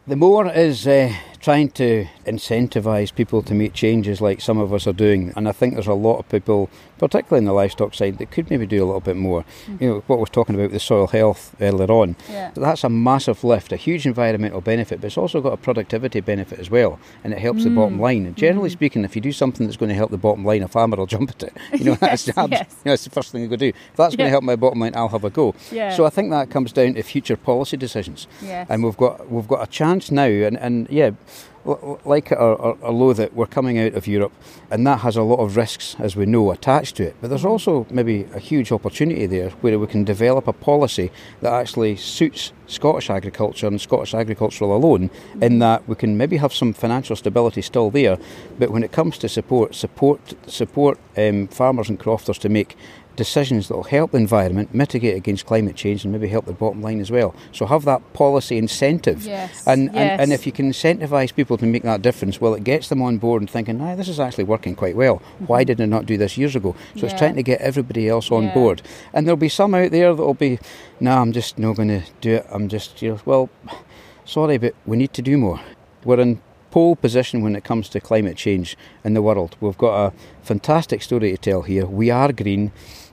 The 0.06 0.16
more 0.16 0.50
is 0.50 0.86
uh, 0.86 1.12
trying 1.40 1.70
to 1.70 2.06
incentivise 2.26 3.14
people 3.14 3.42
to 3.42 3.54
make 3.54 3.72
changes 3.72 4.20
like 4.20 4.40
some 4.40 4.58
of 4.58 4.74
us 4.74 4.86
are 4.86 4.92
doing. 4.92 5.32
And 5.36 5.48
I 5.48 5.52
think 5.52 5.74
there's 5.74 5.86
a 5.86 5.94
lot 5.94 6.18
of 6.18 6.28
people, 6.28 6.68
particularly 6.98 7.38
in 7.38 7.44
the 7.46 7.52
livestock 7.52 7.94
side, 7.94 8.18
that 8.18 8.30
could 8.30 8.50
maybe 8.50 8.66
do 8.66 8.84
a 8.84 8.86
little 8.86 9.00
bit 9.00 9.16
more. 9.16 9.44
Mm. 9.66 9.80
You 9.80 9.88
know, 9.88 10.04
what 10.06 10.18
we're 10.18 10.26
talking 10.26 10.54
about 10.54 10.64
with 10.64 10.72
the 10.72 10.80
soil 10.80 11.06
health 11.06 11.56
earlier 11.60 11.90
on. 11.90 12.16
Yeah. 12.28 12.50
That's 12.54 12.84
a 12.84 12.90
massive 12.90 13.42
lift, 13.42 13.72
a 13.72 13.76
huge 13.76 14.06
environmental 14.06 14.60
benefit, 14.60 15.00
but 15.00 15.06
it's 15.06 15.16
also 15.16 15.40
got 15.40 15.54
a 15.54 15.56
productivity 15.56 16.20
benefit 16.20 16.58
as 16.58 16.70
well. 16.70 16.98
And 17.24 17.32
it 17.32 17.38
helps 17.38 17.64
the 17.64 17.70
bottom 17.70 17.96
mm. 17.96 18.02
line. 18.02 18.26
And 18.26 18.36
generally 18.36 18.68
mm-hmm. 18.68 18.78
speaking, 18.78 19.04
if 19.04 19.16
you 19.16 19.22
do 19.22 19.32
something 19.32 19.66
that's 19.66 19.78
going 19.78 19.88
to 19.88 19.94
help 19.94 20.10
the 20.10 20.18
bottom 20.18 20.44
line, 20.44 20.62
a 20.62 20.68
farmer 20.68 20.98
will 20.98 21.06
jump 21.16 21.30
at 21.30 21.42
it. 21.44 21.56
You 21.72 21.84
know, 21.84 21.94
that's, 21.94 22.26
Yes, 22.26 22.36
abs- 22.36 22.50
yes. 22.52 22.66
you 22.68 22.76
know, 22.84 22.92
that's 22.92 23.04
the 23.04 23.10
first 23.10 23.32
thing 23.32 23.42
you 23.42 23.48
go 23.48 23.56
do. 23.56 23.68
If 23.68 23.96
that's 23.96 24.14
going 24.14 24.26
to 24.26 24.30
help 24.30 24.44
my 24.44 24.56
bottom 24.56 24.78
line, 24.80 24.92
I'll 24.94 25.08
have 25.08 25.24
a 25.24 25.30
go. 25.30 25.54
Yeah. 25.72 25.96
So 25.96 26.04
I 26.04 26.10
think 26.10 26.30
that 26.30 26.50
comes 26.50 26.72
down 26.72 26.94
to 26.94 27.02
future 27.02 27.36
policy 27.36 27.78
decisions 27.78 28.26
Yes. 28.42 28.66
and 28.68 28.84
we've 28.84 28.96
got 28.96 29.30
we've 29.30 29.48
got 29.48 29.62
a 29.62 29.70
chance 29.70 30.10
now, 30.10 30.24
and, 30.24 30.58
and 30.58 30.86
yeah, 30.90 31.12
like 31.64 32.32
it 32.32 32.38
or, 32.38 32.54
or, 32.54 32.78
or 32.80 32.92
loathe 32.92 33.20
it, 33.20 33.34
we're 33.34 33.46
coming 33.46 33.78
out 33.78 33.94
of 33.94 34.06
Europe, 34.06 34.32
and 34.70 34.86
that 34.86 35.00
has 35.00 35.16
a 35.16 35.22
lot 35.22 35.40
of 35.40 35.56
risks, 35.56 35.96
as 35.98 36.16
we 36.16 36.26
know, 36.26 36.50
attached 36.50 36.96
to 36.96 37.04
it. 37.04 37.16
But 37.20 37.28
there's 37.28 37.44
also 37.44 37.86
maybe 37.90 38.26
a 38.34 38.38
huge 38.38 38.72
opportunity 38.72 39.26
there 39.26 39.50
where 39.60 39.78
we 39.78 39.86
can 39.86 40.04
develop 40.04 40.48
a 40.48 40.52
policy 40.52 41.10
that 41.40 41.52
actually 41.52 41.96
suits 41.96 42.52
Scottish 42.66 43.10
agriculture 43.10 43.66
and 43.66 43.80
Scottish 43.80 44.14
agricultural 44.14 44.74
alone, 44.74 45.10
in 45.40 45.58
that 45.58 45.86
we 45.88 45.94
can 45.96 46.16
maybe 46.16 46.36
have 46.38 46.54
some 46.54 46.72
financial 46.72 47.16
stability 47.16 47.62
still 47.62 47.90
there, 47.90 48.16
but 48.58 48.70
when 48.70 48.82
it 48.82 48.92
comes 48.92 49.18
to 49.18 49.28
support, 49.28 49.74
support 49.74 50.34
support 50.46 50.98
um, 51.16 51.48
farmers 51.48 51.88
and 51.88 51.98
crofters 51.98 52.38
to 52.38 52.48
make 52.48 52.76
decisions 53.24 53.68
that 53.68 53.74
will 53.76 53.90
help 53.98 54.12
the 54.12 54.16
environment, 54.18 54.74
mitigate 54.74 55.14
against 55.22 55.44
climate 55.44 55.76
change, 55.76 56.04
and 56.04 56.12
maybe 56.12 56.26
help 56.28 56.46
the 56.46 56.52
bottom 56.64 56.80
line 56.86 57.00
as 57.00 57.10
well. 57.10 57.34
So 57.52 57.66
have 57.66 57.84
that 57.84 58.00
policy 58.14 58.56
incentive. 58.56 59.20
Yes, 59.26 59.66
And, 59.66 59.88
and, 59.90 60.20
and 60.22 60.32
if 60.32 60.46
you 60.46 60.52
can 60.52 60.70
incentivise 60.70 61.34
people 61.34 61.56
to 61.58 61.66
make 61.66 61.82
that 61.82 62.00
difference, 62.00 62.40
well, 62.40 62.54
it 62.54 62.64
gets 62.64 62.88
them 62.88 63.02
on 63.02 63.18
board 63.18 63.42
and 63.42 63.50
thinking, 63.50 63.78
ah, 63.80 63.94
this 63.94 64.08
is 64.08 64.18
actually 64.18 64.44
working 64.44 64.74
quite 64.74 64.96
well. 64.96 65.16
Why 65.50 65.64
did 65.64 65.80
I 65.80 65.84
not 65.84 66.06
do 66.06 66.16
this 66.16 66.38
years 66.38 66.56
ago? 66.56 66.72
So 66.72 66.78
Mm-hmm. 66.80 66.98
Yeah. 66.98 67.04
it's 67.10 67.18
trying 67.20 67.36
to 67.36 67.42
get 67.42 67.60
everybody 67.60 68.08
else 68.08 68.30
on 68.32 68.44
Yeah. 68.44 68.54
board. 68.54 68.82
And 69.12 69.26
there'll 69.26 69.36
be 69.48 69.48
some 69.60 69.74
out 69.74 69.90
there 69.90 70.14
that'll 70.14 70.34
be, 70.48 70.58
no, 70.98 71.12
I'm 71.20 71.32
just 71.32 71.58
not 71.58 71.76
going 71.76 71.88
to 71.88 72.02
do 72.22 72.36
it. 72.36 72.46
I'm 72.50 72.68
just, 72.68 73.02
you 73.02 73.10
know, 73.10 73.20
well, 73.26 73.50
sorry, 74.24 74.56
but 74.58 74.74
we 74.86 74.96
need 74.96 75.12
to 75.14 75.22
do 75.22 75.36
more. 75.36 75.60
We're 76.04 76.20
in 76.20 76.40
pole 76.70 76.94
position 76.94 77.42
when 77.42 77.56
it 77.56 77.64
comes 77.64 77.88
to 77.88 78.00
climate 78.00 78.36
change 78.36 78.76
in 79.04 79.14
the 79.14 79.20
world. 79.22 79.56
We've 79.60 79.76
got 79.76 79.94
a 80.06 80.12
fantastic 80.42 81.02
story 81.02 81.32
to 81.32 81.36
tell 81.36 81.62
here. 81.62 81.84
We 81.84 82.10
are 82.10 82.32
green. 82.32 82.70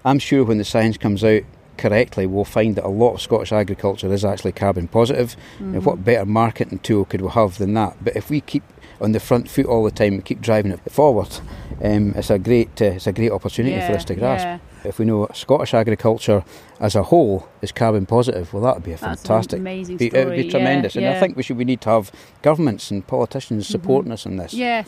I'm 0.08 0.20
sure 0.20 0.46
when 0.46 0.58
the 0.58 0.64
science 0.64 0.98
comes 0.98 1.24
out 1.24 1.44
correctly, 1.78 2.26
we'll 2.26 2.46
find 2.46 2.76
that 2.76 2.86
a 2.86 2.90
lot 2.90 3.16
of 3.16 3.22
Scottish 3.22 3.52
agriculture 3.52 4.12
is 4.14 4.24
actually 4.24 4.54
carbon 4.54 4.88
positive. 4.88 5.36
And 5.60 5.84
what 5.86 6.06
better 6.06 6.26
marketing 6.26 6.80
tool 6.80 7.06
could 7.06 7.22
we 7.22 7.30
have 7.30 7.58
than 7.58 7.74
that? 7.74 7.98
But 8.02 8.16
if 8.16 8.30
we 8.30 8.40
keep 8.42 8.64
on 9.02 9.12
the 9.12 9.20
front 9.20 9.50
foot 9.50 9.66
all 9.66 9.84
the 9.84 9.92
time 9.92 10.14
and 10.14 10.26
keep 10.26 10.42
driving 10.42 10.72
it 10.72 10.80
forward, 10.92 11.40
um, 11.84 12.14
it's 12.16 12.30
a 12.30 12.40
great 12.40 12.82
uh, 12.82 12.86
it's 12.86 13.08
a 13.08 13.12
great 13.12 13.32
opportunity 13.32 13.80
for 13.86 13.94
us 13.94 14.06
to 14.06 14.16
grasp. 14.16 14.46
yeah. 14.46 14.60
If 14.84 15.00
we 15.00 15.06
know 15.06 15.28
Scottish 15.34 15.74
agriculture 15.74 16.44
as 16.80 16.96
a 16.96 17.04
whole 17.04 17.48
is 17.62 17.72
carbon 17.72 18.06
positive, 18.06 18.54
well, 18.54 18.64
that 18.64 18.76
would 18.76 18.84
be 18.84 18.92
a 18.92 18.98
That's 18.98 19.22
an 19.22 19.28
fantastic. 19.28 19.60
amazing 19.60 19.98
be- 19.98 20.12
uh, 20.12 20.18
It 20.18 20.18
would 20.18 20.22
story, 20.22 20.38
be 20.38 20.44
yeah, 20.44 20.52
tremendous, 20.52 20.96
and 20.96 21.06
I 21.06 21.20
think 21.20 21.36
we 21.36 21.44
should. 21.44 21.58
We 21.58 21.66
need 21.66 21.82
to 21.82 21.90
have 21.90 22.12
governments 22.42 22.92
and 22.92 23.06
politicians 23.06 23.66
mm-hmm. 23.66 23.72
supporting 23.72 24.12
us 24.12 24.26
in 24.26 24.38
this. 24.38 24.54
Yes. 24.54 24.88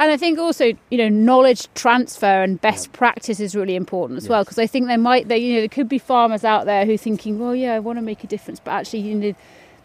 And 0.00 0.12
I 0.12 0.16
think 0.16 0.38
also, 0.38 0.72
you 0.90 0.98
know, 0.98 1.08
knowledge 1.08 1.68
transfer 1.74 2.42
and 2.42 2.60
best 2.60 2.92
practice 2.92 3.40
is 3.40 3.56
really 3.56 3.74
important 3.74 4.16
as 4.18 4.28
well 4.28 4.44
because 4.44 4.58
I 4.58 4.66
think 4.66 4.86
there 4.86 4.98
might, 4.98 5.26
there, 5.26 5.38
you 5.38 5.54
know, 5.54 5.60
there 5.60 5.68
could 5.68 5.88
be 5.88 5.98
farmers 5.98 6.44
out 6.44 6.66
there 6.66 6.86
who 6.86 6.94
are 6.94 6.98
thinking, 6.98 7.38
well, 7.40 7.54
yeah, 7.54 7.74
I 7.74 7.80
want 7.80 7.98
to 7.98 8.02
make 8.02 8.22
a 8.22 8.28
difference, 8.28 8.60
but 8.60 8.70
actually, 8.70 9.00
you 9.00 9.14
know, 9.16 9.34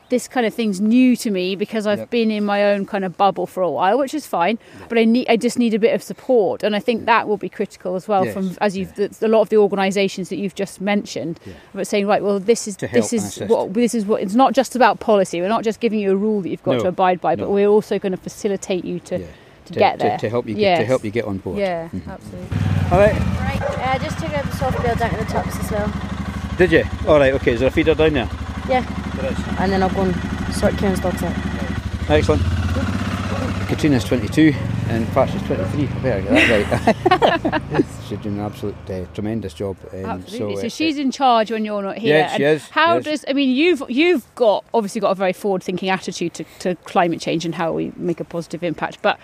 this 0.10 0.28
kind 0.28 0.46
of 0.46 0.54
thing's 0.54 0.80
new 0.80 1.16
to 1.16 1.32
me 1.32 1.56
because 1.56 1.88
I've 1.88 2.00
Yep. 2.00 2.10
been 2.12 2.30
in 2.32 2.44
my 2.46 2.63
own 2.66 2.86
kind 2.86 3.04
of 3.04 3.18
bubble 3.18 3.48
for 3.48 3.63
a 3.63 3.70
while, 3.72 3.98
which 3.98 4.13
is 4.13 4.28
fine. 4.28 4.60
But 4.89 4.98
I 4.98 5.06
need, 5.06 5.28
I 5.30 5.38
just 5.38 5.58
need 5.58 5.74
a 5.74 5.80
bit 5.80 5.96
of 5.96 6.04
support, 6.04 6.62
and 6.62 6.76
I 6.76 6.80
think 6.80 7.06
that 7.06 7.28
will 7.28 7.38
be 7.38 7.50
critical 7.50 7.96
as 7.96 8.08
well. 8.08 8.26
Yes, 8.26 8.34
From 8.34 8.56
as 8.62 8.78
you've 8.78 8.94
the, 8.96 9.16
a 9.22 9.28
lot 9.28 9.42
of 9.42 9.50
the 9.50 9.58
organisations 9.58 10.30
that 10.30 10.36
you've 10.38 10.56
just 10.56 10.82
mentioned, 10.82 11.39
but 11.74 11.88
saying 11.88 12.06
right, 12.06 12.22
well, 12.24 12.39
this 12.39 12.68
is 12.68 12.78
this 12.78 13.12
is 13.13 13.39
what 13.48 13.74
this 13.74 13.96
is 13.96 14.06
what 14.06 14.22
it's 14.22 14.36
not 14.36 14.54
just 14.54 14.76
about 14.76 15.00
policy. 15.00 15.42
We're 15.42 15.48
not 15.48 15.63
just 15.63 15.80
giving 15.80 16.00
you 16.00 16.12
a 16.12 16.16
rule 16.16 16.42
that 16.42 16.50
you've 16.50 16.63
got 16.63 16.74
No, 16.78 16.84
to 16.84 16.88
abide 16.89 17.20
by, 17.22 17.36
but 17.36 17.50
we're 17.50 17.68
also 17.70 17.98
going 17.98 18.12
to 18.12 18.18
facilitate 18.18 18.86
you 18.86 19.00
to 19.02 19.20
Yeah. 19.20 19.26
to, 19.66 19.74
get 19.74 20.00
there 20.00 20.18
to, 20.18 20.30
help 20.30 20.46
you 20.48 20.56
get, 20.56 20.78
to 20.80 20.86
help 20.86 21.06
you 21.06 21.12
get 21.12 21.24
on 21.26 21.38
board. 21.38 21.58
Yeah, 21.58 21.88
Mhm. 21.88 22.08
absolutely. 22.08 22.58
All 22.92 23.00
right. 23.00 23.13
Right, 23.13 23.80
I 23.80 23.98
just 23.98 24.20
took 24.20 24.34
out 24.38 24.44
the 24.46 24.58
soft 24.58 24.84
build 24.84 25.00
down 25.00 25.10
to 25.12 25.18
the 25.18 25.26
tops 25.26 25.58
as 25.58 25.72
well. 25.72 25.92
Did 26.58 26.72
you? 26.74 26.84
All 27.08 27.18
right. 27.18 27.34
Okay. 27.34 27.54
Is 27.54 27.62
there 27.62 27.70
a 27.70 27.72
feeder 27.72 27.96
down 27.96 28.13
there? 28.13 28.30
Yeah, 28.70 28.82
There 28.82 28.89
is. 28.89 29.03
And 29.60 29.71
then 29.71 29.84
I'll 29.84 29.89
go 29.89 30.02
and 30.02 30.54
sort 30.54 30.78
Kieran's 30.78 30.99
dogs 30.99 31.23
out. 31.23 31.36
Excellent. 32.10 32.41
Katrina's 33.67 34.04
22 34.04 34.54
and 34.89 35.08
Pat's 35.10 35.34
is 35.34 35.41
23. 35.43 35.88
I 35.88 35.99
better 36.02 36.21
get 36.21 36.63
that 37.43 37.71
right. 37.71 37.86
She's 38.08 38.19
doing 38.19 38.38
an 38.38 38.45
absolute 38.45 38.76
uh, 38.89 39.06
tremendous 39.13 39.54
job. 39.54 39.78
Um, 39.91 40.06
Absolutely. 40.06 40.56
So, 40.58 40.65
uh, 40.67 40.69
she's 40.69 40.97
in 40.97 41.12
charge 41.12 41.52
when 41.52 41.65
you're 41.65 41.82
not 41.82 41.97
here. 41.97 42.17
Yeah, 42.17 42.36
she 42.36 42.43
is, 42.43 42.69
How 42.69 42.95
yes. 42.95 43.04
does 43.06 43.26
I 43.28 43.34
mean 43.34 43.49
you've 43.49 43.82
you've 43.88 44.36
got 44.36 44.65
obviously 44.73 45.02
got 45.02 45.12
a 45.12 45.15
very 45.15 45.34
forward-thinking 45.34 45.89
attitude 45.89 46.34
to, 46.36 46.45
to 46.60 46.76
climate 46.76 47.21
change 47.21 47.45
and 47.45 47.56
how 47.56 47.71
we 47.71 47.93
make 47.95 48.19
a 48.19 48.26
positive 48.26 48.63
impact, 48.63 48.99
but 49.02 49.19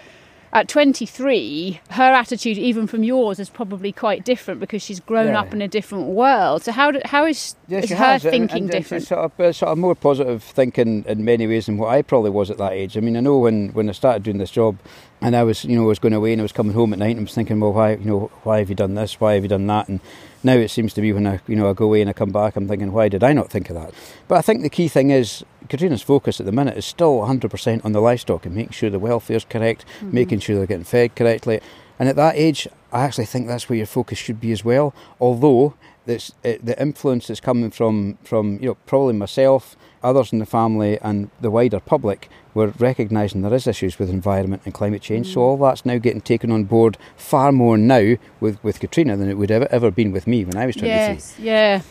at 0.52 0.68
23, 0.68 1.80
her 1.92 2.04
attitude, 2.14 2.58
even 2.58 2.88
from 2.88 3.04
yours, 3.04 3.40
is 3.40 3.50
probably 3.50 3.92
quite 3.92 4.26
different 4.26 4.60
because 4.60 4.82
she's 4.82 5.00
grown 5.00 5.28
Yeah. 5.28 5.42
up 5.42 5.54
in 5.54 5.62
a 5.62 5.68
different 5.68 6.08
world. 6.08 6.64
So 6.64 6.72
how 6.72 6.92
do, 6.92 7.00
how 7.06 7.26
is, 7.26 7.56
Yeah, 7.68 7.80
is 7.80 7.90
her 7.92 7.96
has, 7.96 8.24
thinking 8.24 8.64
and 8.64 8.66
it's 8.66 8.76
different? 8.76 9.04
Sort 9.06 9.20
of, 9.26 9.40
uh, 9.40 9.54
sort 9.54 9.72
of 9.72 9.78
more 9.78 9.96
positive 9.96 10.42
thinking 10.44 11.06
in 11.08 11.24
many 11.24 11.46
ways 11.46 11.68
than 11.68 11.78
what 11.78 11.90
I 11.90 12.02
probably 12.02 12.32
was 12.32 12.50
at 12.50 12.58
that 12.58 12.74
age. 12.74 12.98
I 12.98 13.00
mean, 13.02 13.16
I 13.16 13.20
know 13.20 13.38
when, 13.38 13.70
when 13.70 13.90
I 13.90 13.92
started 13.92 14.24
doing 14.24 14.38
this 14.40 14.52
job, 14.52 14.78
and 15.22 15.36
I 15.36 15.44
was, 15.44 15.66
you 15.66 15.76
know, 15.76 15.84
I 15.84 15.88
was 15.88 16.00
going 16.00 16.14
away 16.14 16.32
and 16.32 16.42
I 16.42 16.44
was 16.44 16.52
coming 16.54 16.74
home 16.74 16.94
at 16.94 17.00
night 17.00 17.12
and 17.12 17.20
I 17.20 17.24
was 17.24 17.34
thinking, 17.36 17.60
well, 17.60 17.74
why, 17.74 17.92
you 17.92 18.06
know, 18.06 18.32
why 18.44 18.60
have 18.60 18.70
you 18.70 18.76
done 18.76 18.96
this? 18.96 19.20
Why 19.20 19.34
have 19.34 19.44
you 19.44 19.50
done 19.50 19.68
that? 19.68 19.88
And 19.90 20.00
now 20.44 20.54
it 20.54 20.70
seems 20.70 20.94
to 20.94 21.02
be 21.02 21.12
when 21.14 21.28
I, 21.28 21.40
you 21.48 21.56
know, 21.58 21.70
I 21.70 21.74
go 21.74 21.86
away 21.86 22.02
and 22.02 22.10
I 22.10 22.14
come 22.14 22.32
back, 22.32 22.56
I'm 22.56 22.68
thinking, 22.68 22.92
why 22.94 23.10
did 23.10 23.24
I 23.24 23.34
not 23.34 23.50
think 23.50 23.70
of 23.70 23.76
that? 23.76 23.94
But 24.28 24.36
I 24.36 24.42
think 24.42 24.62
the 24.62 24.70
key 24.70 24.88
thing 24.88 25.10
is 25.12 25.44
Katrina's 25.70 26.02
focus 26.02 26.40
at 26.40 26.46
the 26.46 26.52
minute 26.52 26.78
is 26.78 26.86
still 26.86 27.20
100% 27.20 27.86
on 27.86 27.92
the 27.92 28.02
livestock 28.02 28.46
and 28.46 28.56
making 28.56 28.72
sure 28.72 28.90
the 28.90 29.00
welfare 29.00 29.38
is 29.38 29.46
correct, 29.46 29.86
mm-hmm. 29.98 30.14
making 30.14 30.40
sure 30.40 30.58
they're 30.58 30.66
getting 30.66 30.84
fed 30.84 31.16
correctly. 31.16 31.62
And 32.00 32.10
at 32.10 32.16
that 32.16 32.36
age, 32.36 32.68
I 32.92 33.04
actually 33.04 33.26
think 33.26 33.48
that's 33.48 33.70
where 33.70 33.78
your 33.78 33.86
focus 33.86 34.18
should 34.18 34.40
be 34.40 34.52
as 34.52 34.66
well. 34.66 34.94
Although 35.20 35.76
it, 36.10 36.32
eh, 36.44 36.58
the 36.64 36.82
influence 36.82 37.28
that's 37.28 37.40
coming 37.40 37.72
from 37.72 38.18
from 38.24 38.54
you 38.62 38.70
know 38.70 38.76
probably 38.86 39.14
myself, 39.14 39.76
others 40.04 40.34
in 40.34 40.40
the 40.40 40.46
family, 40.46 40.98
and 41.02 41.30
the 41.40 41.52
wider 41.52 41.80
public, 41.80 42.30
we're 42.54 42.74
recognising 42.80 43.42
there 43.42 43.54
is 43.54 43.68
issues 43.68 44.00
with 44.00 44.10
environment 44.10 44.64
and 44.66 44.74
climate 44.74 45.02
change. 45.02 45.28
So 45.28 45.32
mm-hmm. 45.32 45.40
all 45.40 45.58
that's 45.58 45.86
now 45.86 45.98
getting 45.98 46.22
taken 46.22 46.52
on 46.52 46.64
board 46.64 46.98
far 47.16 47.52
more 47.52 47.78
now 47.78 48.16
with, 48.40 48.64
with 48.64 48.80
Katrina 48.80 49.16
than 49.16 49.30
it 49.30 49.38
would 49.38 49.52
ever 49.52 49.68
ever 49.72 49.92
been 49.92 50.12
with 50.12 50.26
me 50.26 50.46
when 50.46 50.58
I 50.58 50.66
was 50.66 50.76
23 50.76 50.90
yes, 50.90 51.36
yeah. 51.40 51.82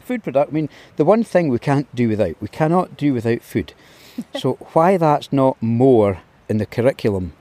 Food 0.00 0.22
product. 0.22 0.50
I 0.50 0.54
mean, 0.54 0.68
the 0.96 1.04
one 1.04 1.22
thing 1.24 1.48
we 1.48 1.58
can't 1.58 1.92
do 1.94 2.08
without, 2.08 2.36
we 2.40 2.48
cannot 2.48 2.96
do 2.96 3.12
without 3.14 3.42
food. 3.42 3.72
so 4.36 4.54
why 4.72 4.96
that's 4.96 5.32
not 5.32 5.56
more 5.62 6.20
in 6.48 6.58
the 6.58 6.66
curriculum 6.66 7.32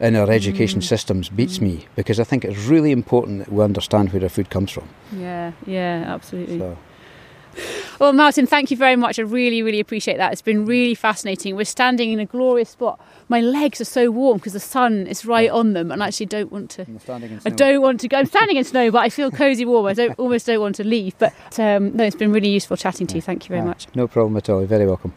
in 0.00 0.16
our 0.16 0.30
education 0.30 0.80
Mm. 0.80 0.84
systems 0.84 1.28
beats 1.28 1.60
me 1.60 1.86
because 1.94 2.18
I 2.18 2.24
think 2.24 2.44
it's 2.44 2.58
really 2.66 2.90
important 2.90 3.38
that 3.40 3.52
we 3.52 3.62
understand 3.62 4.12
where 4.12 4.22
our 4.22 4.28
food 4.28 4.50
comes 4.50 4.70
from. 4.70 4.88
Yeah, 5.16 5.52
yeah, 5.66 6.04
absolutely. 6.06 6.58
So, 6.58 6.76
Well, 7.98 8.12
Martin, 8.12 8.46
thank 8.46 8.70
you 8.70 8.76
very 8.76 8.96
much. 8.96 9.18
I 9.18 9.22
really, 9.22 9.62
really 9.62 9.80
appreciate 9.80 10.16
that. 10.16 10.32
It's 10.32 10.42
been 10.42 10.66
really 10.66 10.94
fascinating. 10.94 11.56
We're 11.56 11.64
standing 11.64 12.12
in 12.12 12.20
a 12.20 12.26
glorious 12.26 12.70
spot. 12.70 13.00
My 13.28 13.40
legs 13.40 13.80
are 13.80 13.86
so 13.86 14.10
warm 14.10 14.38
because 14.38 14.52
the 14.52 14.60
sun 14.60 15.06
is 15.06 15.24
right 15.24 15.50
on 15.50 15.72
them, 15.72 15.90
and 15.90 16.02
I 16.02 16.08
actually 16.08 16.26
don't 16.26 16.50
want 16.50 16.70
to. 16.72 16.82
I'm 16.82 16.98
standing 16.98 17.30
in 17.32 17.40
I 17.44 17.50
don't 17.50 17.80
want 17.80 18.00
to 18.00 18.08
go. 18.08 18.18
I'm 18.18 18.26
standing 18.26 18.56
in 18.56 18.64
snow, 18.64 18.90
but 18.90 18.98
I 18.98 19.08
feel 19.08 19.30
cosy 19.30 19.64
warm. 19.64 19.86
I 19.86 19.94
don't 19.94 20.18
almost 20.18 20.46
don't 20.46 20.60
want 20.60 20.76
to 20.76 20.84
leave. 20.84 21.16
But 21.18 21.32
um, 21.58 21.96
no, 21.96 22.04
it's 22.04 22.16
been 22.16 22.32
really 22.32 22.50
useful 22.50 22.76
chatting 22.76 23.06
to 23.08 23.14
you. 23.14 23.22
Thank 23.22 23.44
you 23.44 23.48
very 23.54 23.62
much. 23.62 23.86
No 23.94 24.08
problem 24.08 24.36
at 24.36 24.48
all. 24.48 24.58
You're 24.58 24.68
very 24.68 24.86
welcome. 24.86 25.14